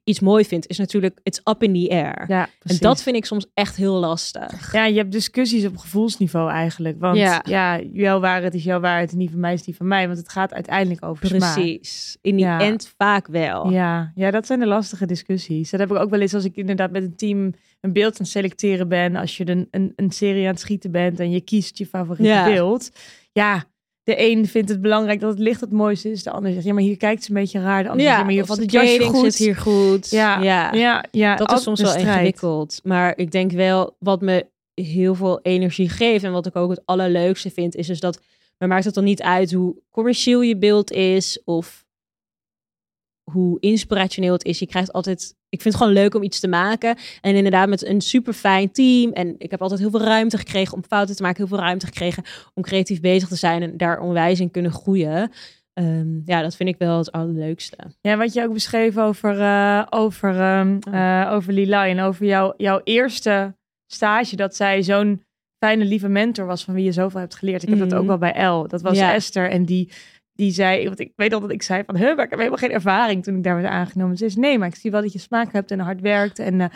iets 0.05 0.21
mooi 0.21 0.45
vindt, 0.45 0.69
is 0.69 0.79
natuurlijk, 0.79 1.21
it's 1.23 1.41
up 1.45 1.63
in 1.63 1.73
the 1.75 1.91
air. 1.91 2.25
Ja, 2.29 2.49
en 2.63 2.77
dat 2.79 3.03
vind 3.03 3.17
ik 3.17 3.25
soms 3.25 3.47
echt 3.55 3.77
heel 3.77 3.95
lastig. 3.95 4.73
Ja, 4.73 4.85
je 4.85 4.97
hebt 4.97 5.13
discussies 5.13 5.67
op 5.67 5.77
gevoelsniveau 5.77 6.51
eigenlijk. 6.51 7.01
Want 7.01 7.17
Ja. 7.17 7.43
ja, 7.49 7.81
jouw 7.93 8.21
waarheid 8.21 8.55
is 8.55 8.65
jouw 8.65 8.81
waarheid 8.81 9.13
en 9.13 9.19
die 9.19 9.31
van 9.31 9.41
mij 9.41 9.53
is 9.53 9.63
die 9.63 9.77
van 9.77 9.89
mij. 9.89 10.07
Want 10.07 10.19
het 10.19 10.29
gaat 10.29 10.55
uiteindelijk 10.55 11.05
over 11.05 11.27
smaak. 11.27 11.55
Precies. 11.55 12.17
In 12.21 12.37
die 12.37 12.45
Ja. 12.45 12.61
end 12.61 12.93
vaak 12.97 13.27
wel. 13.27 13.66
Ja, 13.71 14.13
ja, 14.15 14.31
dat 14.31 14.47
zijn 14.47 14.61
de 14.61 14.67
lastige 14.67 15.07
discussies. 15.07 15.71
Dat 15.71 15.81
heb 15.81 15.91
ik 15.91 15.97
ook 15.97 16.11
wel 16.11 16.21
eens 16.21 16.35
als 16.35 16.45
ik 16.45 16.57
inderdaad 16.57 16.91
met 16.91 17.03
een 17.03 17.17
team 17.17 17.55
een 17.81 17.93
beeld 17.93 18.13
aan 18.13 18.19
het 18.19 18.29
selecteren 18.29 18.89
ben. 18.89 19.17
Als 19.17 19.37
je 19.37 19.49
een, 19.49 19.69
een, 19.71 19.93
een 19.97 20.11
serie 20.11 20.43
aan 20.45 20.51
het 20.51 20.61
schieten 20.61 20.91
bent 20.91 21.21
en 21.21 21.31
je 21.31 21.41
kiest 21.41 21.79
je 21.79 21.87
favoriete 21.87 22.33
Ja. 22.33 22.45
beeld. 22.45 22.91
Ja, 23.33 23.65
de 24.03 24.31
een 24.31 24.47
vindt 24.47 24.69
het 24.69 24.81
belangrijk 24.81 25.21
dat 25.21 25.31
het 25.31 25.39
licht 25.39 25.61
het 25.61 25.73
mooiste 25.73 26.11
is. 26.11 26.23
De 26.23 26.31
ander 26.31 26.53
zegt, 26.53 26.65
ja, 26.65 26.73
maar 26.73 26.83
hier 26.83 26.97
kijkt 26.97 27.25
ze 27.25 27.31
een 27.31 27.37
beetje 27.37 27.61
raar. 27.61 27.83
De 27.83 27.89
ander 27.89 28.05
zegt, 28.05 28.17
ja, 28.17 28.23
maar 28.25 28.33
hier 28.33 28.45
valt 28.45 28.59
het 28.59 28.73
jasje 28.73 29.03
goed. 29.03 29.33
zit 29.33 29.47
hier 29.47 29.57
goed. 29.57 30.11
Ja, 30.11 30.43
ja. 30.43 30.73
ja, 30.73 31.05
ja, 31.11 31.37
dat 31.37 31.53
is 31.53 31.63
soms 31.63 31.81
wel 31.81 31.97
ingewikkeld. 31.97 32.81
Maar 32.85 33.13
ik 33.19 33.31
denk 33.31 33.53
wel, 33.53 33.97
wat 33.99 34.21
me 34.21 34.47
heel 34.75 35.15
veel 35.15 35.41
energie 35.43 35.89
geeft 35.89 36.25
en 36.25 36.33
wat 36.33 36.47
ik 36.47 36.57
ook 36.57 36.71
het 36.71 36.83
allerleukste 36.85 37.51
vind, 37.51 37.75
is 37.75 37.87
dus 37.87 38.01
dat, 38.01 38.21
maar 38.59 38.69
maakt 38.69 38.85
het 38.85 38.95
dan 38.95 39.05
niet 39.05 39.23
uit 39.23 39.53
hoe 39.53 39.77
commercieel 39.91 40.41
je 40.41 40.57
beeld 40.57 40.91
is 40.91 41.43
of 41.45 41.86
hoe 43.33 43.61
inspirationeel 43.61 44.33
het 44.33 44.45
is. 44.45 44.59
Je 44.59 44.67
krijgt 44.67 44.93
altijd, 44.93 45.35
ik 45.49 45.63
vind 45.63 45.75
het 45.75 45.83
gewoon 45.83 45.99
leuk 45.99 46.15
om 46.15 46.23
iets 46.23 46.41
te 46.41 46.49
maken. 46.49 46.97
En 47.21 47.35
inderdaad 47.35 47.69
met 47.69 47.87
een 47.87 48.01
super 48.01 48.33
fijn 48.33 48.71
team. 48.73 49.13
En 49.13 49.35
ik 49.39 49.51
heb 49.51 49.63
altijd 49.63 49.81
heel 49.81 49.91
veel 49.91 50.01
ruimte 50.03 50.39
gekregen 50.39 50.75
om 50.75 50.85
fouten 50.89 51.17
te 51.17 51.23
maken. 51.23 51.37
Heel 51.47 51.57
veel 51.57 51.65
ruimte 51.65 51.87
gekregen 51.87 52.23
om 52.55 52.63
creatief 52.63 53.01
bezig 53.01 53.29
te 53.29 53.37
zijn 53.37 53.63
en 53.63 53.77
daar 53.77 54.01
onwijs 54.01 54.41
in 54.41 54.51
kunnen 54.51 54.73
groeien. 54.73 55.31
Ehm, 55.73 56.21
ja, 56.25 56.43
dat 56.43 56.57
vind 56.57 56.69
ik 56.69 56.77
wel 56.79 56.99
het 56.99 57.13
allerleukste. 57.13 57.77
Ja, 58.01 58.17
wat 58.17 58.33
je 58.33 58.43
ook 58.43 58.53
beschreef 58.53 58.97
over, 58.99 59.41
eh, 59.41 59.83
over, 59.91 60.41
ehm 60.41 60.79
Oh. 60.89 60.95
eh, 61.23 61.33
over 61.33 61.53
Lila 61.53 61.87
en 61.87 62.01
over 62.01 62.27
jouw, 62.27 62.55
jouw 62.57 62.81
eerste 62.85 63.55
stage, 63.93 64.37
dat 64.37 64.57
zij 64.57 64.83
zo'n 64.83 65.23
fijne, 65.65 65.85
lieve 65.85 66.09
mentor 66.09 66.47
was 66.47 66.65
van 66.65 66.75
wie 66.75 66.85
je 66.85 66.93
zoveel 66.93 67.21
hebt 67.21 67.35
geleerd. 67.35 67.63
Ik 67.63 67.69
heb 67.69 67.79
dat 67.79 67.89
Mhm. 67.91 67.99
ook 67.99 68.07
wel 68.07 68.19
bij 68.19 68.33
El. 68.33 68.69
Dat 68.69 68.83
was 68.83 68.99
Ja. 68.99 69.15
Esther 69.15 69.51
en 69.51 69.65
die, 69.65 69.91
die 70.37 70.53
zei, 70.53 70.85
want 70.85 71.01
ik 71.01 71.13
weet 71.17 71.33
al 71.33 71.41
dat 71.41 71.51
ik 71.51 71.63
zei 71.63 71.83
van, 71.87 71.97
huh, 71.97 72.15
maar 72.15 72.25
ik 72.25 72.31
heb 72.31 72.39
helemaal 72.39 72.59
geen 72.59 72.71
ervaring 72.71 73.23
toen 73.23 73.37
ik 73.37 73.45
daar 73.45 73.55
werd 73.55 73.69
aangenomen. 73.69 74.17
Ze 74.17 74.29
zei, 74.29 74.47
nee, 74.47 74.59
maar 74.59 74.69
ik 74.69 74.75
zie 74.75 74.91
wel 74.91 75.03
dat 75.03 75.13
je 75.13 75.19
smaak 75.19 75.53
hebt 75.53 75.71
en 75.71 75.79
hard 75.79 76.01
werkt. 76.01 76.39
En 76.39 76.55
uh, 76.55 76.67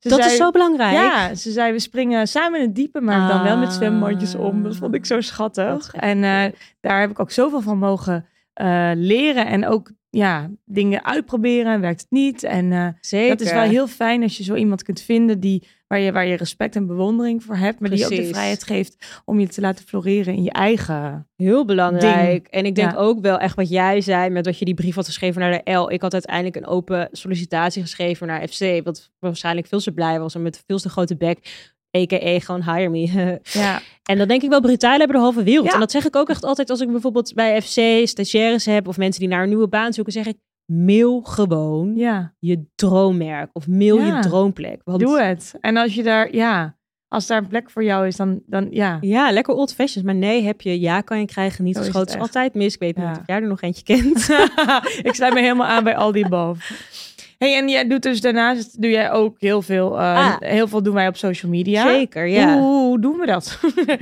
dat 0.00 0.18
is 0.18 0.36
zo 0.36 0.50
belangrijk. 0.50 0.92
Ja, 0.92 1.34
ze 1.34 1.50
zei, 1.50 1.72
we 1.72 1.78
springen 1.78 2.28
samen 2.28 2.60
in 2.60 2.66
het 2.66 2.74
diepe, 2.74 3.00
maar 3.00 3.28
dan 3.28 3.42
wel 3.42 3.56
met 3.56 3.72
zwemmandjes 3.72 4.34
om. 4.34 4.62
Dat 4.62 4.76
vond 4.76 4.94
ik 4.94 5.06
zo 5.06 5.20
schattig. 5.20 5.94
En 5.94 6.16
uh, 6.16 6.44
daar 6.80 7.00
heb 7.00 7.10
ik 7.10 7.20
ook 7.20 7.30
zoveel 7.30 7.60
van 7.60 7.78
mogen 7.78 8.26
uh, 8.62 8.90
leren 8.94 9.46
en 9.46 9.66
ook 9.66 9.90
ja, 10.10 10.50
dingen 10.64 11.04
uitproberen. 11.04 11.80
Werkt 11.80 12.00
het 12.00 12.10
niet? 12.10 12.42
En 12.42 12.70
uh, 12.70 12.88
Zeker. 13.00 13.28
dat 13.36 13.46
is 13.46 13.52
wel 13.52 13.62
heel 13.62 13.86
fijn 13.86 14.22
als 14.22 14.36
je 14.36 14.44
zo 14.44 14.54
iemand 14.54 14.82
kunt 14.82 15.00
vinden 15.00 15.40
die, 15.40 15.66
waar, 15.86 16.00
je, 16.00 16.12
waar 16.12 16.26
je 16.26 16.36
respect 16.36 16.76
en 16.76 16.86
bewondering 16.86 17.42
voor 17.42 17.56
hebt, 17.56 17.80
maar 17.80 17.88
Precies. 17.88 18.08
die 18.08 18.18
ook 18.18 18.24
de 18.24 18.30
vrijheid 18.30 18.64
geeft 18.64 19.22
om 19.24 19.40
je 19.40 19.48
te 19.48 19.60
laten 19.60 19.86
floreren 19.86 20.34
in 20.34 20.42
je 20.42 20.50
eigen. 20.52 21.28
Heel 21.36 21.64
belangrijk. 21.64 22.42
Ding. 22.42 22.46
En 22.46 22.64
ik 22.64 22.74
denk 22.74 22.90
Ja. 22.90 22.96
ook 22.96 23.20
wel 23.20 23.38
echt 23.38 23.56
wat 23.56 23.68
jij 23.68 24.00
zei 24.00 24.30
met 24.30 24.44
dat 24.44 24.58
je 24.58 24.64
die 24.64 24.74
brief 24.74 24.94
had 24.94 25.06
geschreven 25.06 25.40
naar 25.40 25.62
de 25.64 25.72
L. 25.72 25.90
Ik 25.90 26.02
had 26.02 26.12
uiteindelijk 26.12 26.56
een 26.56 26.66
open 26.66 27.08
sollicitatie 27.12 27.82
geschreven 27.82 28.26
naar 28.26 28.48
FC, 28.48 28.84
wat 28.84 29.10
waarschijnlijk 29.18 29.66
veel 29.66 29.80
te 29.80 29.92
blij 29.92 30.20
was 30.20 30.34
en 30.34 30.42
met 30.42 30.62
veel 30.66 30.78
te 30.78 30.88
grote 30.88 31.16
bek. 31.16 31.72
A.k.a. 32.02 32.38
gewoon 32.38 32.62
hire 32.62 32.88
me. 32.88 33.04
Ja, 33.42 33.80
En 34.04 34.18
dan 34.18 34.28
denk 34.28 34.42
ik 34.42 34.48
wel, 34.50 34.60
Brittannië 34.60 34.98
hebben 34.98 35.16
de 35.16 35.22
halve 35.22 35.42
wereld. 35.42 35.66
Ja. 35.66 35.72
En 35.72 35.80
dat 35.80 35.90
zeg 35.90 36.06
ik 36.06 36.16
ook 36.16 36.28
echt 36.28 36.44
altijd 36.44 36.70
als 36.70 36.80
ik 36.80 36.90
bijvoorbeeld 36.90 37.34
bij 37.34 37.62
FC 37.62 38.06
stagiaires 38.08 38.64
heb 38.64 38.88
of 38.88 38.96
mensen 38.96 39.20
die 39.20 39.28
naar 39.30 39.42
een 39.42 39.48
nieuwe 39.48 39.68
baan 39.68 39.92
zoeken, 39.92 40.12
zeg 40.12 40.26
ik, 40.26 40.36
mail 40.72 41.20
gewoon 41.22 41.92
ja. 41.96 42.34
je 42.38 42.64
droommerk 42.74 43.50
of 43.52 43.66
mail 43.68 43.98
Ja. 43.98 44.16
je 44.16 44.22
droomplek. 44.22 44.80
Want, 44.84 45.00
doe 45.00 45.20
het. 45.20 45.54
En 45.60 45.76
als 45.76 45.94
je 45.94 46.02
daar, 46.02 46.34
ja, 46.34 46.76
als 47.08 47.26
daar 47.26 47.38
een 47.38 47.48
plek 47.48 47.70
voor 47.70 47.84
jou 47.84 48.06
is, 48.06 48.16
dan, 48.16 48.40
dan 48.46 48.66
ja. 48.70 48.98
Ja, 49.00 49.30
lekker 49.32 49.54
old 49.54 49.74
fashioned. 49.74 50.04
Maar 50.04 50.14
nee, 50.14 50.42
heb 50.42 50.60
je 50.60 50.80
ja 50.80 51.00
kan 51.00 51.18
je 51.20 51.26
krijgen, 51.26 51.64
niet 51.64 51.76
is 51.76 51.80
geschoten. 51.84 52.06
het 52.08 52.16
is 52.16 52.20
altijd 52.20 52.54
mis. 52.54 52.74
Ik 52.74 52.80
weet 52.80 52.96
niet 52.96 53.06
of 53.06 53.26
jij 53.26 53.36
er 53.36 53.46
nog 53.48 53.62
eentje 53.62 53.82
kent. 53.82 54.28
ik 55.08 55.14
sluit 55.14 55.34
me 55.34 55.40
helemaal 55.40 55.66
aan 55.66 55.84
bij 55.84 55.96
al 55.96 56.12
die 56.12 56.28
boven. 56.28 56.76
Hey, 57.38 57.56
en 57.56 57.68
jij 57.68 57.88
doet 57.88 58.02
dus 58.02 58.20
daarnaast 58.20 58.82
doe 58.82 58.90
jij 58.90 59.10
ook 59.12 59.40
heel 59.40 59.62
veel. 59.62 59.98
eh, 59.98 60.16
Ah. 60.16 60.36
Heel 60.38 60.68
veel 60.68 60.82
doen 60.82 60.94
wij 60.94 61.08
op 61.08 61.16
social 61.16 61.50
media. 61.52 61.88
Zeker, 61.88 62.26
ja. 62.26 62.58
Hoe, 62.58 62.86
hoe 62.86 63.00
doen 63.00 63.16
we 63.18 63.26
dat? 63.26 63.48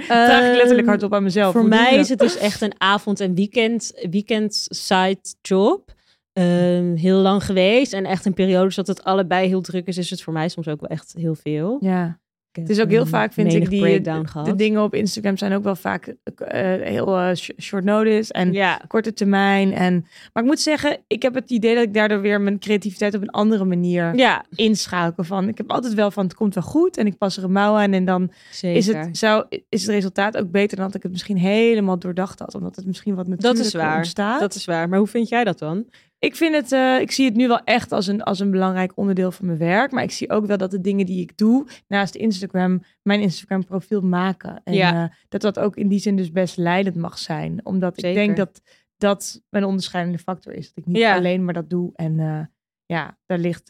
Vraag 0.07 0.41
ik 0.45 0.57
letterlijk 0.57 0.79
Ehm, 0.79 0.87
hardop 0.89 1.15
aan 1.15 1.23
mezelf. 1.23 1.53
Voor 1.53 1.61
Hoe 1.61 1.71
mij 1.71 1.95
is 1.95 2.09
het 2.09 2.19
dus 2.19 2.37
echt 2.37 2.61
een 2.61 2.73
avond- 2.79 3.21
en 3.21 3.35
weekend, 3.35 3.93
weekend 4.11 4.67
side 4.71 5.19
job. 5.43 5.93
Ehm, 6.33 6.95
heel 6.95 7.17
lang 7.19 7.45
geweest. 7.45 7.93
En 7.93 8.05
echt 8.05 8.27
in 8.27 8.35
periodes 8.35 8.75
dat 8.75 8.87
het 8.87 9.05
allebei 9.05 9.49
heel 9.49 9.61
druk 9.61 9.87
is, 9.87 9.99
is 9.99 10.11
het 10.11 10.23
voor 10.23 10.33
mij 10.33 10.49
soms 10.49 10.69
ook 10.69 10.81
wel 10.81 10.91
echt 10.91 11.15
heel 11.19 11.35
veel. 11.35 11.77
Ja. 11.81 12.19
Het 12.61 12.71
is 12.71 12.81
ook 12.81 12.89
heel 12.91 12.99
heb 12.99 13.09
vaak, 13.09 13.33
vind 13.33 13.55
ik, 13.55 13.71
die 13.71 13.81
breakdown 13.81 14.45
de, 14.45 14.55
dingen 14.55 14.83
op 14.83 14.95
Instagram 14.95 15.37
zijn 15.37 15.53
ook 15.53 15.63
wel 15.63 15.77
vaak 15.77 16.15
eh, 16.25 16.61
heel 16.83 17.19
eh, 17.19 17.35
sh- 17.35 17.51
short 17.61 17.85
notice 17.85 18.33
en 18.33 18.53
ja, 18.53 18.81
korte 18.89 19.13
termijn. 19.13 19.73
En, 19.73 20.07
maar 20.33 20.43
ik 20.43 20.49
moet 20.49 20.61
zeggen, 20.61 20.99
ik 21.07 21.23
heb 21.23 21.35
het 21.35 21.51
idee 21.51 21.75
dat 21.75 21.85
ik 21.85 21.95
daardoor 21.95 22.21
weer 22.21 22.41
mijn 22.41 22.59
creativiteit 22.59 23.15
op 23.15 23.23
een 23.23 23.31
andere 23.31 23.65
manier 23.65 24.15
ja, 24.17 24.45
inschakel. 24.55 25.25
Van, 25.25 25.49
ik 25.49 25.59
heb 25.59 25.71
altijd 25.71 25.95
wel 25.95 26.11
van, 26.11 26.25
het 26.25 26.35
komt 26.35 26.55
wel 26.55 26.63
goed 26.63 26.97
en 26.97 27.07
ik 27.07 27.19
pas 27.19 27.37
er 27.37 27.45
een 27.45 27.53
mouw 27.53 27.75
aan 27.75 27.93
en 27.93 28.05
dan 28.05 28.31
zeker. 28.51 28.77
is 28.77 28.87
het, 28.87 29.19
zou, 29.19 29.45
is 29.69 29.83
het 29.83 29.91
resultaat 29.91 30.37
ook 30.37 30.51
beter 30.51 30.77
dan 30.77 30.87
dat 30.87 30.95
ik 30.95 31.03
het 31.03 31.13
misschien 31.13 31.37
helemaal 31.37 31.99
doordacht 31.99 32.39
had. 32.39 32.55
Omdat 32.55 32.77
het 32.77 32.87
misschien 32.87 33.15
wat 33.15 33.27
dat 33.27 33.35
natuurlijk 33.35 33.65
is 33.65 33.73
waar. 33.73 33.97
ontstaat. 33.97 34.41
Dat 34.41 34.55
is 34.55 34.65
waar. 34.65 34.89
Maar 34.89 34.99
hoe 34.99 35.09
vind 35.09 35.29
jij 35.29 35.45
dat 35.45 35.59
dan? 35.59 35.87
Ik 36.25 36.37
vind 36.37 36.55
het, 36.55 36.73
eh, 36.73 37.01
ik 37.01 37.11
zie 37.11 37.25
het 37.25 37.35
nu 37.35 37.49
wel 37.49 37.61
echt 37.65 37.93
als 37.93 38.07
een, 38.07 38.23
als 38.23 38.39
een 38.41 38.51
belangrijk 38.51 38.93
onderdeel 38.97 39.33
van 39.33 39.47
mijn 39.47 39.59
werk. 39.59 39.91
Maar 39.93 40.03
ik 40.03 40.11
zie 40.11 40.31
ook 40.31 40.47
wel 40.47 40.57
dat 40.57 40.71
de 40.71 40.81
dingen 40.81 41.07
die 41.07 41.21
ik 41.21 41.37
doe 41.37 41.67
naast 41.89 42.15
Instagram, 42.15 42.83
mijn 43.03 43.21
Instagram 43.21 43.65
profiel 43.65 44.01
maken. 44.01 44.61
En 44.65 44.75
Ja. 44.75 45.05
eh, 45.05 45.17
dat 45.29 45.41
dat 45.41 45.59
ook 45.59 45.77
in 45.77 45.89
die 45.89 45.99
zin 45.99 46.17
dus 46.17 46.31
best 46.33 46.57
leidend 46.57 46.97
mag 46.97 47.19
zijn. 47.19 47.61
Omdat 47.67 47.97
ik 48.03 48.15
denk 48.15 48.37
dat 48.37 48.63
dat 48.97 49.43
mijn 49.51 49.65
onderscheidende 49.65 50.19
factor 50.19 50.53
is. 50.53 50.67
Dat 50.67 50.77
ik 50.85 50.87
niet 50.87 50.97
Ja. 51.03 51.17
alleen 51.17 51.45
maar 51.45 51.55
dat 51.55 51.71
doe. 51.71 51.91
En 51.95 52.19
eh, 52.21 52.41
ja, 52.87 53.19
daar 53.27 53.39
ligt, 53.39 53.69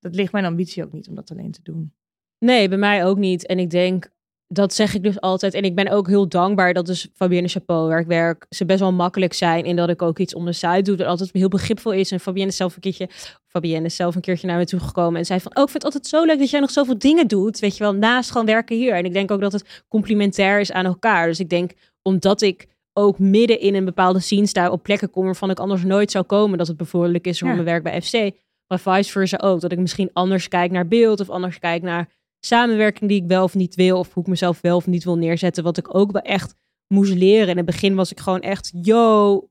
dat 0.00 0.14
ligt 0.14 0.32
mijn 0.32 0.44
ambitie 0.44 0.84
ook 0.84 0.92
niet 0.92 1.08
om 1.08 1.14
dat 1.14 1.30
alleen 1.30 1.50
te 1.50 1.60
doen. 1.62 1.92
Nee, 2.38 2.68
bij 2.68 2.78
mij 2.78 3.04
ook 3.04 3.18
niet. 3.18 3.46
En 3.46 3.58
ik 3.58 3.70
denk, 3.70 4.08
dat 4.48 4.74
zeg 4.74 4.94
ik 4.94 5.02
dus 5.02 5.20
altijd. 5.20 5.54
En 5.54 5.62
ik 5.62 5.74
ben 5.74 5.88
ook 5.88 6.06
heel 6.06 6.28
dankbaar 6.28 6.74
dat 6.74 6.86
dus 6.86 7.08
Fabienne 7.14 7.48
Chapeau, 7.48 7.88
waar 7.88 8.00
ik 8.00 8.06
werk, 8.06 8.46
ze 8.48 8.64
best 8.64 8.80
wel 8.80 8.92
makkelijk 8.92 9.32
zijn. 9.32 9.64
In 9.64 9.76
dat 9.76 9.88
ik 9.88 10.02
ook 10.02 10.18
iets 10.18 10.34
om 10.34 10.44
de 10.44 10.52
site 10.52 10.82
doe. 10.82 10.96
Dat 10.96 11.06
altijd 11.06 11.30
heel 11.32 11.48
begripvol 11.48 11.92
is. 11.92 12.10
En 12.10 12.20
Fabienne 12.20 12.50
is 12.50 12.56
zelf 12.56 12.74
een 12.74 12.80
keertje, 12.80 13.08
Fabienne 13.46 13.86
is 13.86 13.96
zelf 13.96 14.14
een 14.14 14.20
keertje 14.20 14.46
naar 14.46 14.58
me 14.58 14.64
toe 14.64 14.80
gekomen. 14.80 15.18
En 15.18 15.24
zei 15.26 15.40
van, 15.40 15.56
oh, 15.56 15.62
ik 15.62 15.70
vind 15.70 15.82
het 15.82 15.94
altijd 15.94 16.06
zo 16.06 16.24
leuk 16.24 16.38
dat 16.38 16.50
jij 16.50 16.60
nog 16.60 16.70
zoveel 16.70 16.98
dingen 16.98 17.26
doet. 17.28 17.58
Weet 17.58 17.76
je 17.76 17.82
wel, 17.82 17.94
naast 17.94 18.30
gewoon 18.30 18.46
werken 18.46 18.76
hier. 18.76 18.94
En 18.94 19.04
ik 19.04 19.12
denk 19.12 19.30
ook 19.30 19.40
dat 19.40 19.52
het 19.52 19.84
complementair 19.88 20.60
is 20.60 20.72
aan 20.72 20.84
elkaar. 20.84 21.26
Dus 21.26 21.40
ik 21.40 21.48
denk, 21.48 21.70
omdat 22.02 22.42
ik 22.42 22.66
ook 22.92 23.18
midden 23.18 23.60
in 23.60 23.74
een 23.74 23.84
bepaalde 23.84 24.20
scene 24.20 24.46
sta, 24.46 24.70
op 24.70 24.82
plekken 24.82 25.10
kom 25.10 25.24
waarvan 25.24 25.50
ik 25.50 25.58
anders 25.60 25.84
nooit 25.84 26.10
zou 26.10 26.24
komen, 26.24 26.58
dat 26.58 26.66
het 26.66 26.76
bevorderlijk 26.76 27.26
is 27.26 27.38
voor 27.38 27.48
Ja. 27.48 27.54
mijn 27.54 27.66
werk 27.66 27.82
bij 27.82 28.02
FC. 28.02 28.30
Maar 28.68 28.78
vice 28.80 29.10
versa 29.10 29.36
ook. 29.36 29.60
Dat 29.60 29.72
ik 29.72 29.78
misschien 29.78 30.10
anders 30.12 30.48
kijk 30.48 30.70
naar 30.70 30.88
beeld 30.88 31.20
of 31.20 31.30
anders 31.30 31.58
kijk 31.58 31.82
naar 31.82 32.08
samenwerking 32.40 33.10
die 33.10 33.22
ik 33.22 33.28
wel 33.28 33.42
of 33.44 33.54
niet 33.54 33.74
wil. 33.74 33.98
Of 33.98 34.12
hoe 34.14 34.22
ik 34.22 34.28
mezelf 34.28 34.60
wel 34.60 34.76
of 34.76 34.86
niet 34.86 35.04
wil 35.04 35.16
neerzetten. 35.16 35.64
Wat 35.64 35.78
ik 35.78 35.94
ook 35.94 36.12
wel 36.12 36.22
echt 36.22 36.54
moest 36.94 37.14
leren. 37.14 37.48
In 37.48 37.56
het 37.56 37.66
begin 37.66 37.94
was 37.94 38.10
ik 38.10 38.20
gewoon 38.20 38.40
echt, 38.40 38.70
yo, 38.82 39.48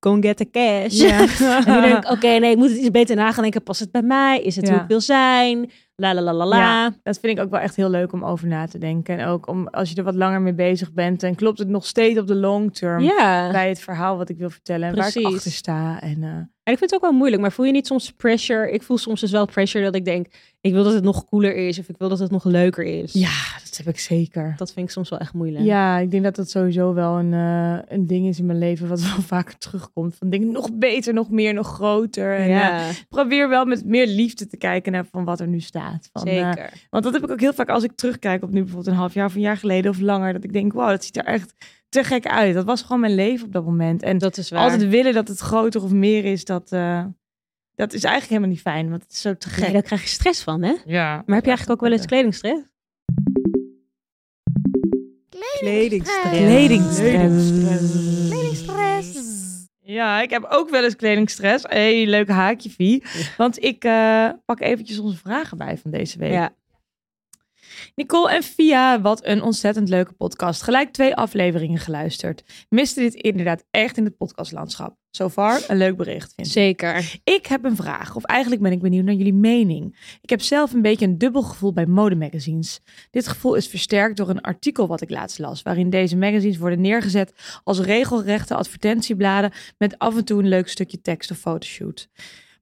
go 0.00 0.16
get 0.20 0.36
the 0.36 0.50
cash. 0.50 1.00
en 1.66 1.74
nu 1.74 1.80
denk 1.80 2.04
ik, 2.04 2.10
oké, 2.10 2.38
nee, 2.38 2.50
ik 2.50 2.56
moet 2.56 2.68
het 2.68 2.78
iets 2.78 2.90
beter 2.90 3.16
nagaan 3.16 3.42
denken. 3.42 3.62
Past 3.62 3.80
het 3.80 3.90
bij 3.90 4.02
mij? 4.02 4.40
Is 4.42 4.56
het 4.56 4.66
Ja. 4.66 4.72
hoe 4.72 4.82
ik 4.82 4.88
wil 4.88 5.00
zijn? 5.00 5.70
La 5.96 6.14
la 6.14 6.20
la 6.22 6.32
la 6.32 6.46
la. 6.46 6.58
Ja, 6.58 6.94
dat 7.02 7.18
vind 7.20 7.38
ik 7.38 7.44
ook 7.44 7.50
wel 7.50 7.60
echt 7.60 7.76
heel 7.76 7.90
leuk 7.90 8.12
om 8.12 8.24
over 8.24 8.46
na 8.48 8.66
te 8.66 8.78
denken. 8.78 9.18
En 9.18 9.26
ook 9.26 9.48
om 9.48 9.68
als 9.68 9.90
je 9.90 9.96
er 9.96 10.04
wat 10.04 10.14
langer 10.14 10.40
mee 10.40 10.54
bezig 10.54 10.92
bent. 10.92 11.22
En 11.22 11.34
klopt 11.34 11.58
het 11.58 11.68
nog 11.68 11.86
steeds 11.86 12.18
op 12.18 12.26
de 12.26 12.34
long 12.34 12.74
term 12.74 13.02
Ja. 13.02 13.50
bij 13.52 13.68
het 13.68 13.78
verhaal 13.80 14.16
wat 14.16 14.28
ik 14.28 14.38
wil 14.38 14.50
vertellen. 14.50 14.88
En 14.88 14.94
waar 14.96 15.16
ik 15.16 15.26
achter 15.26 15.50
sta. 15.52 16.00
En 16.00 16.22
eh, 16.22 16.30
En 16.64 16.72
ik 16.72 16.78
vind 16.78 16.90
het 16.90 16.94
ook 16.94 17.10
wel 17.10 17.18
moeilijk, 17.18 17.42
maar 17.42 17.52
voel 17.52 17.66
je 17.66 17.72
niet 17.72 17.86
soms 17.86 18.12
pressure? 18.12 18.70
Ik 18.70 18.82
voel 18.82 18.98
soms 18.98 19.20
dus 19.20 19.30
wel 19.30 19.46
pressure 19.46 19.84
dat 19.84 19.94
ik 19.94 20.04
denk, 20.04 20.26
ik 20.60 20.72
wil 20.72 20.84
dat 20.84 20.94
het 20.94 21.04
nog 21.04 21.24
cooler 21.24 21.56
is 21.56 21.78
of 21.78 21.88
ik 21.88 21.96
wil 21.98 22.08
dat 22.08 22.18
het 22.18 22.30
nog 22.30 22.44
leuker 22.44 22.84
is. 22.84 23.12
ja, 23.12 23.58
dat 23.64 23.76
heb 23.76 23.88
ik 23.88 23.98
zeker. 23.98 24.54
Dat 24.56 24.72
vind 24.72 24.86
ik 24.86 24.92
soms 24.92 25.08
wel 25.08 25.18
echt 25.18 25.32
moeilijk. 25.32 25.64
Ja, 25.64 25.98
ik 25.98 26.10
denk 26.10 26.22
dat 26.22 26.36
dat 26.36 26.50
sowieso 26.50 26.94
wel 26.94 27.18
een, 27.18 27.32
eh, 27.32 27.78
een 27.96 28.06
ding 28.06 28.26
is 28.26 28.38
in 28.38 28.46
mijn 28.46 28.58
leven 28.58 28.88
wat 28.88 29.00
wel 29.10 29.22
vaker 29.22 29.58
terugkomt. 29.58 30.14
Van 30.14 30.30
dingen 30.30 30.52
nog 30.52 30.72
beter, 30.72 31.14
nog 31.14 31.30
meer, 31.30 31.54
nog 31.54 31.66
groter. 31.66 32.36
En, 32.36 32.42
eh, 32.42 32.48
ja 32.48 32.90
probeer 33.08 33.48
wel 33.48 33.64
met 33.64 33.84
meer 33.84 34.06
liefde 34.06 34.46
te 34.46 34.56
kijken 34.56 34.92
naar 34.92 35.06
van 35.10 35.24
wat 35.24 35.40
er 35.40 35.48
nu 35.48 35.60
staat. 35.60 36.08
Van, 36.12 36.26
eh, 36.26 36.34
zeker. 36.34 36.72
want 36.90 37.04
dat 37.04 37.12
heb 37.12 37.24
ik 37.24 37.30
ook 37.30 37.40
heel 37.40 37.52
vaak 37.52 37.68
als 37.68 37.82
ik 37.82 37.92
terugkijk 37.94 38.42
op 38.42 38.50
nu 38.50 38.58
bijvoorbeeld 38.58 38.86
een 38.86 39.00
half 39.00 39.14
jaar 39.14 39.26
of 39.26 39.34
een 39.34 39.40
jaar 39.40 39.56
geleden 39.56 39.90
of 39.90 40.00
langer. 40.00 40.32
Dat 40.32 40.44
ik 40.44 40.52
denk, 40.52 40.72
wow, 40.72 40.88
dat 40.88 41.04
ziet 41.04 41.16
er 41.16 41.24
echt 41.24 41.54
te 41.94 42.04
gek 42.04 42.26
uit. 42.26 42.54
Dat 42.54 42.64
was 42.64 42.82
gewoon 42.82 43.00
mijn 43.00 43.14
leven 43.14 43.46
op 43.46 43.52
dat 43.52 43.64
moment. 43.64 44.02
En 44.02 44.18
dat 44.18 44.36
is 44.36 44.50
waar. 44.50 44.60
altijd 44.62 44.88
willen 44.88 45.12
dat 45.12 45.28
het 45.28 45.38
groter 45.38 45.82
of 45.82 45.90
meer 45.92 46.24
is, 46.24 46.44
dat, 46.44 46.72
eh, 46.72 47.04
dat 47.74 47.92
is 47.92 48.02
eigenlijk 48.04 48.28
helemaal 48.28 48.50
niet 48.50 48.60
fijn. 48.60 48.90
Want 48.90 49.02
het 49.02 49.12
is 49.12 49.20
zo 49.20 49.36
te 49.36 49.48
Nee, 49.48 49.64
gek. 49.64 49.72
daar 49.72 49.82
krijg 49.82 50.02
je 50.02 50.08
stress 50.08 50.42
van, 50.42 50.62
hè? 50.62 50.74
Ja. 50.84 51.22
Maar 51.26 51.34
heb 51.36 51.44
je 51.44 51.50
eigenlijk 51.50 51.70
ook 51.70 51.80
wel 51.88 51.98
eens 51.98 52.06
kledingstress? 52.06 52.62
Kledingstress. 58.28 59.68
Ja, 59.80 60.22
ik 60.22 60.30
heb 60.30 60.46
ook 60.50 60.70
wel 60.70 60.84
eens 60.84 60.96
kledingstress. 60.96 61.64
Hey, 61.68 62.06
leuke 62.06 62.32
haakje, 62.32 62.70
Vie. 62.70 63.02
Want 63.36 63.62
ik 63.62 63.84
eh, 63.84 64.28
pak 64.44 64.60
eventjes 64.60 64.98
onze 64.98 65.16
vragen 65.16 65.58
bij 65.58 65.78
van 65.78 65.90
deze 65.90 66.18
week. 66.18 66.32
Ja. 66.32 66.54
Nicole 67.94 68.30
en 68.30 68.42
Via, 68.42 69.00
wat 69.00 69.24
een 69.26 69.42
ontzettend 69.42 69.88
leuke 69.88 70.12
podcast. 70.12 70.62
Gelijk 70.62 70.92
twee 70.92 71.14
afleveringen 71.14 71.78
geluisterd. 71.78 72.44
Miste 72.68 73.00
dit 73.00 73.14
inderdaad 73.14 73.64
echt 73.70 73.96
in 73.96 74.04
het 74.04 74.16
podcastlandschap. 74.16 74.96
So 75.10 75.28
far, 75.28 75.64
een 75.68 75.76
leuk 75.76 75.96
bericht, 75.96 76.32
vind 76.34 76.46
ik. 76.46 76.52
Zeker. 76.52 77.20
Ik 77.24 77.46
heb 77.46 77.64
een 77.64 77.76
vraag, 77.76 78.16
of 78.16 78.24
eigenlijk 78.24 78.62
ben 78.62 78.72
ik 78.72 78.80
benieuwd 78.80 79.04
naar 79.04 79.14
jullie 79.14 79.34
mening. 79.34 80.18
Ik 80.20 80.30
heb 80.30 80.40
zelf 80.40 80.72
een 80.72 80.82
beetje 80.82 81.06
een 81.06 81.18
dubbel 81.18 81.42
gevoel 81.42 81.72
bij 81.72 81.86
modemagazines. 81.86 82.80
Dit 83.10 83.28
gevoel 83.28 83.54
is 83.54 83.68
versterkt 83.68 84.16
door 84.16 84.28
een 84.28 84.40
artikel 84.40 84.86
wat 84.86 85.00
ik 85.00 85.10
laatst 85.10 85.38
las, 85.38 85.62
waarin 85.62 85.90
deze 85.90 86.16
magazines 86.16 86.56
worden 86.56 86.80
neergezet 86.80 87.32
als 87.64 87.80
regelrechte 87.80 88.54
advertentiebladen 88.54 89.52
met 89.78 89.98
af 89.98 90.16
en 90.16 90.24
toe 90.24 90.42
een 90.42 90.48
leuk 90.48 90.68
stukje 90.68 91.00
tekst 91.00 91.30
of 91.30 91.38
fotoshoot. 91.38 92.08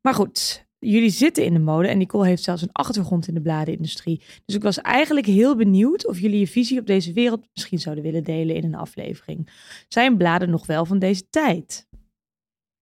Maar 0.02 0.14
goed, 0.14 0.66
jullie 0.84 1.10
zitten 1.10 1.44
in 1.44 1.52
de 1.52 1.58
mode 1.58 1.88
en 1.88 1.98
Nicole 1.98 2.26
heeft 2.26 2.42
zelfs 2.42 2.62
een 2.62 2.72
achtergrond 2.72 3.28
in 3.28 3.34
de 3.34 3.40
bladenindustrie. 3.40 4.22
Dus 4.44 4.54
ik 4.54 4.62
was 4.62 4.80
eigenlijk 4.80 5.26
heel 5.26 5.56
benieuwd 5.56 6.06
of 6.06 6.18
jullie 6.18 6.38
je 6.38 6.46
visie 6.46 6.80
op 6.80 6.86
deze 6.86 7.12
wereld 7.12 7.48
misschien 7.54 7.78
zouden 7.78 8.04
willen 8.04 8.24
delen 8.24 8.56
in 8.56 8.64
een 8.64 8.74
aflevering. 8.74 9.48
Zijn 9.88 10.16
bladen 10.16 10.50
nog 10.50 10.66
wel 10.66 10.84
van 10.84 10.98
deze 10.98 11.28
tijd? 11.30 11.88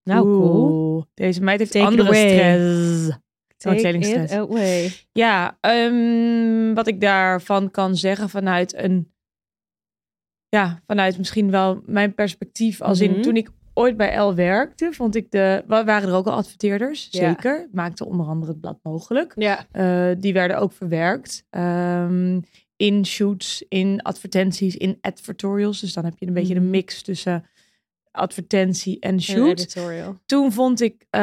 Nou, 0.02 0.22
cool. 0.22 1.06
Deze 1.14 1.42
meid 1.42 1.58
heeft 1.58 1.72
Take 1.72 1.86
andere 1.86 2.14
stress. 2.14 3.18
Take. 3.56 3.76
Ja, 5.12 5.58
ehm, 5.60 6.74
wat 6.74 6.86
ik 6.86 7.00
daarvan 7.00 7.70
kan 7.70 7.96
zeggen 7.96 8.28
vanuit 8.28 8.74
een... 8.76 9.12
Ja, 10.48 10.82
vanuit 10.86 11.18
misschien 11.18 11.50
wel 11.50 11.82
mijn 11.86 12.14
perspectief. 12.14 12.80
Als 12.80 13.00
Mhm. 13.00 13.14
in 13.14 13.22
toen 13.22 13.36
ik 13.36 13.50
ooit 13.80 13.96
bij 13.96 14.16
L 14.18 14.34
werkte, 14.34 14.88
vond 14.92 15.14
ik 15.14 15.30
de... 15.30 15.64
wa- 15.66 15.84
Waren 15.84 16.08
er 16.08 16.14
ook 16.14 16.26
al 16.26 16.32
adverteerders, 16.32 17.08
Ja. 17.10 17.28
zeker. 17.28 17.68
Maakte 17.72 18.06
onder 18.06 18.26
andere 18.26 18.52
het 18.52 18.60
blad 18.60 18.78
mogelijk. 18.82 19.32
Ja. 19.36 19.66
Eh, 19.72 20.10
die 20.18 20.32
werden 20.32 20.58
ook 20.58 20.72
verwerkt. 20.72 21.44
ehm, 21.50 22.40
in 22.76 23.06
shoots, 23.06 23.64
in 23.68 24.02
advertenties, 24.02 24.76
in 24.76 24.98
advertorials. 25.00 25.80
Dus 25.80 25.92
dan 25.92 26.04
heb 26.04 26.14
je 26.18 26.26
een 26.26 26.32
beetje 26.32 26.54
Mhm. 26.54 26.62
een 26.64 26.70
mix 26.70 27.02
tussen 27.02 27.44
advertentie 28.10 28.98
en 29.00 29.22
shoot. 29.22 29.76
Toen 30.26 30.52
vond 30.52 30.80
ik 30.80 31.06
eh, 31.10 31.20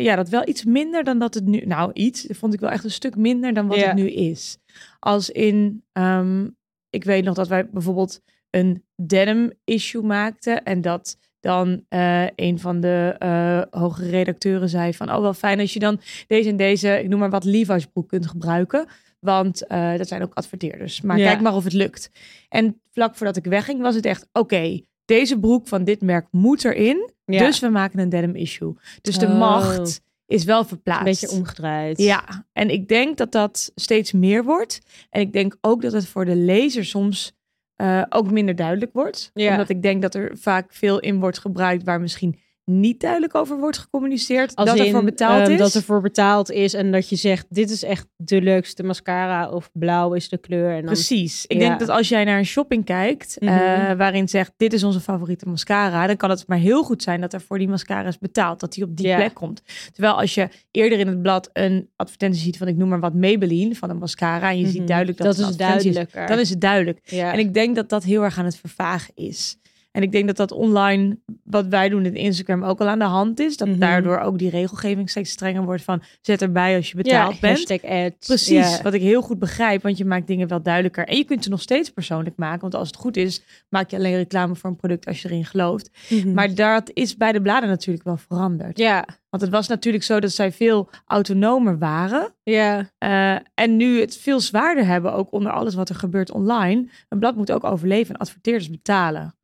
ja, 0.00 0.16
dat 0.16 0.28
wel 0.28 0.48
iets 0.48 0.64
minder 0.64 1.04
dan 1.04 1.18
dat 1.18 1.34
het 1.34 1.44
nu... 1.44 1.60
Nou, 1.66 1.90
iets. 1.92 2.26
Vond 2.30 2.54
ik 2.54 2.60
wel 2.60 2.70
echt 2.70 2.84
een 2.84 2.90
stuk 2.90 3.16
minder 3.16 3.54
dan 3.54 3.66
wat 3.66 3.76
Ja. 3.78 3.86
het 3.86 3.94
nu 3.96 4.10
is. 4.10 4.58
Als 4.98 5.30
in... 5.30 5.84
ehm, 5.92 6.48
ik 6.90 7.04
weet 7.04 7.24
nog 7.24 7.34
dat 7.34 7.48
wij 7.48 7.68
bijvoorbeeld 7.70 8.20
een 8.50 8.84
denim 8.96 9.52
issue 9.64 10.02
maakten. 10.02 10.64
En 10.64 10.80
dat 10.80 11.16
dan 11.46 11.82
eh, 11.88 12.24
een 12.36 12.58
van 12.58 12.80
de 12.80 13.14
eh 13.18 13.60
hogere 13.80 14.10
redacteuren 14.10 14.68
zei 14.68 14.94
van... 14.94 15.12
Oh, 15.12 15.20
wel 15.20 15.34
fijn 15.34 15.60
als 15.60 15.72
je 15.72 15.78
dan 15.78 16.00
deze 16.26 16.48
en 16.48 16.56
deze, 16.56 16.98
ik 17.02 17.08
noem 17.08 17.18
maar 17.18 17.30
wat, 17.30 17.44
Levi's 17.44 17.86
broek 17.86 18.08
kunt 18.08 18.26
gebruiken. 18.26 18.86
Want 19.20 19.66
eh, 19.66 19.96
dat 19.96 20.08
zijn 20.08 20.22
ook 20.22 20.34
adverteerders. 20.34 21.00
Maar 21.00 21.18
Ja. 21.18 21.26
kijk 21.28 21.40
maar 21.40 21.54
of 21.54 21.64
het 21.64 21.72
lukt. 21.72 22.10
En 22.48 22.80
vlak 22.92 23.16
voordat 23.16 23.36
ik 23.36 23.44
wegging 23.44 23.80
was 23.80 23.94
het 23.94 24.06
echt... 24.06 24.28
Oké, 24.32 24.80
deze 25.04 25.38
broek 25.38 25.68
van 25.68 25.84
dit 25.84 26.00
merk 26.02 26.26
moet 26.30 26.64
erin. 26.64 27.10
Ja. 27.24 27.38
Dus 27.44 27.60
we 27.60 27.68
maken 27.68 27.98
een 27.98 28.08
denim 28.08 28.34
issue. 28.34 28.74
Dus 29.00 29.18
de 29.18 29.26
Oh. 29.26 29.38
macht 29.38 30.00
is 30.26 30.44
wel 30.44 30.64
verplaatst. 30.64 31.06
een 31.06 31.10
beetje 31.10 31.30
omgedraaid. 31.30 31.98
Ja, 31.98 32.46
en 32.52 32.70
ik 32.70 32.88
denk 32.88 33.16
dat 33.16 33.32
dat 33.32 33.72
steeds 33.74 34.12
meer 34.12 34.44
wordt. 34.44 34.80
En 35.10 35.20
ik 35.20 35.32
denk 35.32 35.56
ook 35.60 35.82
dat 35.82 35.92
het 35.92 36.06
voor 36.06 36.24
de 36.24 36.36
lezer 36.36 36.84
soms 36.84 37.32
eh, 37.76 38.02
ook 38.08 38.30
minder 38.30 38.56
duidelijk 38.56 38.92
wordt. 38.92 39.30
Ja. 39.34 39.50
Omdat 39.50 39.68
ik 39.68 39.82
denk 39.82 40.02
dat 40.02 40.14
er 40.14 40.36
vaak 40.38 40.72
veel 40.72 41.00
in 41.00 41.20
wordt 41.20 41.38
gebruikt 41.38 41.84
waar 41.84 42.00
misschien 42.00 42.40
niet 42.70 43.00
duidelijk 43.00 43.34
over 43.34 43.58
wordt 43.58 43.78
gecommuniceerd. 43.78 44.54
Als 44.56 44.68
dat 44.70 44.78
er 44.78 44.90
voor 44.90 45.04
betaald 45.04 45.42
ehm, 45.42 45.52
is. 45.52 45.58
Dat 45.58 45.74
er 45.74 45.82
voor 45.82 46.00
betaald 46.00 46.50
is 46.50 46.74
en 46.74 46.92
dat 46.92 47.08
je 47.08 47.16
zegt, 47.16 47.46
dit 47.48 47.70
is 47.70 47.82
echt 47.82 48.06
de 48.16 48.42
leukste 48.42 48.82
mascara 48.82 49.48
of 49.50 49.70
blauw 49.72 50.12
is 50.14 50.28
de 50.28 50.38
kleur. 50.38 50.70
En 50.70 50.76
dan, 50.84 50.84
Precies. 50.84 51.46
Ik 51.46 51.60
Ja. 51.60 51.68
denk 51.68 51.78
dat 51.78 51.88
als 51.88 52.08
jij 52.08 52.24
naar 52.24 52.38
een 52.38 52.44
shopping 52.46 52.84
kijkt, 52.84 53.38
eh, 53.38 53.48
Mhm. 53.48 53.96
waarin 53.96 54.28
zegt 54.28 54.52
dit 54.56 54.72
is 54.72 54.84
onze 54.84 55.00
favoriete 55.00 55.48
mascara, 55.48 56.06
dan 56.06 56.16
kan 56.16 56.30
het 56.30 56.44
maar 56.46 56.58
heel 56.58 56.82
goed 56.82 57.02
zijn 57.02 57.20
dat 57.20 57.32
er 57.32 57.40
voor 57.40 57.58
die 57.58 57.68
mascara 57.68 58.08
is 58.08 58.18
betaald, 58.18 58.60
dat 58.60 58.72
die 58.72 58.84
op 58.84 58.96
die 58.96 59.06
Ja. 59.06 59.16
plek 59.16 59.34
komt. 59.34 59.62
Terwijl 59.92 60.20
als 60.20 60.34
je 60.34 60.48
eerder 60.70 60.98
in 60.98 61.06
het 61.06 61.22
blad 61.22 61.50
een 61.52 61.88
advertentie 61.96 62.42
ziet 62.42 62.58
van 62.58 62.68
ik 62.68 62.76
noem 62.76 62.88
maar 62.88 63.00
wat 63.00 63.14
Maybelline 63.14 63.74
van 63.74 63.90
een 63.90 63.98
mascara 63.98 64.50
en 64.50 64.56
je 64.58 64.62
Mhm. 64.62 64.72
ziet 64.72 64.86
duidelijk 64.86 65.18
dat, 65.18 65.26
dat 65.26 65.36
het 65.36 65.48
is 65.50 65.56
duidelijker. 65.56 66.26
dan 66.26 66.38
is 66.38 66.50
het 66.50 66.60
duidelijk. 66.60 67.00
ja. 67.04 67.32
En 67.32 67.38
ik 67.38 67.54
denk 67.54 67.76
dat 67.76 67.88
dat 67.88 68.04
heel 68.04 68.22
erg 68.22 68.38
aan 68.38 68.44
het 68.44 68.56
vervagen 68.56 69.12
is. 69.14 69.56
En 69.96 70.02
ik 70.02 70.12
denk 70.12 70.26
dat 70.26 70.36
dat 70.36 70.52
online, 70.52 71.18
wat 71.44 71.66
wij 71.66 71.88
doen 71.88 72.04
in 72.06 72.14
Instagram, 72.14 72.62
ook 72.64 72.80
al 72.80 72.88
aan 72.88 72.98
de 72.98 73.04
hand 73.04 73.40
is. 73.40 73.56
Dat 73.56 73.68
Mhm. 73.68 73.78
daardoor 73.78 74.18
ook 74.18 74.38
die 74.38 74.50
regelgeving 74.50 75.10
steeds 75.10 75.30
strenger 75.30 75.64
wordt 75.64 75.82
van 75.82 76.02
zet 76.20 76.42
erbij 76.42 76.76
als 76.76 76.90
je 76.90 76.96
betaald 76.96 77.34
ja, 77.34 77.40
bent. 77.40 77.56
hashtag 77.58 77.90
ads. 77.90 78.26
Precies, 78.26 78.82
wat 78.82 78.94
ik 78.94 79.00
heel 79.00 79.22
goed 79.22 79.38
begrijp, 79.38 79.82
want 79.82 79.98
je 79.98 80.04
maakt 80.04 80.26
dingen 80.26 80.48
wel 80.48 80.62
duidelijker. 80.62 81.06
En 81.06 81.16
je 81.16 81.24
kunt 81.24 81.44
ze 81.44 81.50
nog 81.50 81.60
steeds 81.60 81.90
persoonlijk 81.90 82.36
maken, 82.36 82.60
want 82.60 82.74
als 82.74 82.86
het 82.88 82.96
goed 82.96 83.16
is, 83.16 83.42
maak 83.68 83.90
je 83.90 83.96
alleen 83.96 84.16
reclame 84.16 84.54
voor 84.54 84.70
een 84.70 84.76
product 84.76 85.06
als 85.06 85.22
je 85.22 85.28
erin 85.28 85.44
gelooft. 85.44 85.90
Mhm. 86.08 86.32
Maar 86.32 86.54
dat 86.54 86.90
is 86.94 87.16
bij 87.16 87.32
de 87.32 87.42
bladen 87.42 87.68
natuurlijk 87.68 88.04
wel 88.04 88.16
veranderd. 88.16 88.78
ja, 88.78 89.04
Want 89.30 89.42
het 89.42 89.52
was 89.52 89.68
natuurlijk 89.68 90.04
zo 90.04 90.20
dat 90.20 90.32
zij 90.32 90.52
veel 90.52 90.88
autonomer 91.06 91.78
waren. 91.78 92.34
ja. 92.42 92.90
eh, 92.98 93.36
en 93.54 93.76
nu 93.76 94.00
het 94.00 94.16
veel 94.16 94.40
zwaarder 94.40 94.86
hebben, 94.86 95.12
ook 95.12 95.32
onder 95.32 95.52
alles 95.52 95.74
wat 95.74 95.88
er 95.88 95.94
gebeurt 95.94 96.30
online. 96.32 96.88
Een 97.08 97.18
blad 97.18 97.36
moet 97.36 97.52
ook 97.52 97.64
overleven 97.64 98.14
en 98.14 98.20
adverteerders 98.20 98.70
betalen. 98.70 99.34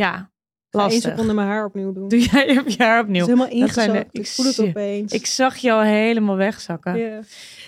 Ja, 0.00 0.30
lastig. 0.70 1.02
seconde 1.02 1.32
mijn 1.34 1.48
haar 1.48 1.64
opnieuw 1.64 1.92
doen. 1.92 2.08
Doe 2.08 2.20
jij 2.20 2.46
je 2.66 2.74
haar 2.78 3.00
opnieuw? 3.02 3.24
helemaal 3.24 3.48
de- 3.48 3.54
ingezakt. 3.54 3.96
Ik 4.10 4.20
ik 4.20 4.26
voel 4.26 4.46
het 4.46 4.60
opeens. 4.60 5.12
Ik 5.12 5.26
zag 5.26 5.56
jou 5.56 5.86
helemaal 5.86 6.36
wegzakken. 6.36 6.92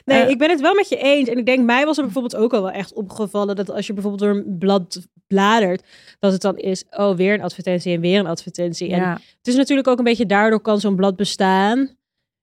Nee, 0.05 0.23
Eh, 0.23 0.29
ik 0.31 0.39
ben 0.39 0.51
het 0.51 0.61
wel 0.61 0.75
met 0.75 0.89
je 0.89 0.97
eens. 0.97 1.29
En 1.29 1.39
ik 1.39 1.47
denk, 1.47 1.65
mij 1.65 1.85
was 1.85 1.97
er 1.97 2.05
bijvoorbeeld 2.05 2.37
ook 2.37 2.53
al 2.53 2.63
wel 2.63 2.71
echt 2.71 2.93
opgevallen 2.93 3.57
dat 3.57 3.71
als 3.71 3.87
je 3.87 3.93
bijvoorbeeld 3.93 4.23
door 4.23 4.37
een 4.45 4.59
blad 4.59 5.07
bladert, 5.27 5.83
dat 6.19 6.33
het 6.33 6.41
dan 6.41 6.57
is, 6.57 6.85
oh, 6.91 7.17
weer 7.17 7.35
een 7.35 7.43
advertentie 7.43 7.95
en 7.95 8.01
weer 8.01 8.19
een 8.19 8.27
advertentie. 8.27 8.91
En 8.93 9.01
Ja. 9.01 9.13
het 9.13 9.47
is 9.47 9.55
natuurlijk 9.55 9.89
ook 9.89 9.99
een 9.99 10.05
beetje 10.05 10.27
daardoor 10.27 10.61
kan 10.61 10.81
zo'n 10.81 10.97
blad 10.97 11.17
bestaan. 11.17 11.97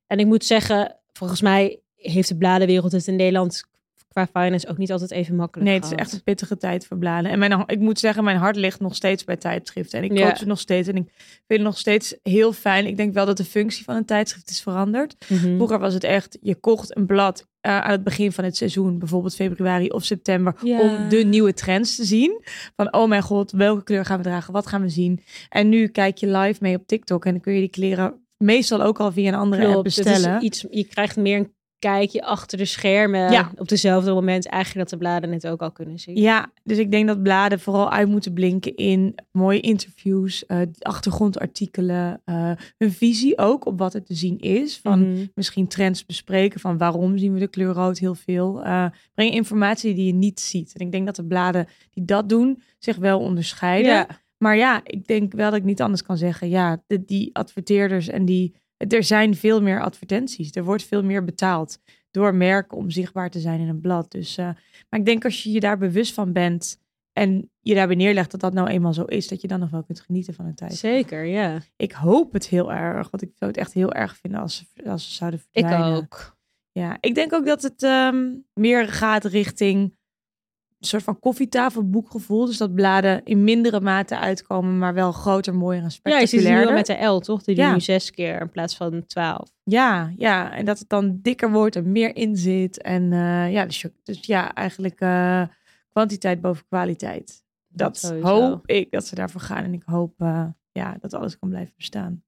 En 0.08 0.20
ik 0.20 0.26
moet 0.26 0.46
zeggen, 0.46 0.96
volgens 1.14 1.42
mij 1.42 1.80
heeft 1.96 2.28
de 2.28 2.38
bladenwereld 2.38 2.92
het 2.92 3.08
in 3.08 3.16
Nederland 3.16 3.64
qua 4.14 4.28
finance 4.42 4.68
ook 4.68 4.78
niet 4.78 4.92
altijd 4.92 5.12
even 5.12 5.36
makkelijk 5.36 5.68
Nee, 5.70 5.76
het 5.76 5.84
is 5.86 5.90
gehad. 5.92 6.06
echt 6.06 6.14
een 6.16 6.24
pittige 6.24 6.58
tijd 6.58 6.86
voor 6.86 6.98
bladen. 6.98 7.32
En 7.32 7.40
mijn, 7.40 7.64
ik 7.68 7.80
moet 7.80 8.00
zeggen, 8.00 8.24
mijn 8.24 8.38
hart 8.38 8.56
ligt 8.56 8.80
nog 8.80 8.96
steeds 8.96 9.24
bij 9.24 9.36
tijdschriften. 9.38 10.00
En 10.00 10.06
ik 10.06 10.18
Ja. 10.18 10.28
koop 10.28 10.38
ze 10.38 10.46
nog 10.46 10.60
steeds. 10.60 10.88
En 10.88 10.96
ik 10.96 11.04
vind 11.16 11.44
het 11.48 11.62
nog 11.62 11.78
steeds 11.78 12.16
heel 12.24 12.54
fijn. 12.54 12.86
Ik 12.86 12.98
denk 12.98 13.14
wel 13.14 13.26
dat 13.26 13.38
de 13.38 13.46
functie 13.46 13.84
van 13.84 13.96
een 13.96 14.06
tijdschrift 14.06 14.50
is 14.50 14.62
veranderd. 14.62 15.16
Mhm. 15.30 15.56
Vroeger 15.56 15.80
was 15.80 15.94
het 15.94 16.04
echt, 16.04 16.38
je 16.42 16.56
kocht 16.56 16.96
een 16.98 17.06
blad 17.06 17.48
eh, 17.60 17.80
aan 17.82 17.92
het 17.92 18.04
begin 18.04 18.32
van 18.32 18.44
het 18.44 18.58
seizoen, 18.58 19.00
bijvoorbeeld 19.00 19.36
februari 19.36 19.90
of 19.90 20.04
september, 20.06 20.56
Ja. 20.64 20.80
om 20.80 21.10
de 21.10 21.18
nieuwe 21.18 21.54
trends 21.54 21.96
te 21.96 22.04
zien. 22.04 22.42
Van, 22.76 22.94
oh 22.94 23.08
mijn 23.08 23.22
god, 23.22 23.52
welke 23.52 23.84
kleur 23.84 24.06
gaan 24.06 24.18
we 24.18 24.24
dragen? 24.24 24.54
Wat 24.54 24.68
gaan 24.68 24.82
we 24.82 24.90
zien? 24.90 25.24
En 25.50 25.70
nu 25.70 25.88
kijk 25.88 26.18
je 26.18 26.28
live 26.28 26.58
mee 26.62 26.76
op 26.76 26.88
TikTok 26.88 27.26
en 27.26 27.32
dan 27.32 27.42
kun 27.42 27.54
je 27.54 27.60
die 27.60 27.70
kleren 27.70 28.14
meestal 28.38 28.82
ook 28.82 29.00
al 29.00 29.12
via 29.12 29.28
een 29.28 29.34
andere 29.40 29.62
app 29.62 29.72
Klopt, 29.72 29.84
bestellen. 29.84 30.44
iets, 30.44 30.66
je 30.70 30.84
krijgt 30.84 31.18
meer 31.18 31.38
een 31.38 31.54
kijkje 31.80 32.24
achter 32.24 32.58
de 32.58 32.66
schermen 32.66 33.32
Ja. 33.32 33.52
op 33.58 33.68
dezelfde 33.68 34.14
moment 34.14 34.48
eigenlijk 34.48 34.90
dat 34.90 35.00
de 35.00 35.06
bladen 35.06 35.32
het 35.32 35.48
ook 35.48 35.62
al 35.62 35.72
kunnen 35.72 36.00
zien. 36.00 36.16
Ja, 36.16 36.52
dus 36.64 36.78
ik 36.78 36.92
denk 36.92 37.08
dat 37.08 37.24
bladen 37.24 37.60
vooral 37.60 37.92
uit 37.92 38.08
moeten 38.10 38.34
blinken 38.34 38.76
in 38.76 39.16
mooie 39.32 39.60
interviews, 39.60 40.46
eh, 40.46 40.62
achtergrondartikelen, 40.80 42.22
eh, 42.26 42.52
hun 42.78 42.92
visie 42.92 43.38
ook 43.38 43.66
op 43.66 43.80
wat 43.80 43.94
er 43.94 44.04
te 44.04 44.14
zien 44.14 44.38
is. 44.40 44.78
Van 44.78 45.12
Mhm. 45.14 45.26
misschien 45.36 45.68
trends 45.68 46.06
bespreken 46.06 46.60
van 46.60 46.78
waarom 46.78 47.18
zien 47.18 47.34
we 47.34 47.40
de 47.40 47.48
kleur 47.48 47.74
rood 47.74 47.98
heel 47.98 48.16
veel. 48.16 48.64
Eh 48.64 48.86
breng 49.14 49.34
informatie 49.34 49.94
die 49.94 50.06
je 50.06 50.14
niet 50.14 50.40
ziet. 50.40 50.74
En 50.78 50.86
ik 50.86 50.92
denk 50.92 51.06
dat 51.06 51.16
de 51.16 51.26
bladen 51.26 51.68
die 51.92 52.06
dat 52.06 52.30
doen 52.30 52.62
zich 52.78 52.96
wel 52.96 53.20
onderscheiden. 53.20 53.92
Ja. 53.92 54.08
Maar 54.38 54.58
ja, 54.58 54.82
ik 54.84 55.08
denk 55.08 55.34
wel 55.34 55.50
dat 55.50 55.60
ik 55.60 55.66
niet 55.66 55.82
anders 55.82 56.04
kan 56.04 56.18
zeggen. 56.18 56.50
Ja, 56.50 56.82
de, 56.88 57.06
die 57.06 57.30
adverteerders 57.36 58.08
en 58.08 58.26
die. 58.26 58.56
Er 58.88 59.04
zijn 59.04 59.36
veel 59.36 59.62
meer 59.62 59.82
advertenties. 59.82 60.56
Er 60.56 60.64
wordt 60.64 60.84
veel 60.84 61.04
meer 61.04 61.24
betaald 61.24 61.80
door 62.12 62.36
merken 62.36 62.78
om 62.78 62.90
zichtbaar 62.90 63.30
te 63.30 63.40
zijn 63.40 63.60
in 63.60 63.68
een 63.68 63.82
blad. 63.82 64.12
Dus, 64.12 64.38
eh, 64.38 64.46
maar 64.90 65.00
ik 65.00 65.06
denk 65.06 65.24
als 65.26 65.44
je 65.44 65.52
je 65.52 65.60
daar 65.60 65.78
bewust 65.78 66.14
van 66.14 66.34
bent 66.34 66.80
en 67.14 67.52
je 67.60 67.76
daarbij 67.76 67.96
neerlegt 67.96 68.32
dat 68.32 68.40
dat 68.40 68.54
nou 68.54 68.68
eenmaal 68.68 68.94
zo 68.94 69.04
is, 69.04 69.28
dat 69.28 69.42
je 69.42 69.48
dan 69.48 69.60
nog 69.60 69.70
wel 69.70 69.84
kunt 69.84 70.00
genieten 70.02 70.34
van 70.34 70.46
een 70.46 70.56
tijd. 70.56 70.74
Zeker, 70.76 71.26
ja. 71.26 71.62
Ik 71.76 71.92
hoop 71.92 72.34
het 72.34 72.48
heel 72.48 72.72
erg, 72.74 73.10
want 73.10 73.24
ik 73.24 73.32
zou 73.36 73.52
het 73.52 73.60
echt 73.60 73.74
heel 73.74 73.94
erg 73.94 74.18
vinden 74.18 74.40
als 74.42 74.56
ze, 74.56 74.90
als 74.90 75.08
ze 75.08 75.14
zouden 75.14 75.40
Ik 75.52 75.66
verdwijnen. 75.66 75.98
ook. 75.98 76.38
Ja, 76.72 76.98
ik 77.00 77.16
denk 77.16 77.34
ook 77.34 77.46
dat 77.46 77.62
het 77.62 77.84
ehm, 77.84 78.36
meer 78.54 78.88
gaat 78.88 79.26
richting 79.26 79.98
soort 80.80 81.04
van 81.04 81.20
koffietafelboekgevoel. 81.20 82.46
Dus 82.46 82.58
dat 82.58 82.74
bladen 82.76 83.22
in 83.24 83.44
mindere 83.44 83.80
mate 83.82 84.18
uitkomen, 84.18 84.78
maar 84.78 84.94
wel 84.94 85.12
groter, 85.12 85.56
mooier 85.56 85.84
en 85.84 85.90
Ja, 86.04 86.18
je 86.20 86.26
ziet 86.28 86.40
het 86.40 86.50
nu 86.50 86.56
wel 86.56 86.68
spectaculairder. 86.68 86.74
met 86.74 86.86
de 86.86 87.06
L, 87.06 87.20
toch? 87.20 87.44
Die 87.44 87.56
Ja. 87.56 87.74
nu 87.74 87.80
zes 87.80 88.12
keer 88.12 88.42
in 88.42 88.50
plaats 88.50 88.76
van 88.78 89.06
twaalf. 89.06 89.50
Ja, 89.64 90.14
ja, 90.18 90.52
en 90.54 90.66
dat 90.66 90.80
het 90.80 90.90
dan 90.90 91.20
dikker 91.22 91.52
wordt 91.52 91.76
en 91.76 91.92
meer 91.92 92.16
in 92.16 92.36
zit. 92.36 92.82
En 92.82 93.14
eh, 93.14 93.52
ja, 93.52 93.66
dus, 93.66 93.86
dus 94.04 94.26
ja, 94.26 94.54
eigenlijk 94.54 95.00
eh, 95.00 95.44
kwantiteit 95.92 96.42
boven 96.42 96.66
kwaliteit. 96.68 97.44
Dat 97.68 98.14
hoop 98.22 98.68
ik 98.68 98.92
dat 98.92 99.06
ze 99.06 99.16
daarvoor 99.16 99.42
gaan. 99.42 99.64
En 99.64 99.74
ik 99.74 99.84
hoop 99.86 100.14
eh, 100.22 100.46
ja, 100.72 100.98
dat 101.00 101.14
alles 101.14 101.40
kan 101.40 101.50
blijven 101.50 101.74
bestaan. 101.78 102.24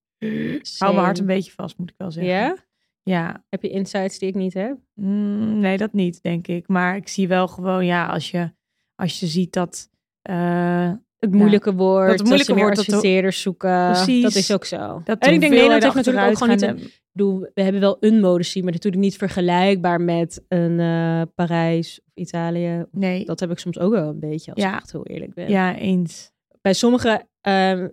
Hou 0.78 0.94
mijn 0.94 1.06
hart 1.06 1.20
een 1.20 1.26
beetje 1.26 1.52
vast, 1.52 1.78
moet 1.78 1.90
ik 1.90 1.96
wel 1.98 2.12
zeggen. 2.12 2.34
Ja? 2.34 2.56
Ja, 3.04 3.44
Heb 3.50 3.62
je 3.62 3.70
insights 3.70 4.20
die 4.20 4.30
ik 4.30 4.36
niet 4.36 4.54
heb? 4.54 4.78
Mm, 4.94 5.60
nee, 5.60 5.78
dat 5.78 5.94
niet, 5.94 6.22
denk 6.24 6.48
ik. 6.48 6.68
Maar 6.68 6.96
ik 6.96 7.08
zie 7.08 7.28
wel 7.28 7.48
gewoon, 7.48 7.86
ja, 7.86 8.06
als 8.08 8.32
je, 8.32 8.52
als 8.96 9.20
je 9.20 9.28
ziet 9.28 9.54
dat. 9.54 9.90
eh, 10.22 10.92
Het 11.20 11.32
moeilijke 11.32 11.74
wordt, 11.74 12.08
dat 12.18 12.20
het 12.20 12.48
wordt, 12.48 12.76
dat 12.76 12.76
de- 12.76 12.82
adverteerders 12.92 13.42
zoeken. 13.42 13.92
Precies. 13.92 14.24
Dat 14.24 14.36
is 14.36 14.54
ook 14.54 14.66
zo. 14.66 15.02
dat 15.04 15.20
en 15.20 15.34
ik 15.34 15.40
denk 15.40 15.52
Nederland 15.54 15.84
heeft 15.84 15.96
natuurlijk 15.96 16.28
ook 16.28 16.38
gewoon 16.38 16.50
niet... 16.54 16.62
Een, 16.62 16.90
bedoel, 17.12 17.40
we 17.54 17.62
hebben 17.62 17.82
wel 17.82 17.98
een 18.00 18.20
modescene, 18.20 18.64
maar 18.64 18.74
natuurlijk 18.74 19.04
niet 19.04 19.18
vergelijkbaar 19.18 20.02
met 20.02 20.44
een 20.48 20.80
eh, 20.80 21.22
Parijs 21.36 22.00
of 22.06 22.12
Italië. 22.14 22.86
Nee, 22.92 23.26
Dat 23.26 23.40
heb 23.40 23.52
ik 23.52 23.60
soms 23.60 23.80
ook 23.80 23.92
wel 23.92 24.10
een 24.10 24.20
beetje, 24.20 24.54
als 24.54 24.64
Ja. 24.64 24.70
ik 24.74 24.82
echt 24.82 24.92
heel 24.92 25.06
eerlijk 25.08 25.34
ben. 25.34 25.50
ja, 25.50 25.76
eens. 25.76 26.32
Bij 26.62 26.74
sommige 26.74 27.28
ehm, 27.42 27.88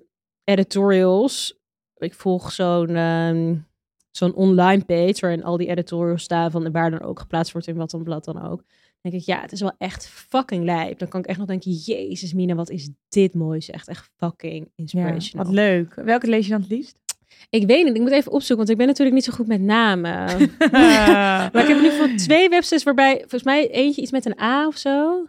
editorials, 0.45 1.59
ik 1.97 2.15
volg 2.15 2.53
zo'n 2.53 2.89
ehm, 2.97 3.55
zo'n 4.19 4.35
online 4.35 4.85
page 4.85 5.17
waarin 5.21 5.45
al 5.45 5.57
die 5.57 5.69
editorials 5.69 6.23
staan 6.23 6.51
van 6.51 6.71
waar 6.73 6.91
dan 6.91 7.01
ook 7.01 7.21
geplaatst 7.21 7.53
wordt 7.53 7.67
in 7.67 7.77
wat 7.77 7.93
een 7.93 8.03
blad 8.03 8.25
dan 8.25 8.43
ook. 8.43 8.63
Dan 9.01 9.11
denk 9.11 9.23
ik, 9.23 9.29
ja, 9.29 9.41
het 9.41 9.53
is 9.53 9.61
wel 9.61 9.73
echt 9.79 10.09
fucking 10.09 10.65
lijp. 10.65 10.99
Dan 10.99 11.09
kan 11.09 11.21
ik 11.21 11.27
echt 11.27 11.39
nog 11.39 11.47
denken, 11.47 11.71
jezus 11.71 12.33
Mina, 12.33 12.55
wat 12.55 12.71
is 12.71 12.91
dit 13.09 13.35
mooi. 13.35 13.61
Echt 13.67 13.89
echt 13.89 14.11
fucking 14.17 14.65
Ja, 14.65 14.73
inspirational. 14.77 15.47
wat 15.47 15.55
leuk. 15.55 15.95
Welke 15.95 16.27
lees 16.27 16.45
je 16.45 16.51
dan 16.53 16.61
het 16.61 16.71
liefst? 16.71 16.99
Ik 17.51 17.67
weet 17.67 17.85
niet, 17.85 17.95
ik 17.95 18.01
moet 18.01 18.11
even 18.11 18.33
opzoeken, 18.33 18.57
want 18.57 18.69
ik 18.69 18.77
ben 18.77 18.87
natuurlijk 18.87 19.17
niet 19.17 19.25
zo 19.25 19.33
goed 19.33 19.47
met 19.47 19.61
namen. 19.61 20.27
maar 21.53 21.61
ik 21.61 21.67
heb 21.69 21.77
in 21.77 21.85
ieder 21.85 21.91
geval 21.93 22.17
twee 22.17 22.49
websites 22.49 22.83
waarbij, 22.83 23.19
volgens 23.19 23.43
mij 23.43 23.71
eentje 23.71 24.03
iets 24.03 24.11
met 24.11 24.27
een 24.27 24.41
A 24.41 24.67
of 24.67 24.77
zo. 24.77 25.27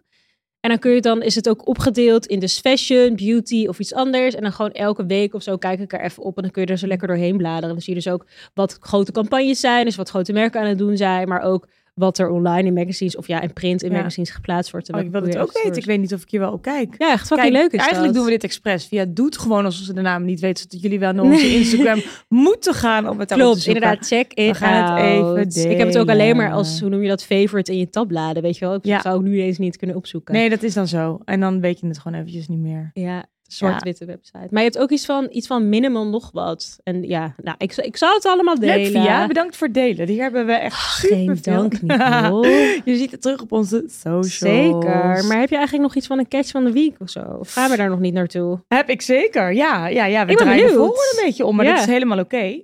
En 0.60 0.70
dan 0.70 0.80
kun 0.80 0.91
je 0.91 1.01
dan, 1.01 1.22
is 1.22 1.36
het 1.36 1.49
ook 1.49 1.68
opgedeeld 1.68 2.26
in 2.26 2.39
dus 2.39 2.60
fashion, 2.60 3.16
beauty 3.16 3.66
of 3.68 3.80
iets 3.80 3.93
anders. 3.93 4.36
En 4.36 4.41
dan 4.41 4.51
gewoon 4.51 4.72
elke 4.72 5.05
week 5.05 5.34
of 5.34 5.43
zo 5.43 5.57
kijk 5.57 5.80
ik 5.80 5.93
er 5.93 6.01
even 6.01 6.24
op 6.24 6.36
en 6.36 6.41
dan 6.41 6.51
kun 6.51 6.62
je 6.62 6.68
er 6.68 6.78
zo 6.78 6.88
lekker 6.88 7.07
doorheen 7.07 7.38
bladeren. 7.38 7.70
Dan 7.70 7.82
zie 7.82 7.93
je 7.95 8.01
dus 8.01 8.12
ook 8.12 8.26
wat 8.53 8.78
grote 8.80 9.12
campagnes 9.12 9.60
zijn, 9.60 9.86
dus 9.86 9.95
wat 9.95 10.10
grote 10.10 10.34
merken 10.34 10.62
aan 10.62 10.68
het 10.68 10.78
doen 10.78 10.97
zijn, 10.97 11.28
maar 11.28 11.41
ook 11.41 11.68
wat 12.00 12.18
er 12.18 12.30
online 12.30 12.68
in 12.68 12.74
magazines 12.74 13.16
of 13.18 13.28
ja, 13.28 13.41
in 13.41 13.54
print 13.54 13.84
in 13.84 13.91
Ja. 13.91 13.97
magazines 13.97 14.30
geplaatst 14.30 14.72
wordt. 14.72 14.89
en 14.89 14.95
Oh, 14.95 15.02
ik 15.06 15.12
wil 15.12 15.22
het 15.22 15.38
ook 15.38 15.52
weten. 15.64 15.78
Ik 15.80 15.86
weet 15.86 16.00
niet 16.00 16.14
of 16.14 16.22
ik 16.22 16.30
je 16.30 16.39
wel 16.39 16.52
ook 16.52 16.62
kijk. 16.64 16.95
Ja, 16.97 17.12
echt 17.12 17.28
fucking 17.28 17.52
leuk 17.52 17.72
is 17.72 17.80
eigenlijk 17.80 18.06
dat. 18.06 18.14
doen 18.14 18.24
we 18.24 18.30
dit 18.30 18.43
expres. 18.43 18.86
Via 18.86 19.06
doet 19.08 19.38
gewoon 19.38 19.66
alsof 19.66 19.86
ze 19.86 19.93
de 19.93 20.02
naam 20.02 20.26
niet 20.26 20.39
weten. 20.39 20.64
Zodat 20.64 20.82
jullie 20.82 21.00
wel 21.00 21.12
naar 21.14 21.26
onze 21.26 21.56
Instagram 21.56 22.02
moeten 22.28 22.74
gaan 22.74 23.10
om 23.10 23.20
het 23.20 23.30
daarop 23.30 23.47
te 23.47 23.54
Klopt, 23.64 23.68
inderdaad. 23.68 24.08
Check 24.08 24.34
it 24.34 24.47
We 24.47 24.54
gaan 24.54 24.84
het 24.84 24.89
out. 24.89 25.38
even 25.56 25.72
Ik 25.72 25.78
heb 25.78 25.88
het 25.88 25.97
ook 25.97 26.10
alleen 26.10 26.36
maar 26.36 26.45
delen. 26.45 26.58
als, 26.58 26.80
hoe 26.80 26.89
noem 26.89 27.02
je 27.02 27.08
dat, 27.10 27.24
favorite 27.24 27.72
in 27.72 27.78
je 27.78 27.89
tabbladen, 27.89 28.43
weet 28.43 28.58
je 28.58 28.66
wel. 28.66 28.74
Ik 28.76 28.86
Ja. 28.86 29.02
zou 29.02 29.20
ik 29.20 29.26
nu 29.26 29.41
eens 29.41 29.58
niet 29.58 29.78
kunnen 29.78 29.95
opzoeken. 29.95 30.34
Nee, 30.34 30.50
dat 30.50 30.64
is 30.64 30.74
dan 30.74 30.88
zo. 30.88 31.20
En 31.26 31.39
dan 31.39 31.62
weet 31.62 31.80
je 31.80 31.88
het 31.88 32.00
gewoon 32.00 32.18
eventjes 32.20 32.47
niet 32.47 32.60
meer. 32.60 32.89
Ja, 32.93 33.26
zwart-witte 33.54 34.06
website. 34.06 34.47
Maar 34.50 34.64
je 34.64 34.70
hebt 34.70 34.78
ook 34.78 34.89
iets 34.91 35.06
van, 35.06 35.28
iets 35.32 35.47
van 35.47 35.70
minimal 35.70 36.08
nog 36.08 36.30
wat. 36.32 36.80
En 36.84 37.04
ja, 37.04 37.36
nou, 37.43 37.56
ik, 37.60 37.76
ik 37.76 37.97
zal 37.97 38.14
het 38.14 38.26
allemaal 38.26 38.60
delen. 38.60 38.76
Leuk, 38.91 39.04
Via. 39.04 39.28
Bedankt 39.28 39.56
voor 39.56 39.68
het 39.68 39.76
delen. 39.76 40.08
Die 40.08 40.22
hebben 40.22 40.45
we 40.45 40.54
echt 40.54 40.80
super 41.00 41.16
Geen 41.18 41.38
dank, 41.41 41.82
Nicole. 41.82 42.47
Je 42.86 42.95
ziet 42.95 43.12
het 43.12 43.22
terug 43.22 43.41
op 43.41 43.52
onze 43.52 43.84
socials. 43.88 44.38
Zeker. 44.38 45.26
Maar 45.26 45.39
heb 45.39 45.50
je 45.50 45.56
eigenlijk 45.56 45.82
nog 45.88 45.95
iets 45.95 46.08
van 46.08 46.20
een 46.20 46.28
catch 46.28 46.52
van 46.52 46.64
de 46.64 46.72
week 46.72 46.95
of 47.00 47.10
zo? 47.10 47.20
Of 47.39 47.54
gaan 47.54 47.70
we 47.70 47.78
daar 47.78 47.89
nog 47.89 48.00
niet 48.00 48.14
naartoe? 48.14 48.64
Heb 48.68 48.89
ik 48.89 49.02
zeker. 49.02 49.54
Ja, 49.54 49.88
ja, 49.88 50.06
ja. 50.06 50.26
We 50.26 50.32
Ik 50.32 50.38
ben 50.38 50.45
draaien 50.45 50.68
de 50.68 50.82
een 50.82 51.24
beetje 51.24 51.45
om. 51.45 51.56
Maar 51.56 51.66
Ja. 51.66 51.72
dat 51.74 51.82
is 51.82 51.88
helemaal 51.89 52.20
oké. 52.20 52.62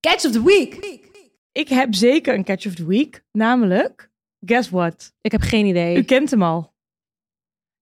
Catch 0.00 0.24
of 0.24 0.32
the 0.32 0.42
week. 0.44 1.00
Ik 1.52 1.68
heb 1.68 1.94
zeker 1.94 2.34
een 2.34 2.44
catch 2.44 2.66
of 2.66 2.74
the 2.74 2.86
week. 2.86 3.24
Namelijk, 3.32 4.10
guess 4.40 4.70
what? 4.70 5.12
Ik 5.20 5.32
heb 5.32 5.40
geen 5.40 5.66
idee. 5.66 5.96
U 5.96 6.02
kent 6.02 6.30
hem 6.30 6.42
al. 6.42 6.71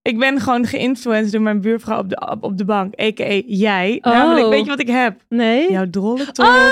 Ik 0.03 0.19
ben 0.19 0.41
gewoon 0.41 0.67
geïnfluenced 0.67 1.33
door 1.33 1.41
mijn 1.41 1.61
buurvrouw 1.61 1.99
op 1.99 2.09
de, 2.09 2.29
op, 2.31 2.43
op 2.43 2.59
de 2.59 2.65
bank. 2.65 3.01
A.k.a. 3.01 3.43
jij. 3.47 3.99
Oh. 4.03 4.13
Namelijk, 4.13 4.49
weet 4.49 4.65
je 4.65 4.71
wat 4.71 4.81
ik 4.81 4.89
heb? 4.89 5.21
Nee? 5.29 5.71
Jouw 5.71 5.91
drolle 5.91 6.33
top. 6.33 6.47
Oh. 6.47 6.67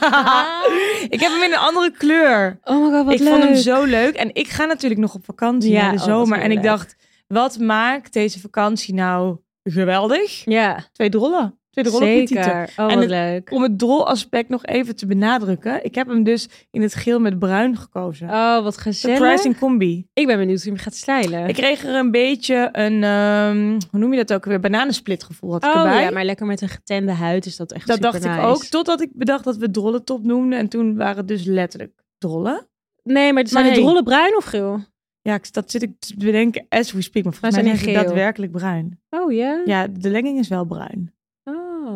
ik 1.14 1.20
heb 1.20 1.30
hem 1.32 1.42
in 1.42 1.52
een 1.52 1.58
andere 1.58 1.90
kleur. 1.90 2.58
Oh 2.64 2.84
my 2.84 2.90
god, 2.96 3.04
wat 3.04 3.14
ik 3.14 3.20
leuk. 3.20 3.28
vond 3.28 3.42
hem 3.42 3.54
zo 3.54 3.84
leuk. 3.84 4.14
En 4.14 4.34
ik 4.34 4.48
ga 4.48 4.64
natuurlijk 4.64 5.00
nog 5.00 5.14
op 5.14 5.24
vakantie 5.24 5.72
Ja, 5.72 5.90
in 5.90 5.94
de 5.96 6.00
oh, 6.00 6.06
zomer. 6.06 6.38
en 6.38 6.50
ik 6.50 6.62
dacht, 6.62 6.96
wat 7.28 7.58
maakt 7.58 8.12
deze 8.12 8.40
vakantie 8.40 8.94
nou 8.94 9.36
geweldig? 9.64 10.44
Ja, 10.44 10.84
Twee 10.92 11.08
drollen. 11.08 11.59
Twee 11.70 11.84
drollen 11.84 12.08
op 12.08 12.14
je 12.14 12.26
titel. 12.26 12.42
zeker. 12.42 12.72
Oh, 12.76 12.92
En 12.92 12.98
het- 12.98 13.08
leuk. 13.08 13.50
Om 13.52 13.62
het 13.62 13.78
drolaspect 13.78 14.48
nog 14.48 14.64
even 14.64 14.96
te 14.96 15.06
benadrukken. 15.06 15.84
Ik 15.84 15.94
heb 15.94 16.08
hem 16.08 16.22
dus 16.24 16.48
in 16.70 16.82
het 16.82 16.94
geel 16.94 17.20
met 17.20 17.38
bruin 17.38 17.76
gekozen. 17.76 18.28
Oh, 18.28 18.62
wat 18.62 18.76
gezellig. 18.78 19.16
Surprising 19.16 19.58
combi. 19.58 20.06
Ik 20.12 20.26
ben 20.26 20.38
benieuwd 20.38 20.56
hoe 20.62 20.64
je 20.66 20.70
hem 20.74 20.84
gaat 20.84 20.94
stylen. 20.94 21.48
Ik 21.48 21.54
kreeg 21.54 21.84
er 21.84 21.94
een 21.94 22.10
beetje 22.10 22.68
een, 22.72 23.04
ehm, 23.04 23.78
hoe 23.90 24.00
noem 24.00 24.12
je 24.12 24.24
dat 24.24 24.32
ook 24.32 24.44
weer? 24.44 24.60
Bananensplit 24.60 25.22
gevoel 25.24 25.52
had 25.52 25.64
ik 25.64 25.70
oh 25.74 25.76
erbij. 25.80 26.02
ja, 26.02 26.10
maar 26.10 26.24
lekker 26.24 26.46
met 26.46 26.60
een 26.60 26.68
getende 26.68 27.12
huid 27.12 27.46
is 27.46 27.56
dat 27.56 27.72
echt 27.72 27.86
dat 27.86 28.00
dacht 28.00 28.24
ik 28.24 28.38
ook. 28.38 28.64
Totdat 28.64 29.00
ik 29.00 29.10
bedacht 29.12 29.44
dat 29.44 29.56
we 29.56 29.70
drollentop 29.70 30.24
noemden. 30.24 30.58
En 30.58 30.68
toen 30.68 30.96
waren 30.96 31.16
het 31.16 31.28
dus 31.28 31.44
letterlijk 31.44 32.02
drollen. 32.18 32.68
Nee, 33.02 33.32
maar 33.32 33.46
zijn 33.48 33.62
Maar 33.62 33.72
het 33.72 33.80
hey. 33.80 33.88
rollen 33.90 34.04
bruin 34.04 34.36
of 34.36 34.44
geel? 34.44 34.80
Ja, 35.22 35.38
dat 35.50 35.70
zit 35.70 35.82
ik 35.82 35.90
te 35.98 36.14
bedenken 36.16 36.66
as 36.68 36.92
we 36.92 37.02
speak. 37.02 37.24
Maar 37.24 37.32
Maar 37.32 37.40
volgens 37.40 37.54
zijn 37.54 37.64
mij 37.64 37.74
die 37.74 37.82
is 37.82 37.86
het 37.86 37.90
geel? 37.96 38.02
daadwerkelijk 38.04 38.52
bruin. 38.52 39.00
Oh 39.10 39.32
ja? 39.32 39.62
Ja, 39.64 39.86
de 39.86 40.10
legging 40.10 40.38
is 40.38 40.48
wel 40.48 40.64
bruin. 40.64 41.12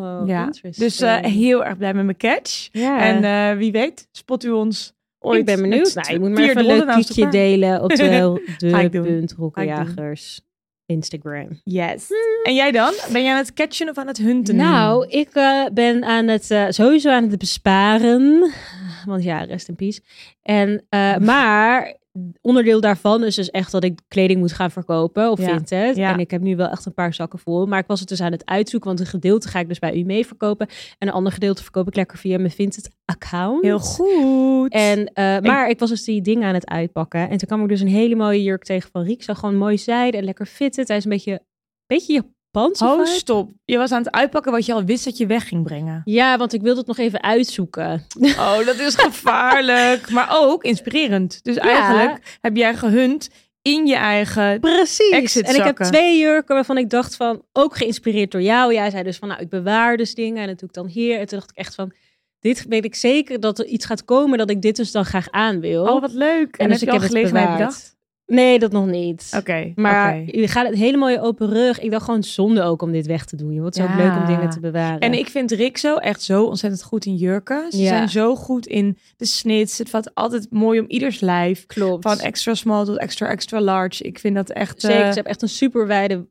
Oh, 0.05 0.27
ja. 0.27 0.49
Dus 0.77 1.01
eh, 1.01 1.17
heel 1.17 1.65
erg 1.65 1.77
blij 1.77 1.93
met 1.93 2.05
mijn 2.05 2.17
catch. 2.17 2.69
ja. 2.71 2.99
En 2.99 3.23
eh, 3.23 3.57
wie 3.57 3.71
weet, 3.71 4.07
spot 4.11 4.43
u 4.43 4.49
ons 4.49 4.93
ooit. 5.19 5.39
ik 5.39 5.45
ben 5.45 5.61
benieuwd. 5.61 5.95
Nou, 5.95 6.13
je 6.13 6.19
moet 6.19 6.29
maar 6.29 6.43
even 6.43 6.57
een 6.57 6.65
leuk 6.65 7.31
delen 7.31 7.81
op 7.81 7.89
de, 7.95 8.41
de 8.57 8.69
Instagram. 10.85 11.61
Yes. 11.63 12.09
En 12.43 12.55
jij 12.55 12.71
dan? 12.71 12.93
Ben 13.11 13.23
jij 13.23 13.31
aan 13.31 13.37
het 13.37 13.53
catchen 13.53 13.89
of 13.89 13.97
aan 13.97 14.07
het 14.07 14.17
hunten? 14.17 14.55
Nou, 14.55 15.07
ik 15.07 15.29
eh, 15.33 15.65
ben 15.73 16.03
aan 16.03 16.27
het 16.27 16.51
eh, 16.51 16.65
sowieso 16.69 17.09
aan 17.09 17.29
het 17.29 17.39
besparen. 17.39 18.51
Want 19.05 19.23
ja, 19.23 19.43
rest 19.43 19.67
in 19.67 19.75
peace. 19.75 20.01
En, 20.41 20.85
eh, 20.89 21.17
maar 21.31 21.95
onderdeel 22.41 22.81
daarvan 22.81 23.23
is 23.23 23.35
dus 23.35 23.49
echt 23.49 23.71
dat 23.71 23.83
ik 23.83 23.99
kleding 24.07 24.39
moet 24.39 24.53
gaan 24.53 24.71
verkopen 24.71 25.31
op 25.31 25.37
Ja, 25.37 25.45
Vinted. 25.45 25.95
ja. 25.95 26.13
En 26.13 26.19
ik 26.19 26.31
heb 26.31 26.41
nu 26.41 26.55
wel 26.55 26.67
echt 26.69 26.85
een 26.85 26.93
paar 26.93 27.13
zakken 27.13 27.39
vol. 27.39 27.65
Maar 27.65 27.79
ik 27.79 27.87
was 27.87 27.99
het 27.99 28.09
dus 28.09 28.21
aan 28.21 28.31
het 28.31 28.45
uitzoeken. 28.45 28.87
Want 28.89 28.99
een 28.99 29.05
gedeelte 29.05 29.47
ga 29.47 29.59
ik 29.59 29.67
dus 29.67 29.79
bij 29.79 29.95
u 29.95 30.03
mee 30.03 30.25
verkopen. 30.25 30.67
En 30.97 31.07
een 31.07 31.13
ander 31.13 31.31
gedeelte 31.31 31.63
verkoop 31.63 31.87
ik 31.87 31.95
lekker 31.95 32.17
via 32.17 32.37
mijn 32.37 32.51
Vinted 32.51 32.89
account. 33.05 33.63
Heel 33.63 33.79
goed. 33.79 34.71
En, 34.71 35.05
eh, 35.13 35.39
maar 35.39 35.69
ik 35.69 35.79
was 35.79 35.89
dus 35.89 36.03
die 36.03 36.21
dingen 36.21 36.47
aan 36.47 36.53
het 36.53 36.67
uitpakken. 36.69 37.29
En 37.29 37.37
toen 37.37 37.47
kwam 37.47 37.61
ik 37.61 37.69
dus 37.69 37.81
een 37.81 37.87
hele 37.87 38.15
mooie 38.15 38.43
jurk 38.43 38.63
tegen 38.63 38.89
van 38.91 39.03
Riek. 39.03 39.23
Zo 39.23 39.33
gewoon 39.33 39.55
mooi 39.55 39.77
zijde 39.77 40.17
en 40.17 40.23
lekker 40.23 40.45
fitted. 40.45 40.87
Hij 40.87 40.97
is 40.97 41.03
een 41.03 41.09
beetje, 41.09 41.41
beetje 41.87 42.33
Oh, 42.55 43.05
stop. 43.05 43.51
Je 43.65 43.77
was 43.77 43.91
aan 43.91 44.03
het 44.03 44.11
uitpakken 44.11 44.51
wat 44.51 44.65
je 44.65 44.73
al 44.73 44.83
wist 44.83 45.05
dat 45.05 45.17
je 45.17 45.25
weg 45.25 45.47
ging 45.47 45.63
brengen. 45.63 46.01
Ja, 46.05 46.37
want 46.37 46.53
ik 46.53 46.61
wilde 46.61 46.79
het 46.79 46.87
nog 46.87 46.97
even 46.97 47.23
uitzoeken. 47.23 48.05
Oh, 48.37 48.65
dat 48.65 48.79
is 48.79 48.95
gevaarlijk. 48.95 50.09
maar 50.17 50.27
ook 50.31 50.63
inspirerend. 50.63 51.43
Dus 51.43 51.55
eigenlijk 51.55 52.37
heb 52.41 52.55
jij 52.55 52.75
gehunt 52.75 53.29
in 53.61 53.85
je 53.85 53.95
eigen... 53.95 54.59
Precies. 54.59 55.09
Exit 55.09 55.45
En 55.45 55.55
ik 55.55 55.63
heb 55.63 55.77
twee 55.77 56.19
jurken 56.19 56.55
waarvan 56.55 56.77
ik 56.77 56.89
dacht 56.89 57.15
van, 57.15 57.41
ook 57.53 57.77
geïnspireerd 57.77 58.31
door 58.31 58.41
jou. 58.41 58.73
Jij 58.73 58.89
zei 58.89 59.03
dus 59.03 59.17
van, 59.17 59.27
nou, 59.27 59.41
ik 59.41 59.49
bewaar 59.49 59.97
dus 59.97 60.15
dingen 60.15 60.41
en 60.41 60.47
dat 60.47 60.59
doe 60.59 60.67
ik 60.69 60.75
dan 60.75 60.87
hier. 60.87 61.19
En 61.19 61.25
toen 61.25 61.39
dacht 61.39 61.51
ik 61.51 61.57
echt 61.57 61.75
van, 61.75 61.93
dit 62.39 62.65
weet 62.69 62.85
ik 62.85 62.95
zeker 62.95 63.39
dat 63.39 63.59
er 63.59 63.65
iets 63.65 63.85
gaat 63.85 64.05
komen 64.05 64.37
dat 64.37 64.49
ik 64.49 64.61
dit 64.61 64.75
dus 64.75 64.91
dan 64.91 65.05
graag 65.05 65.31
aan 65.31 65.59
wil. 65.59 65.83
Oh, 65.83 66.01
wat 66.01 66.13
leuk. 66.13 66.55
En, 66.55 66.69
dus 66.69 66.79
heb 66.79 66.89
je 66.89 66.95
al 66.95 67.01
het 67.01 67.11
gelegenheid 67.11 67.57
bedacht? 67.57 67.94
Nee, 68.27 68.59
dat 68.59 68.71
nog 68.71 68.85
niet. 68.85 69.31
Oké, 69.37 69.71
Maar 69.75 70.15
oké. 70.17 70.37
je 70.39 70.47
gaat 70.47 70.67
het 70.67 70.75
hele 70.75 70.97
mooie 70.97 71.21
open 71.21 71.49
rug. 71.49 71.79
Ik 71.79 71.91
dacht 71.91 72.05
gewoon 72.05 72.23
zonde 72.23 72.61
ook 72.61 72.81
om 72.81 72.91
dit 72.91 73.05
weg 73.05 73.25
te 73.25 73.35
doen. 73.35 73.53
Je 73.53 73.59
wordt 73.61 73.75
zo 73.75 73.87
leuk 73.97 74.15
om 74.15 74.25
dingen 74.25 74.49
te 74.49 74.59
bewaren. 74.59 74.99
En 74.99 75.13
ik 75.13 75.27
vind 75.27 75.51
Rick 75.51 75.77
zo 75.77 75.95
echt 75.95 76.21
zo 76.21 76.43
ontzettend 76.43 76.83
goed 76.83 77.05
in 77.05 77.15
jurken. 77.15 77.71
Ze 77.71 77.77
Ja. 77.81 77.87
zijn 77.87 78.09
zo 78.09 78.35
goed 78.35 78.67
in 78.67 78.97
de 79.17 79.25
snits. 79.25 79.77
Het 79.77 79.89
valt 79.89 80.13
altijd 80.15 80.47
mooi 80.51 80.79
om 80.79 80.85
ieders 80.87 81.19
lijf. 81.19 81.65
klopt. 81.65 82.03
Van 82.03 82.19
extra 82.19 82.53
small 82.53 82.85
tot 82.85 82.97
extra 82.97 83.27
extra 83.27 83.61
large. 83.61 84.03
Ik 84.03 84.19
vind 84.19 84.35
dat 84.35 84.49
echt... 84.49 84.81
Zeker, 84.81 84.97
eh, 85.01 85.07
ze 85.07 85.13
hebben 85.13 85.31
echt 85.31 85.41
een 85.41 85.49
super 85.49 85.87
wijde 85.87 86.27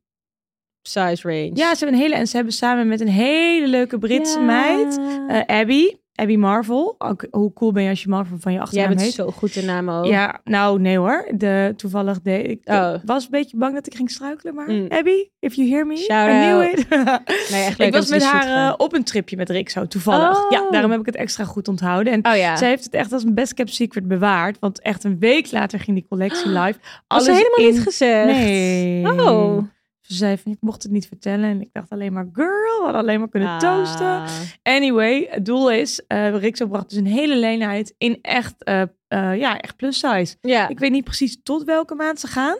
size 0.83 1.29
range. 1.29 1.51
Ja, 1.55 1.75
ze 1.75 1.85
hebben 1.85 1.89
een 1.99 2.05
hele... 2.07 2.15
En 2.15 2.27
ze 2.27 2.37
hebben 2.37 2.55
samen 2.55 2.89
met 2.89 3.01
een 3.01 3.09
hele 3.09 3.69
leuke 3.69 3.99
Britse 3.99 4.39
Ja. 4.39 4.45
meid... 4.45 5.01
eh, 5.29 5.59
Abby. 5.59 5.85
Abby 6.15 6.37
Marvel. 6.37 6.95
Ook, 6.99 7.27
hoe 7.31 7.53
cool 7.53 7.73
ben 7.73 7.83
je 7.83 7.89
als 7.89 8.03
je 8.03 8.09
Marvel 8.09 8.37
van 8.41 8.53
je 8.53 8.57
Jij 8.59 8.67
achternaam 8.67 8.89
bent 8.89 9.01
heet? 9.01 9.13
zo 9.13 9.31
goed 9.31 9.57
in 9.57 9.65
naam 9.65 9.91
ook. 9.91 10.05
Ja, 10.05 10.41
nou 10.45 10.81
nee 10.81 10.99
hoor. 10.99 11.29
De, 11.37 11.73
toevallig 11.77 12.21
deed 12.23 12.51
ik 12.51 12.61
Oh. 12.65 12.95
was 13.05 13.25
een 13.25 13.31
beetje 13.31 13.57
bang 13.57 13.75
dat 13.75 13.87
ik 13.87 13.95
ging 13.95 14.11
struikelen, 14.11 14.55
maar 14.55 14.71
Mm. 14.71 14.87
Abby, 14.89 15.29
if 15.39 15.55
you 15.55 15.69
hear 15.69 15.87
me, 15.87 15.97
Shout 15.97 16.29
I 16.29 16.33
knew 16.33 16.61
out. 16.61 16.79
it. 16.79 16.89
Nee, 17.51 17.65
echt 17.65 17.79
leuk 17.79 17.89
ik 17.89 17.95
was 17.95 18.09
met 18.09 18.25
haar 18.25 18.69
eh, 18.69 18.75
op 18.77 18.95
een 18.95 19.05
tripje 19.05 19.37
met 19.37 19.51
Rick 19.51 19.69
zo 19.71 19.87
toevallig. 19.87 20.45
Oh. 20.45 20.51
Ja, 20.51 20.71
daarom 20.71 20.91
heb 20.91 21.01
ik 21.01 21.07
het 21.07 21.17
extra 21.17 21.45
goed 21.45 21.69
onthouden. 21.69 22.13
En 22.13 22.33
Oh 22.33 22.37
ja. 22.39 22.57
zij 22.57 22.69
heeft 22.69 22.85
het 22.85 22.95
echt 22.95 23.13
als 23.13 23.25
een 23.25 23.35
best 23.35 23.55
kept 23.55 23.75
secret 23.75 24.09
bewaard, 24.09 24.57
want 24.61 24.81
echt 24.81 25.05
een 25.05 25.19
week 25.19 25.53
later 25.53 25.81
ging 25.81 25.97
die 25.97 26.07
collectie 26.09 26.49
live. 26.61 26.79
Had 27.07 27.23
ze 27.25 27.31
Alles 27.31 27.43
helemaal 27.43 27.69
in... 27.69 27.75
niet 27.75 27.83
gezegd. 27.83 28.27
Nee. 28.27 29.07
Oh. 29.21 29.63
Ze 30.07 30.15
zei 30.15 30.39
van, 30.39 30.53
ik 30.53 30.59
mocht 30.61 30.83
het 30.83 30.93
niet 30.93 31.07
vertellen. 31.07 31.51
En 31.51 31.61
ik 31.61 31.69
dacht 31.73 31.91
alleen 31.91 32.13
maar, 32.13 32.27
girl, 32.33 32.79
we 32.79 32.81
hadden 32.83 33.01
alleen 33.01 33.19
maar 33.19 33.29
kunnen 33.29 33.49
Ah. 33.49 33.59
toasten. 33.59 34.23
Anyway, 34.63 35.27
het 35.31 35.45
doel 35.45 35.71
is, 35.71 36.03
Rixo 36.09 36.67
bracht 36.67 36.89
dus 36.89 36.99
een 36.99 37.07
hele 37.07 37.37
leenheid 37.37 37.95
in 37.99 38.19
echt, 38.23 38.65
eh, 38.65 38.81
eh, 39.09 39.37
ja, 39.37 39.61
echt 39.61 39.77
plus 39.77 39.99
size. 39.99 40.37
Ja. 40.41 40.69
Ik 40.69 40.79
weet 40.79 40.91
niet 40.91 41.05
precies 41.05 41.43
tot 41.43 41.65
welke 41.65 41.95
maand 41.95 42.21
ze 42.21 42.27
gaan. 42.27 42.57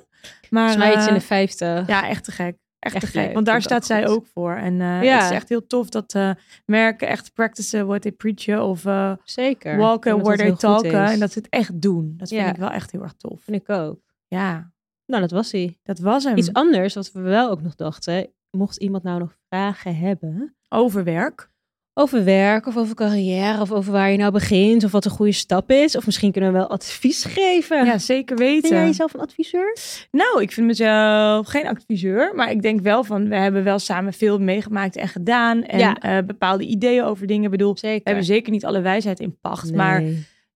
Maar 0.51 0.69
Volgens 0.69 0.77
mij 0.77 0.95
iets 0.97 1.07
in 1.09 1.15
de 1.15 1.21
vijfde. 1.21 1.85
ja, 1.87 2.09
echt 2.09 2.25
te 2.25 2.33
gek. 2.33 2.57
Echt, 2.79 2.95
Echt 2.95 3.05
te 3.05 3.11
gek. 3.11 3.25
leuk, 3.25 3.35
Want 3.35 3.47
daar 3.47 3.63
staat 3.63 3.87
zij 3.87 4.05
goed. 4.07 4.17
ook 4.17 4.27
voor. 4.35 4.55
En 4.55 4.75
Ja. 4.77 5.01
het 5.01 5.23
is 5.25 5.31
echt 5.31 5.49
heel 5.49 5.67
tof 5.67 5.89
dat 5.89 6.19
merken 6.67 7.09
echt 7.09 7.33
practicen 7.33 7.87
what 7.87 8.03
they 8.03 8.13
preachen. 8.13 8.63
Of 8.65 8.85
Zeker. 9.25 9.77
walken 9.77 10.23
where 10.23 10.37
they 10.37 10.53
talken. 10.57 11.05
En 11.05 11.21
dat 11.21 11.33
ze 11.33 11.39
het 11.39 11.49
echt 11.49 11.81
doen. 11.83 12.15
Dat 12.17 12.29
vind 12.29 12.49
ik 12.49 12.57
wel 12.57 12.71
echt 12.71 12.91
heel 12.91 13.03
erg 13.03 13.15
tof. 13.17 13.41
vind 13.43 13.57
ik 13.63 13.69
ook. 13.71 14.01
Ja, 14.29 14.73
Nou, 15.07 15.21
dat 15.21 15.31
was 15.31 15.53
hij. 15.53 15.79
dat 15.83 15.99
was 15.99 16.25
hem. 16.25 16.37
Iets 16.37 16.53
anders 16.53 16.95
wat 16.95 17.13
we 17.13 17.21
wel 17.21 17.51
ook 17.51 17.63
nog 17.63 17.75
dachten. 17.75 18.29
Mocht 18.51 18.77
iemand 18.77 19.03
nou 19.03 19.19
nog 19.19 19.37
vragen 19.49 19.97
hebben 19.97 20.57
Over 20.69 21.05
werk. 21.05 21.53
over 21.97 22.25
werk 22.25 22.67
of 22.67 22.77
over 22.77 22.95
carrière 22.95 23.61
of 23.61 23.73
over 23.73 23.93
waar 23.93 24.11
je 24.11 24.17
nou 24.19 24.33
begint 24.33 24.85
of 24.85 24.93
wat 24.93 25.05
een 25.05 25.11
goede 25.11 25.33
stap 25.33 25.71
is. 25.71 25.97
Of 25.97 26.07
misschien 26.07 26.33
kunnen 26.33 26.53
we 26.53 26.59
wel 26.59 26.69
advies 26.71 27.25
geven. 27.25 27.85
Ja, 27.87 27.99
zeker 27.99 28.37
Ben 28.37 28.47
weten. 28.47 28.71
jij 28.77 28.87
jezelf 28.87 29.15
een 29.15 29.21
adviseur? 29.21 29.77
Nou, 30.11 30.43
ik 30.43 30.53
vind 30.53 30.67
mezelf 30.67 31.47
geen 31.47 31.67
adviseur, 31.69 32.35
maar 32.35 32.51
ik 32.51 32.63
denk 32.63 32.81
wel 32.81 33.05
van, 33.05 33.29
we 33.29 33.37
hebben 33.37 33.65
wel 33.65 33.79
samen 33.79 34.13
veel 34.13 34.39
meegemaakt 34.39 34.97
en 34.97 35.09
gedaan. 35.09 35.63
En 35.65 35.79
Ja. 35.79 35.99
eh, 35.99 36.19
bepaalde 36.27 36.65
ideeën 36.65 37.05
over 37.05 37.27
dingen. 37.27 37.45
Ik 37.45 37.51
bedoel, 37.51 37.77
Zeker. 37.79 37.99
we 38.03 38.09
hebben 38.09 38.25
zeker 38.25 38.53
niet 38.53 38.65
alle 38.65 38.81
wijsheid 38.81 39.21
in 39.21 39.39
pacht, 39.41 39.65
Nee. 39.65 39.75
maar 39.77 40.03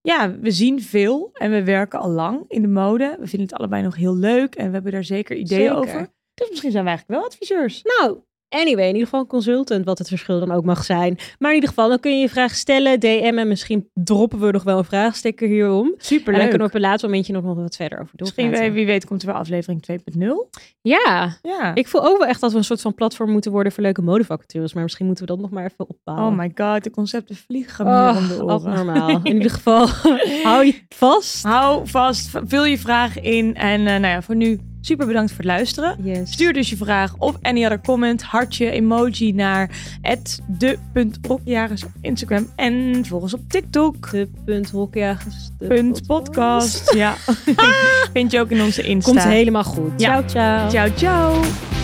ja, 0.09 0.39
we 0.39 0.51
zien 0.51 0.81
veel 0.81 1.29
en 1.33 1.51
we 1.51 1.63
werken 1.63 1.99
al 1.99 2.09
lang 2.09 2.43
in 2.47 2.61
de 2.61 2.67
mode. 2.67 3.17
We 3.19 3.27
vinden 3.27 3.47
het 3.47 3.57
allebei 3.57 3.83
nog 3.83 3.95
heel 3.95 4.15
leuk 4.15 4.55
en 4.55 4.67
we 4.67 4.73
hebben 4.73 4.91
daar 4.91 5.03
zeker 5.03 5.35
ideeën 5.35 5.61
Zeker. 5.61 5.77
over. 5.77 6.07
Dus 6.33 6.49
misschien 6.49 6.71
zijn 6.71 6.83
wij 6.83 6.93
eigenlijk 6.93 7.21
wel 7.21 7.29
adviseurs. 7.29 7.83
Nou, 7.83 8.19
Anyway, 8.49 8.83
in 8.83 8.91
ieder 8.91 9.03
geval 9.03 9.19
een 9.19 9.27
consultant, 9.27 9.85
wat 9.85 9.97
het 9.97 10.07
verschil 10.07 10.39
dan 10.39 10.51
ook 10.51 10.63
mag 10.65 10.83
zijn. 10.83 11.17
Maar 11.39 11.49
in 11.49 11.55
ieder 11.55 11.69
geval, 11.69 11.89
dan 11.89 11.99
kun 11.99 12.11
je 12.11 12.17
je 12.17 12.29
vraag 12.29 12.55
stellen, 12.55 12.99
DM 12.99 13.33
en 13.37 13.47
misschien 13.47 13.89
droppen 13.93 14.39
we 14.39 14.51
nog 14.51 14.63
wel 14.63 14.77
een 14.77 14.83
vraagsticker 14.83 15.47
hierom. 15.47 15.93
Super 15.97 16.33
En 16.33 16.39
dan 16.39 16.49
kunnen 16.49 16.67
we 16.67 16.73
op 16.73 16.81
een 16.81 16.89
later 16.89 17.09
momentje 17.09 17.33
nog, 17.33 17.43
nog 17.43 17.55
wat 17.55 17.75
verder 17.75 17.99
over 17.99 18.13
Misschien, 18.17 18.43
doorpraten. 18.45 18.73
wie, 18.73 18.85
weet, 18.85 19.05
komt 19.05 19.21
er 19.21 19.27
wel 19.27 19.37
aflevering 19.37 19.83
2.0. 19.91 20.49
Ja, 20.81 21.37
Ja. 21.41 21.75
ik 21.75 21.87
voel 21.87 22.05
ook 22.05 22.17
wel 22.17 22.27
echt 22.27 22.41
dat 22.41 22.51
we 22.51 22.57
een 22.57 22.63
soort 22.63 22.81
van 22.81 22.93
platform 22.93 23.31
moeten 23.31 23.51
worden 23.51 23.71
voor 23.71 23.83
leuke 23.83 24.01
modevacatures. 24.01 24.73
Maar 24.73 24.83
misschien 24.83 25.05
moeten 25.05 25.25
we 25.25 25.31
dat 25.31 25.41
nog 25.41 25.49
maar 25.51 25.63
even 25.65 25.89
opbouwen. 25.89 26.27
Oh 26.27 26.37
my 26.37 26.51
god, 26.55 26.83
de 26.83 26.89
concepten 26.91 27.35
vliegen 27.35 27.85
me 27.85 28.09
hier 28.11 28.17
om 28.21 28.27
de 28.27 28.33
Oh, 28.33 28.43
oren. 28.43 28.53
abnormaal. 28.71 29.09
In 29.23 29.33
ieder 29.33 29.51
geval, 29.51 29.87
hou 30.43 30.65
je 30.65 30.81
vast. 30.89 31.43
Hou 31.43 31.87
vast, 31.87 32.29
vul 32.45 32.65
je 32.65 32.77
vragen 32.77 33.23
in. 33.23 33.55
En 33.55 33.79
eh, 33.79 33.85
nou 33.85 34.05
ja, 34.07 34.21
voor 34.21 34.35
nu 34.35 34.59
super 34.81 35.07
bedankt 35.07 35.31
voor 35.31 35.39
het 35.39 35.47
luisteren. 35.47 35.95
Yes. 36.03 36.31
Stuur 36.31 36.53
dus 36.53 36.69
je 36.69 36.77
vraag 36.77 37.15
of 37.17 37.37
any 37.41 37.63
other 37.63 37.81
comment, 37.81 38.23
hartje, 38.23 38.71
emoji 38.71 39.33
naar 39.33 39.69
de.rokjagers 40.47 41.83
op 41.83 41.91
Instagram. 42.01 42.47
En 42.55 43.05
volg 43.05 43.21
ons 43.21 43.33
op 43.33 43.41
TikTok. 43.47 44.11
De 44.11 44.29
punt 44.45 44.69
hokjagers. 44.69 45.49
de 45.57 45.67
Punt 45.67 46.05
podcast. 46.07 46.93
Ja. 46.93 47.15
Vind 48.13 48.31
je 48.31 48.39
ook 48.39 48.49
in 48.49 48.61
onze 48.61 48.81
Insta. 48.81 49.11
Komt 49.11 49.23
helemaal 49.23 49.63
goed. 49.63 49.91
Ja. 49.97 50.23
Ciao, 50.23 50.27
ciao. 50.27 50.69
Ciao, 50.69 50.89
ciao. 50.95 51.78